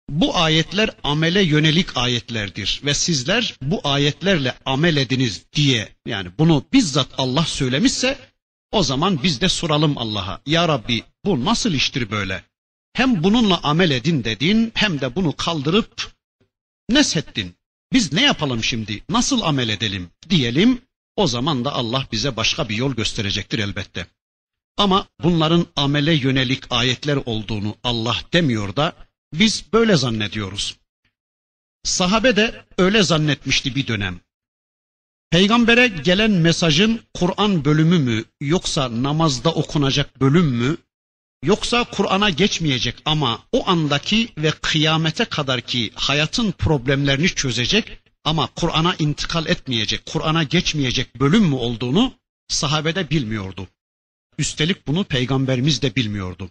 Bu 0.09 0.36
ayetler 0.36 0.90
amele 1.03 1.43
yönelik 1.43 1.97
ayetlerdir 1.97 2.80
ve 2.84 2.95
sizler 2.95 3.55
bu 3.62 3.80
ayetlerle 3.84 4.55
amel 4.64 4.97
ediniz 4.97 5.43
diye 5.53 5.88
yani 6.07 6.30
bunu 6.38 6.64
bizzat 6.72 7.09
Allah 7.18 7.45
söylemişse 7.45 8.18
o 8.72 8.82
zaman 8.82 9.22
biz 9.22 9.40
de 9.40 9.49
soralım 9.49 9.99
Allah'a. 9.99 10.40
Ya 10.47 10.68
Rabbi 10.68 11.03
bu 11.24 11.45
nasıl 11.45 11.72
iştir 11.72 12.11
böyle? 12.11 12.45
Hem 12.93 13.24
bununla 13.24 13.61
amel 13.62 13.90
edin 13.90 14.24
dedin 14.24 14.72
hem 14.74 15.01
de 15.01 15.16
bunu 15.16 15.36
kaldırıp 15.36 16.12
nesettin. 16.88 17.57
Biz 17.93 18.12
ne 18.12 18.22
yapalım 18.22 18.64
şimdi? 18.64 19.05
Nasıl 19.09 19.40
amel 19.40 19.68
edelim? 19.68 20.11
Diyelim 20.30 20.82
o 21.16 21.26
zaman 21.26 21.64
da 21.64 21.72
Allah 21.72 22.07
bize 22.12 22.36
başka 22.36 22.68
bir 22.68 22.76
yol 22.76 22.95
gösterecektir 22.95 23.59
elbette. 23.59 24.07
Ama 24.76 25.07
bunların 25.22 25.66
amele 25.76 26.12
yönelik 26.12 26.64
ayetler 26.70 27.18
olduğunu 27.26 27.76
Allah 27.84 28.16
demiyor 28.32 28.76
da 28.76 28.93
biz 29.32 29.64
böyle 29.72 29.97
zannediyoruz. 29.97 30.76
Sahabe 31.84 32.36
de 32.36 32.64
öyle 32.78 33.03
zannetmişti 33.03 33.74
bir 33.74 33.86
dönem. 33.86 34.20
Peygambere 35.30 35.88
gelen 35.88 36.30
mesajın 36.30 37.01
Kur'an 37.14 37.64
bölümü 37.64 37.99
mü 37.99 38.24
yoksa 38.40 39.03
namazda 39.03 39.53
okunacak 39.53 40.20
bölüm 40.20 40.47
mü 40.47 40.76
yoksa 41.43 41.84
Kur'an'a 41.84 42.30
geçmeyecek 42.30 42.95
ama 43.05 43.45
o 43.53 43.68
andaki 43.68 44.28
ve 44.38 44.51
kıyamete 44.51 45.24
kadar 45.24 45.61
ki 45.61 45.90
hayatın 45.95 46.53
problemlerini 46.53 47.28
çözecek 47.28 48.03
ama 48.24 48.47
Kur'an'a 48.47 48.95
intikal 48.99 49.47
etmeyecek, 49.47 50.07
Kur'an'a 50.07 50.43
geçmeyecek 50.43 51.20
bölüm 51.20 51.45
mü 51.45 51.55
olduğunu 51.55 52.14
sahabede 52.49 53.11
bilmiyordu. 53.11 53.68
Üstelik 54.38 54.86
bunu 54.86 55.05
peygamberimiz 55.05 55.82
de 55.82 55.97
bilmiyordu. 55.97 56.51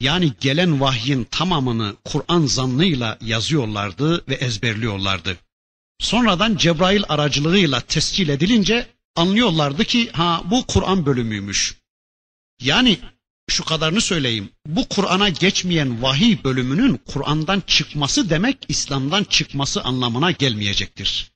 Yani 0.00 0.32
gelen 0.40 0.80
vahyin 0.80 1.24
tamamını 1.24 1.96
Kur'an 2.04 2.46
zannıyla 2.46 3.18
yazıyorlardı 3.20 4.24
ve 4.28 4.34
ezberliyorlardı. 4.34 5.36
Sonradan 5.98 6.56
Cebrail 6.56 7.02
aracılığıyla 7.08 7.80
tescil 7.80 8.28
edilince 8.28 8.88
anlıyorlardı 9.16 9.84
ki 9.84 10.10
ha 10.12 10.42
bu 10.44 10.66
Kur'an 10.66 11.06
bölümüymüş. 11.06 11.76
Yani 12.60 12.98
şu 13.48 13.64
kadarını 13.64 14.00
söyleyeyim. 14.00 14.52
Bu 14.66 14.88
Kur'an'a 14.88 15.28
geçmeyen 15.28 16.02
vahiy 16.02 16.44
bölümünün 16.44 17.00
Kur'an'dan 17.06 17.62
çıkması 17.66 18.30
demek 18.30 18.58
İslam'dan 18.68 19.24
çıkması 19.24 19.82
anlamına 19.82 20.30
gelmeyecektir. 20.30 21.32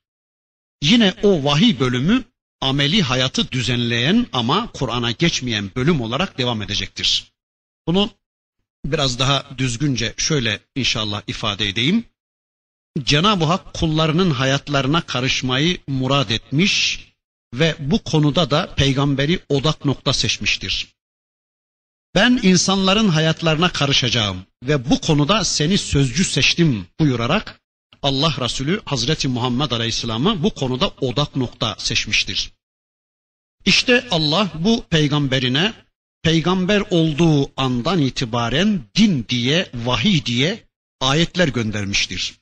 Yine 0.83 1.13
o 1.23 1.43
vahiy 1.43 1.79
bölümü 1.79 2.23
ameli 2.61 3.01
hayatı 3.01 3.51
düzenleyen 3.51 4.27
ama 4.33 4.71
Kur'an'a 4.73 5.11
geçmeyen 5.11 5.71
bölüm 5.75 6.01
olarak 6.01 6.37
devam 6.37 6.61
edecektir. 6.61 7.31
Bunu 7.87 8.09
biraz 8.85 9.19
daha 9.19 9.45
düzgünce 9.57 10.13
şöyle 10.17 10.59
inşallah 10.75 11.21
ifade 11.27 11.69
edeyim. 11.69 12.05
Cenab-ı 13.03 13.45
Hak 13.45 13.73
kullarının 13.73 14.31
hayatlarına 14.31 15.01
karışmayı 15.01 15.77
murad 15.87 16.29
etmiş 16.29 16.99
ve 17.53 17.75
bu 17.79 18.03
konuda 18.03 18.51
da 18.51 18.75
peygamberi 18.75 19.39
odak 19.49 19.85
nokta 19.85 20.13
seçmiştir. 20.13 20.87
Ben 22.15 22.39
insanların 22.43 23.09
hayatlarına 23.09 23.69
karışacağım 23.69 24.45
ve 24.63 24.89
bu 24.89 25.01
konuda 25.01 25.43
seni 25.43 25.77
sözcü 25.77 26.23
seçtim 26.23 26.87
buyurarak 26.99 27.61
Allah 28.01 28.35
Resulü 28.39 28.81
Hazreti 28.85 29.27
Muhammed 29.27 29.71
Aleyhisselam'ı 29.71 30.43
bu 30.43 30.49
konuda 30.49 30.87
odak 31.01 31.35
nokta 31.35 31.75
seçmiştir. 31.77 32.51
İşte 33.65 34.07
Allah 34.11 34.51
bu 34.55 34.83
peygamberine 34.89 35.73
peygamber 36.23 36.83
olduğu 36.89 37.51
andan 37.57 37.99
itibaren 37.99 38.81
din 38.95 39.25
diye, 39.29 39.69
vahiy 39.73 40.25
diye 40.25 40.63
ayetler 41.01 41.47
göndermiştir. 41.47 42.33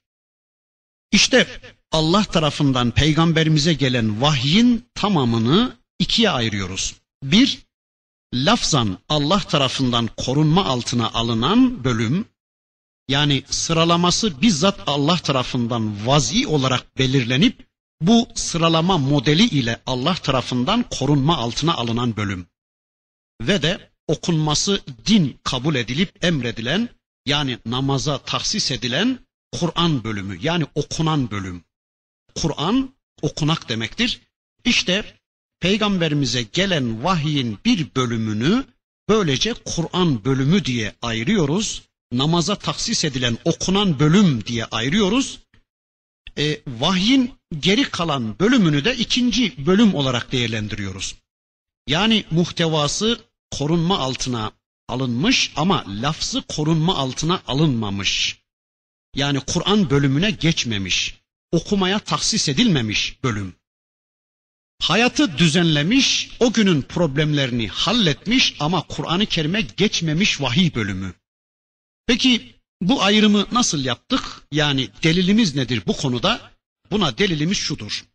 İşte 1.11 1.47
Allah 1.91 2.24
tarafından 2.24 2.91
peygamberimize 2.91 3.74
gelen 3.74 4.22
vahyin 4.22 4.86
tamamını 4.95 5.78
ikiye 5.99 6.30
ayırıyoruz. 6.30 6.95
Bir, 7.24 7.59
lafzan 8.34 8.98
Allah 9.10 9.40
tarafından 9.40 10.10
korunma 10.18 10.66
altına 10.66 11.12
alınan 11.14 11.84
bölüm, 11.84 12.26
yani 13.08 13.44
sıralaması 13.50 14.42
bizzat 14.42 14.80
Allah 14.88 15.18
tarafından 15.18 16.08
vazi 16.08 16.48
olarak 16.48 16.98
belirlenip 16.98 17.68
bu 18.02 18.28
sıralama 18.36 18.98
modeli 18.98 19.44
ile 19.44 19.82
Allah 19.86 20.16
tarafından 20.16 20.86
korunma 20.90 21.38
altına 21.38 21.74
alınan 21.74 22.16
bölüm. 22.16 22.48
Ve 23.42 23.62
de 23.62 23.92
okunması 24.08 24.82
din 25.06 25.40
kabul 25.44 25.76
edilip 25.76 26.26
emredilen 26.26 26.90
yani 27.26 27.58
namaza 27.66 28.18
tahsis 28.18 28.72
edilen 28.72 29.20
Kur'an 29.60 30.04
bölümü 30.04 30.38
yani 30.42 30.66
okunan 30.76 31.32
bölüm. 31.32 31.64
Kur'an 32.36 32.96
okunak 33.22 33.70
demektir. 33.70 34.22
İşte 34.66 35.20
peygamberimize 35.62 36.41
gelen 36.43 37.03
vahyin 37.03 37.57
bir 37.66 37.95
bölümünü 37.95 38.66
böylece 39.09 39.53
Kur'an 39.53 40.26
bölümü 40.26 40.66
diye 40.66 40.95
ayırıyoruz. 41.01 41.82
Namaza 42.12 42.55
taksis 42.55 43.05
edilen 43.05 43.38
okunan 43.45 43.99
bölüm 43.99 44.45
diye 44.45 44.66
ayırıyoruz. 44.66 45.39
E, 46.38 46.62
vahyin 46.68 47.32
geri 47.59 47.84
kalan 47.84 48.39
bölümünü 48.39 48.86
de 48.86 48.95
ikinci 48.97 49.66
bölüm 49.66 49.95
olarak 49.95 50.32
değerlendiriyoruz. 50.32 51.16
Yani 51.88 52.26
muhtevası 52.32 53.20
korunma 53.51 53.99
altına 53.99 54.51
alınmış 54.88 55.51
ama 55.55 55.86
lafzı 55.88 56.41
korunma 56.41 56.95
altına 56.97 57.41
alınmamış. 57.47 58.41
Yani 59.16 59.39
Kur'an 59.39 59.89
bölümüne 59.89 60.32
geçmemiş, 60.32 61.22
okumaya 61.51 61.99
taksis 61.99 62.49
edilmemiş 62.49 63.24
bölüm 63.24 63.55
hayatı 64.82 65.38
düzenlemiş, 65.38 66.30
o 66.40 66.54
günün 66.54 66.82
problemlerini 66.82 67.68
halletmiş 67.68 68.56
ama 68.60 68.82
Kur'an-ı 68.82 69.26
Kerim'e 69.26 69.62
geçmemiş 69.62 70.42
vahiy 70.42 70.76
bölümü. 70.76 71.14
Peki 72.08 72.56
bu 72.82 73.04
ayrımı 73.04 73.48
nasıl 73.52 73.86
yaptık? 73.86 74.42
Yani 74.52 74.90
delilimiz 75.04 75.56
nedir 75.56 75.84
bu 75.88 75.98
konuda? 75.98 76.52
Buna 76.92 77.18
delilimiz 77.18 77.58
şudur. 77.58 78.06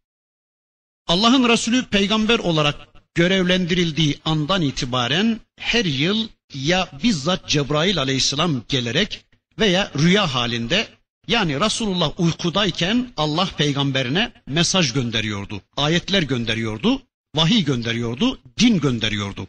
Allah'ın 1.06 1.48
Resulü 1.48 1.84
peygamber 1.84 2.38
olarak 2.38 2.88
görevlendirildiği 3.14 4.18
andan 4.24 4.62
itibaren 4.62 5.40
her 5.58 5.84
yıl 5.84 6.28
ya 6.54 6.88
bizzat 7.02 7.48
Cebrail 7.48 7.98
aleyhisselam 7.98 8.62
gelerek 8.68 9.24
veya 9.58 9.92
rüya 9.98 10.34
halinde 10.34 10.88
yani 11.28 11.60
Resulullah 11.60 12.20
uykudayken 12.20 13.12
Allah 13.16 13.48
peygamberine 13.56 14.32
mesaj 14.46 14.92
gönderiyordu. 14.92 15.60
Ayetler 15.76 16.22
gönderiyordu, 16.22 17.02
vahiy 17.34 17.64
gönderiyordu, 17.64 18.38
din 18.58 18.80
gönderiyordu. 18.80 19.46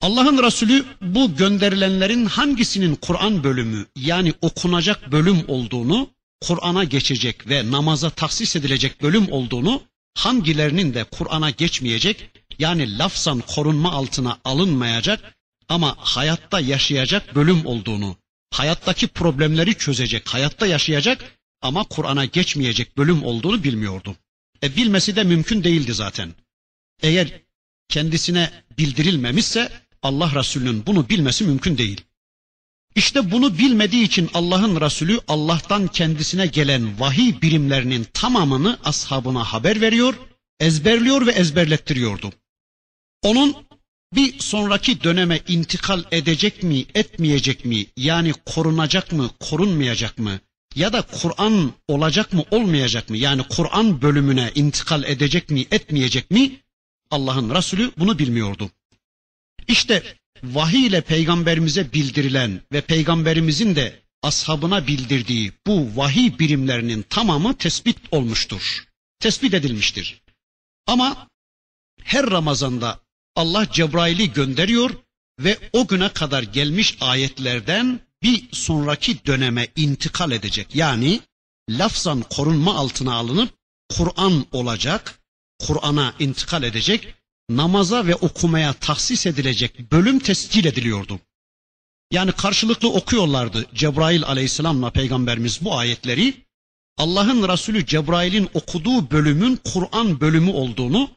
Allah'ın 0.00 0.42
Resulü 0.42 0.84
bu 1.00 1.36
gönderilenlerin 1.36 2.26
hangisinin 2.26 2.94
Kur'an 2.94 3.44
bölümü 3.44 3.86
yani 3.96 4.32
okunacak 4.42 5.12
bölüm 5.12 5.44
olduğunu, 5.48 6.10
Kur'an'a 6.40 6.84
geçecek 6.84 7.48
ve 7.48 7.70
namaza 7.70 8.10
tahsis 8.10 8.56
edilecek 8.56 9.02
bölüm 9.02 9.32
olduğunu, 9.32 9.82
hangilerinin 10.14 10.94
de 10.94 11.04
Kur'an'a 11.04 11.50
geçmeyecek 11.50 12.30
yani 12.58 12.98
lafzan 12.98 13.40
korunma 13.40 13.92
altına 13.92 14.38
alınmayacak 14.44 15.34
ama 15.68 15.96
hayatta 15.98 16.60
yaşayacak 16.60 17.34
bölüm 17.34 17.66
olduğunu, 17.66 18.16
hayattaki 18.54 19.08
problemleri 19.08 19.74
çözecek, 19.74 20.28
hayatta 20.28 20.66
yaşayacak 20.66 21.38
ama 21.62 21.84
Kur'an'a 21.84 22.24
geçmeyecek 22.24 22.96
bölüm 22.96 23.24
olduğunu 23.24 23.64
bilmiyordu. 23.64 24.16
E 24.62 24.76
bilmesi 24.76 25.16
de 25.16 25.24
mümkün 25.24 25.64
değildi 25.64 25.94
zaten. 25.94 26.34
Eğer 27.02 27.40
kendisine 27.88 28.50
bildirilmemişse 28.78 29.72
Allah 30.02 30.34
Resulü'nün 30.34 30.86
bunu 30.86 31.08
bilmesi 31.08 31.44
mümkün 31.44 31.78
değil. 31.78 32.00
İşte 32.94 33.30
bunu 33.30 33.58
bilmediği 33.58 34.04
için 34.04 34.30
Allah'ın 34.34 34.80
Resulü 34.80 35.20
Allah'tan 35.28 35.88
kendisine 35.88 36.46
gelen 36.46 37.00
vahiy 37.00 37.40
birimlerinin 37.42 38.04
tamamını 38.14 38.78
ashabına 38.84 39.44
haber 39.44 39.80
veriyor, 39.80 40.14
ezberliyor 40.60 41.26
ve 41.26 41.32
ezberlettiriyordu. 41.32 42.32
Onun 43.22 43.56
bir 44.16 44.38
sonraki 44.38 45.02
döneme 45.02 45.40
intikal 45.48 46.04
edecek 46.10 46.62
mi, 46.62 46.84
etmeyecek 46.94 47.64
mi? 47.64 47.86
Yani 47.96 48.32
korunacak 48.46 49.12
mı, 49.12 49.30
korunmayacak 49.40 50.18
mı? 50.18 50.40
Ya 50.74 50.92
da 50.92 51.02
Kur'an 51.02 51.72
olacak 51.88 52.32
mı, 52.32 52.44
olmayacak 52.50 53.10
mı? 53.10 53.16
Yani 53.16 53.42
Kur'an 53.42 54.02
bölümüne 54.02 54.52
intikal 54.54 55.04
edecek 55.04 55.50
mi, 55.50 55.66
etmeyecek 55.70 56.30
mi? 56.30 56.60
Allah'ın 57.10 57.54
Resulü 57.54 57.92
bunu 57.98 58.18
bilmiyordu. 58.18 58.70
İşte 59.68 60.02
vahiy 60.44 60.86
ile 60.86 61.00
peygamberimize 61.00 61.92
bildirilen 61.92 62.60
ve 62.72 62.80
peygamberimizin 62.80 63.76
de 63.76 64.02
ashabına 64.22 64.86
bildirdiği 64.86 65.52
bu 65.66 65.96
vahiy 65.96 66.38
birimlerinin 66.38 67.02
tamamı 67.02 67.56
tespit 67.56 67.98
olmuştur. 68.10 68.84
Tespit 69.20 69.54
edilmiştir. 69.54 70.22
Ama 70.86 71.28
her 72.02 72.30
Ramazan'da 72.30 73.03
Allah 73.36 73.66
Cebrail'i 73.72 74.32
gönderiyor 74.32 74.90
ve 75.40 75.58
o 75.72 75.86
güne 75.86 76.08
kadar 76.08 76.42
gelmiş 76.42 76.96
ayetlerden 77.00 78.00
bir 78.22 78.48
sonraki 78.52 79.26
döneme 79.26 79.68
intikal 79.76 80.32
edecek. 80.32 80.74
Yani 80.74 81.20
lafzan 81.70 82.22
korunma 82.22 82.74
altına 82.74 83.14
alınıp 83.14 83.50
Kur'an 83.88 84.46
olacak, 84.52 85.20
Kur'an'a 85.58 86.14
intikal 86.18 86.62
edecek, 86.62 87.14
namaza 87.50 88.06
ve 88.06 88.14
okumaya 88.14 88.72
tahsis 88.72 89.26
edilecek 89.26 89.92
bölüm 89.92 90.18
tescil 90.18 90.64
ediliyordu. 90.64 91.20
Yani 92.12 92.32
karşılıklı 92.32 92.92
okuyorlardı 92.92 93.66
Cebrail 93.74 94.24
aleyhisselamla 94.24 94.90
peygamberimiz 94.90 95.64
bu 95.64 95.78
ayetleri. 95.78 96.34
Allah'ın 96.98 97.48
Resulü 97.48 97.86
Cebrail'in 97.86 98.48
okuduğu 98.54 99.10
bölümün 99.10 99.60
Kur'an 99.72 100.20
bölümü 100.20 100.50
olduğunu 100.50 101.10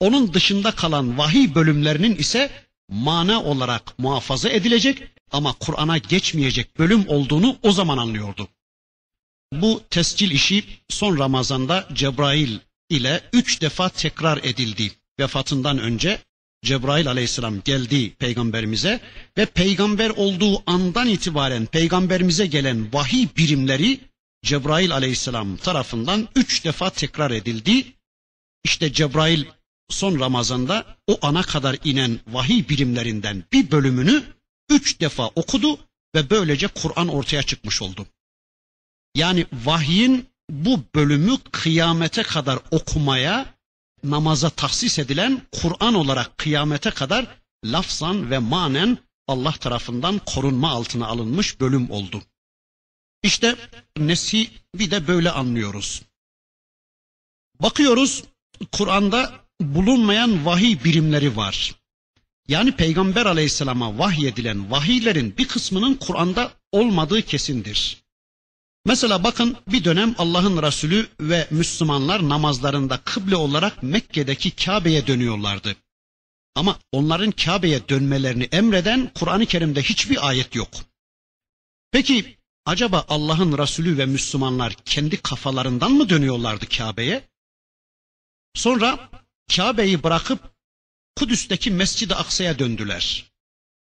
onun 0.00 0.34
dışında 0.34 0.70
kalan 0.70 1.18
vahiy 1.18 1.54
bölümlerinin 1.54 2.16
ise 2.16 2.50
mana 2.88 3.42
olarak 3.42 3.98
muhafaza 3.98 4.48
edilecek 4.48 5.02
ama 5.32 5.52
Kur'an'a 5.52 5.98
geçmeyecek 5.98 6.78
bölüm 6.78 7.08
olduğunu 7.08 7.56
o 7.62 7.72
zaman 7.72 7.98
anlıyordu. 7.98 8.48
Bu 9.52 9.82
tescil 9.90 10.30
işi 10.30 10.64
son 10.88 11.18
Ramazan'da 11.18 11.88
Cebrail 11.92 12.58
ile 12.88 13.20
üç 13.32 13.60
defa 13.60 13.88
tekrar 13.88 14.38
edildi. 14.38 14.92
Vefatından 15.20 15.78
önce 15.78 16.18
Cebrail 16.64 17.08
aleyhisselam 17.08 17.60
geldi 17.64 18.14
peygamberimize 18.14 19.00
ve 19.38 19.46
peygamber 19.46 20.10
olduğu 20.10 20.70
andan 20.70 21.08
itibaren 21.08 21.66
peygamberimize 21.66 22.46
gelen 22.46 22.92
vahiy 22.92 23.28
birimleri 23.36 24.00
Cebrail 24.44 24.92
aleyhisselam 24.92 25.56
tarafından 25.56 26.28
üç 26.34 26.64
defa 26.64 26.90
tekrar 26.90 27.30
edildi. 27.30 27.84
İşte 28.64 28.92
Cebrail 28.92 29.44
son 29.90 30.20
Ramazan'da 30.20 30.96
o 31.06 31.18
ana 31.22 31.42
kadar 31.42 31.76
inen 31.84 32.20
vahiy 32.26 32.68
birimlerinden 32.68 33.44
bir 33.52 33.70
bölümünü 33.70 34.22
üç 34.68 35.00
defa 35.00 35.26
okudu 35.26 35.78
ve 36.14 36.30
böylece 36.30 36.66
Kur'an 36.66 37.08
ortaya 37.08 37.42
çıkmış 37.42 37.82
oldu. 37.82 38.06
Yani 39.14 39.46
vahyin 39.52 40.26
bu 40.50 40.80
bölümü 40.94 41.38
kıyamete 41.52 42.22
kadar 42.22 42.58
okumaya, 42.70 43.54
namaza 44.04 44.50
tahsis 44.50 44.98
edilen 44.98 45.42
Kur'an 45.52 45.94
olarak 45.94 46.38
kıyamete 46.38 46.90
kadar 46.90 47.26
lafzan 47.64 48.30
ve 48.30 48.38
manen 48.38 48.98
Allah 49.28 49.52
tarafından 49.52 50.18
korunma 50.18 50.70
altına 50.70 51.06
alınmış 51.06 51.60
bölüm 51.60 51.90
oldu. 51.90 52.22
İşte 53.22 53.56
nesi 53.98 54.50
bir 54.74 54.90
de 54.90 55.06
böyle 55.08 55.30
anlıyoruz. 55.30 56.02
Bakıyoruz 57.60 58.24
Kur'an'da 58.72 59.40
bulunmayan 59.60 60.46
vahiy 60.46 60.84
birimleri 60.84 61.36
var. 61.36 61.74
Yani 62.48 62.72
Peygamber 62.72 63.26
aleyhisselama 63.26 63.98
vahyedilen 63.98 64.70
vahiylerin 64.70 65.36
bir 65.38 65.48
kısmının 65.48 65.94
Kur'an'da 65.94 66.52
olmadığı 66.72 67.22
kesindir. 67.22 67.96
Mesela 68.86 69.24
bakın 69.24 69.56
bir 69.68 69.84
dönem 69.84 70.14
Allah'ın 70.18 70.62
Resulü 70.62 71.08
ve 71.20 71.46
Müslümanlar 71.50 72.28
namazlarında 72.28 73.00
kıble 73.04 73.36
olarak 73.36 73.82
Mekke'deki 73.82 74.50
Kabe'ye 74.50 75.06
dönüyorlardı. 75.06 75.76
Ama 76.54 76.78
onların 76.92 77.30
Kabe'ye 77.30 77.88
dönmelerini 77.88 78.44
emreden 78.44 79.10
Kur'an-ı 79.14 79.46
Kerim'de 79.46 79.82
hiçbir 79.82 80.28
ayet 80.28 80.54
yok. 80.54 80.68
Peki 81.92 82.36
acaba 82.66 83.04
Allah'ın 83.08 83.58
Resulü 83.58 83.98
ve 83.98 84.06
Müslümanlar 84.06 84.72
kendi 84.84 85.16
kafalarından 85.16 85.92
mı 85.92 86.08
dönüyorlardı 86.08 86.68
Kabe'ye? 86.68 87.28
Sonra 88.54 89.10
Kabe'yi 89.56 90.02
bırakıp 90.02 90.40
Kudüs'teki 91.16 91.70
Mescid-i 91.70 92.14
Aksa'ya 92.14 92.58
döndüler. 92.58 93.24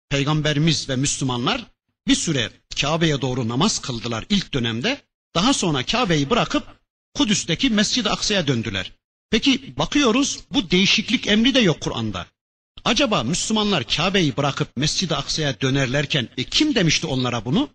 Peygamberimiz 0.09 0.89
ve 0.89 0.95
Müslümanlar 0.95 1.65
bir 2.07 2.15
süre 2.15 2.49
Kabe'ye 2.81 3.21
doğru 3.21 3.47
namaz 3.47 3.79
kıldılar 3.79 4.25
ilk 4.29 4.53
dönemde. 4.53 5.01
Daha 5.35 5.53
sonra 5.53 5.85
Kabe'yi 5.85 6.29
bırakıp 6.29 6.63
Kudüs'teki 7.13 7.69
Mescid-i 7.69 8.09
Aksa'ya 8.09 8.47
döndüler. 8.47 8.91
Peki 9.31 9.77
bakıyoruz 9.77 10.39
bu 10.53 10.71
değişiklik 10.71 11.27
emri 11.27 11.53
de 11.55 11.59
yok 11.59 11.81
Kur'an'da. 11.81 12.25
Acaba 12.85 13.23
Müslümanlar 13.23 13.83
Kabe'yi 13.83 14.37
bırakıp 14.37 14.77
Mescid-i 14.77 15.15
Aksa'ya 15.15 15.61
dönerlerken 15.61 16.29
e, 16.37 16.43
kim 16.43 16.75
demişti 16.75 17.07
onlara 17.07 17.45
bunu? 17.45 17.69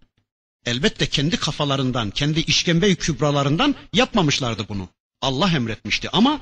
Elbette 0.67 1.07
kendi 1.07 1.37
kafalarından, 1.37 2.11
kendi 2.11 2.41
işkembe 2.41 2.95
kübralarından 2.95 3.75
yapmamışlardı 3.93 4.69
bunu. 4.69 4.89
Allah 5.23 5.51
emretmişti 5.51 6.11
ama 6.11 6.41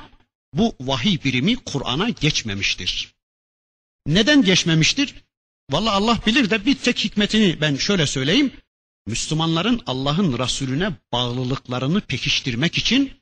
bu 0.55 0.75
vahiy 0.81 1.19
birimi 1.25 1.57
Kur'an'a 1.57 2.09
geçmemiştir. 2.09 3.15
Neden 4.07 4.43
geçmemiştir? 4.43 5.15
Vallahi 5.71 5.95
Allah 5.95 6.19
bilir 6.27 6.51
de 6.51 6.67
bir 6.67 6.75
tek 6.75 6.99
hikmetini 7.05 7.61
ben 7.61 7.77
şöyle 7.77 8.07
söyleyeyim. 8.07 8.53
Müslümanların 9.07 9.83
Allah'ın 9.87 10.39
Resulüne 10.39 10.93
bağlılıklarını 11.13 12.01
pekiştirmek 12.01 12.79
için 12.79 13.13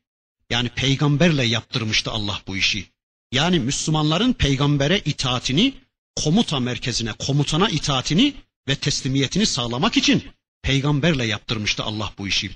yani 0.50 0.68
peygamberle 0.68 1.44
yaptırmıştı 1.44 2.10
Allah 2.10 2.42
bu 2.46 2.56
işi. 2.56 2.86
Yani 3.32 3.60
Müslümanların 3.60 4.32
peygambere 4.32 4.98
itaatini, 4.98 5.74
komuta 6.16 6.60
merkezine, 6.60 7.12
komutana 7.12 7.68
itaatini 7.68 8.34
ve 8.68 8.76
teslimiyetini 8.76 9.46
sağlamak 9.46 9.96
için 9.96 10.22
peygamberle 10.62 11.24
yaptırmıştı 11.24 11.82
Allah 11.82 12.12
bu 12.18 12.28
işi. 12.28 12.50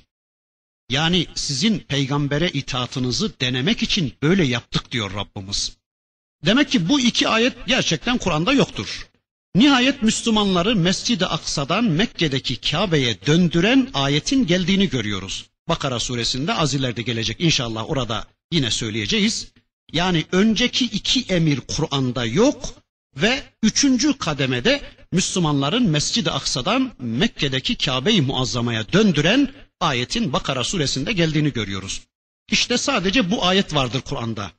Yani 0.90 1.26
sizin 1.34 1.78
peygambere 1.78 2.50
itaatınızı 2.50 3.40
denemek 3.40 3.82
için 3.82 4.12
böyle 4.22 4.44
yaptık 4.44 4.92
diyor 4.92 5.14
Rabbimiz. 5.14 5.76
Demek 6.44 6.70
ki 6.70 6.88
bu 6.88 7.00
iki 7.00 7.28
ayet 7.28 7.66
gerçekten 7.66 8.18
Kur'an'da 8.18 8.52
yoktur. 8.52 9.08
Nihayet 9.54 10.02
Müslümanları 10.02 10.76
Mescid-i 10.76 11.26
Aksa'dan 11.26 11.84
Mekke'deki 11.84 12.56
Kabe'ye 12.70 13.26
döndüren 13.26 13.88
ayetin 13.94 14.46
geldiğini 14.46 14.88
görüyoruz. 14.88 15.46
Bakara 15.68 16.00
suresinde 16.00 16.54
az 16.54 16.74
ileride 16.74 17.02
gelecek 17.02 17.40
inşallah 17.40 17.90
orada 17.90 18.26
yine 18.52 18.70
söyleyeceğiz. 18.70 19.52
Yani 19.92 20.24
önceki 20.32 20.84
iki 20.84 21.22
emir 21.22 21.60
Kur'an'da 21.60 22.24
yok 22.24 22.74
ve 23.16 23.42
üçüncü 23.62 24.18
kademede 24.18 24.80
Müslümanların 25.12 25.88
Mescid-i 25.88 26.30
Aksa'dan 26.30 26.92
Mekke'deki 26.98 27.76
Kabe-i 27.76 28.20
Muazzama'ya 28.20 28.92
döndüren 28.92 29.48
ayetin 29.80 30.32
Bakara 30.32 30.64
suresinde 30.64 31.12
geldiğini 31.12 31.52
görüyoruz. 31.52 32.02
İşte 32.50 32.78
sadece 32.78 33.30
bu 33.30 33.44
ayet 33.46 33.74
vardır 33.74 34.00
Kur'an'da. 34.00 34.52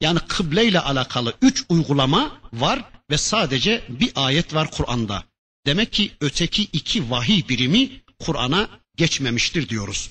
Yani 0.00 0.18
kıbleyle 0.28 0.80
alakalı 0.80 1.34
üç 1.42 1.64
uygulama 1.68 2.40
var 2.52 2.84
ve 3.10 3.18
sadece 3.18 3.84
bir 3.88 4.12
ayet 4.14 4.54
var 4.54 4.70
Kur'an'da. 4.70 5.24
Demek 5.66 5.92
ki 5.92 6.12
öteki 6.20 6.62
iki 6.62 7.10
vahiy 7.10 7.48
birimi 7.48 8.02
Kur'an'a 8.18 8.68
geçmemiştir 8.96 9.68
diyoruz. 9.68 10.10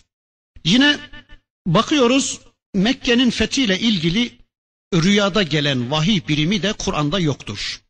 Yine 0.65 0.99
bakıyoruz 1.67 2.39
Mekke'nin 2.73 3.29
fethiyle 3.29 3.79
ilgili 3.79 4.37
rüyada 4.93 5.43
gelen 5.43 5.91
vahiy 5.91 6.27
birimi 6.27 6.63
de 6.63 6.73
Kur'an'da 6.73 7.19
yoktur. 7.19 7.81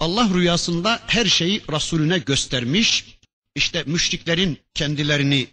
Allah 0.00 0.30
rüyasında 0.34 1.02
her 1.06 1.26
şeyi 1.26 1.62
Resulüne 1.72 2.18
göstermiş. 2.18 3.18
İşte 3.54 3.82
müşriklerin 3.86 4.58
kendilerini 4.74 5.46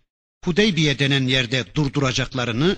Hudeybiye 0.45 0.99
denen 0.99 1.27
yerde 1.27 1.65
durduracaklarını, 1.75 2.77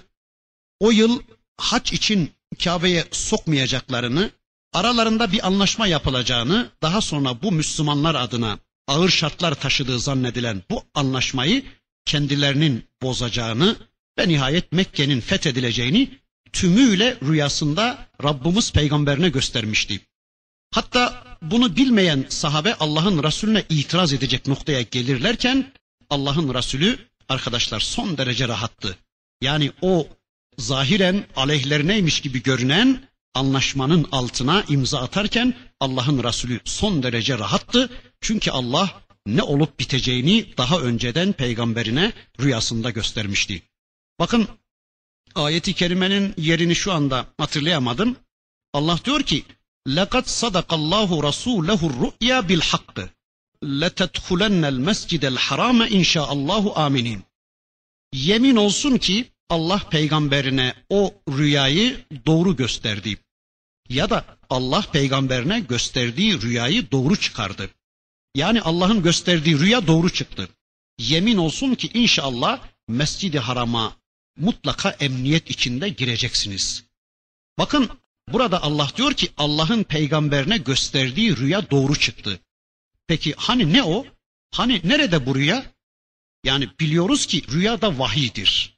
o 0.79 0.91
yıl 0.91 1.21
haç 1.57 1.93
için 1.93 2.31
Kabe'ye 2.63 3.05
sokmayacaklarını, 3.11 4.31
aralarında 4.73 5.31
bir 5.31 5.47
anlaşma 5.47 5.87
yapılacağını, 5.87 6.71
daha 6.81 7.01
sonra 7.01 7.41
bu 7.41 7.51
Müslümanlar 7.51 8.15
adına 8.15 8.59
ağır 8.87 9.09
şartlar 9.09 9.55
taşıdığı 9.55 9.99
zannedilen 9.99 10.63
bu 10.69 10.83
anlaşmayı 10.93 11.63
kendilerinin 12.05 12.85
bozacağını 13.01 13.75
ve 14.19 14.27
nihayet 14.27 14.71
Mekke'nin 14.71 15.21
fethedileceğini 15.21 16.09
tümüyle 16.53 17.17
rüyasında 17.21 18.07
Rabbimiz 18.23 18.71
peygamberine 18.71 19.29
göstermişti. 19.29 20.01
Hatta 20.71 21.23
bunu 21.41 21.75
bilmeyen 21.75 22.25
sahabe 22.29 22.75
Allah'ın 22.75 23.23
Resulüne 23.23 23.63
itiraz 23.69 24.13
edecek 24.13 24.47
noktaya 24.47 24.81
gelirlerken 24.81 25.73
Allah'ın 26.09 26.53
Resulü 26.53 26.99
arkadaşlar 27.29 27.79
son 27.79 28.17
derece 28.17 28.47
rahattı. 28.47 28.97
Yani 29.41 29.71
o 29.81 30.07
zahiren 30.57 31.25
aleyhlerineymiş 31.35 32.21
gibi 32.21 32.43
görünen 32.43 33.07
anlaşmanın 33.33 34.07
altına 34.11 34.63
imza 34.69 35.01
atarken 35.01 35.53
Allah'ın 35.79 36.23
Resulü 36.23 36.59
son 36.65 37.03
derece 37.03 37.39
rahattı. 37.39 37.89
Çünkü 38.21 38.51
Allah 38.51 39.01
ne 39.27 39.43
olup 39.43 39.79
biteceğini 39.79 40.57
daha 40.57 40.79
önceden 40.79 41.33
peygamberine 41.33 42.13
rüyasında 42.39 42.89
göstermişti. 42.89 43.61
Bakın 44.19 44.47
ayeti 45.35 45.73
kerimenin 45.73 46.33
yerini 46.37 46.75
şu 46.75 46.93
anda 46.93 47.25
hatırlayamadım. 47.37 48.15
Allah 48.73 48.99
diyor 49.05 49.23
ki: 49.23 49.45
"Lekad 49.87 50.25
sadakallahu 50.25 51.23
rasulehu 51.23 51.89
ru'ya 51.89 52.49
bil 52.49 52.61
hakkı." 52.61 53.09
لَتَدْخُلَنَّ 53.62 54.64
الْمَسْجِدَ 54.74 55.24
الْحَرَامَ 55.34 55.78
اِنْ 55.96 56.02
شَاءَ 56.12 56.28
اللّٰهُ 56.36 56.64
آمِنِينَ 56.86 57.20
Yemin 58.12 58.56
olsun 58.56 58.98
ki 58.98 59.32
Allah 59.48 59.78
peygamberine 59.90 60.74
o 60.88 61.14
rüyayı 61.28 62.04
doğru 62.26 62.56
gösterdi. 62.56 63.18
Ya 63.88 64.10
da 64.10 64.24
Allah 64.50 64.84
peygamberine 64.92 65.60
gösterdiği 65.60 66.40
rüyayı 66.42 66.90
doğru 66.90 67.16
çıkardı. 67.16 67.70
Yani 68.34 68.62
Allah'ın 68.62 69.02
gösterdiği 69.02 69.58
rüya 69.58 69.86
doğru 69.86 70.12
çıktı. 70.12 70.48
Yemin 70.98 71.36
olsun 71.36 71.74
ki 71.74 71.90
inşallah 71.94 72.60
Mescid-i 72.88 73.38
Haram'a 73.38 73.96
mutlaka 74.36 74.90
emniyet 74.90 75.50
içinde 75.50 75.88
gireceksiniz. 75.88 76.84
Bakın 77.58 77.90
burada 78.28 78.62
Allah 78.62 78.88
diyor 78.96 79.14
ki 79.14 79.28
Allah'ın 79.36 79.82
peygamberine 79.82 80.58
gösterdiği 80.58 81.36
rüya 81.36 81.70
doğru 81.70 81.98
çıktı. 81.98 82.40
Peki 83.07 83.33
hani 83.37 83.73
ne 83.73 83.83
o? 83.83 84.05
Hani 84.51 84.81
nerede 84.83 85.25
bu 85.25 85.35
rüya? 85.35 85.73
Yani 86.43 86.69
biliyoruz 86.79 87.25
ki 87.25 87.43
rüya 87.51 87.81
da 87.81 87.99
vahiydir. 87.99 88.77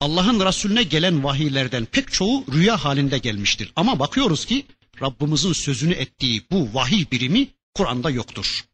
Allah'ın 0.00 0.46
Resulüne 0.46 0.82
gelen 0.82 1.24
vahiylerden 1.24 1.84
pek 1.84 2.12
çoğu 2.12 2.44
rüya 2.52 2.84
halinde 2.84 3.18
gelmiştir. 3.18 3.72
Ama 3.76 3.98
bakıyoruz 3.98 4.44
ki 4.44 4.66
Rabbimizin 5.02 5.52
sözünü 5.52 5.94
ettiği 5.94 6.46
bu 6.50 6.74
vahiy 6.74 7.06
birimi 7.12 7.48
Kur'an'da 7.74 8.10
yoktur. 8.10 8.64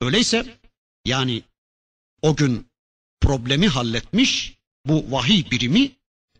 Öyleyse 0.00 0.58
yani 1.04 1.42
o 2.22 2.36
gün 2.36 2.66
problemi 3.20 3.68
halletmiş 3.68 4.54
bu 4.86 5.12
vahiy 5.12 5.50
birimi 5.50 5.92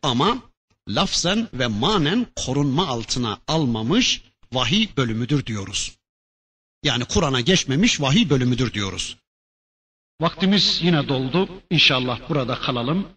ama 0.02 0.42
lafzen 0.88 1.48
ve 1.52 1.66
manen 1.66 2.26
korunma 2.36 2.86
altına 2.86 3.40
almamış 3.48 4.22
vahiy 4.52 4.88
bölümüdür 4.96 5.46
diyoruz. 5.46 5.96
Yani 6.86 7.04
Kur'an'a 7.04 7.40
geçmemiş 7.40 8.00
vahiy 8.00 8.30
bölümüdür 8.30 8.72
diyoruz. 8.72 9.16
Vaktimiz 10.20 10.80
yine 10.82 11.08
doldu. 11.08 11.48
İnşallah 11.70 12.20
burada 12.28 12.58
kalalım. 12.60 13.08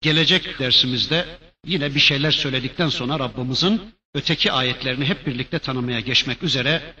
Gelecek 0.00 0.58
dersimizde 0.58 1.38
yine 1.66 1.94
bir 1.94 2.00
şeyler 2.00 2.30
söyledikten 2.30 2.88
sonra 2.88 3.18
Rabbimizin 3.18 3.94
öteki 4.14 4.52
ayetlerini 4.52 5.04
hep 5.04 5.26
birlikte 5.26 5.58
tanımaya 5.58 6.00
geçmek 6.00 6.42
üzere. 6.42 6.94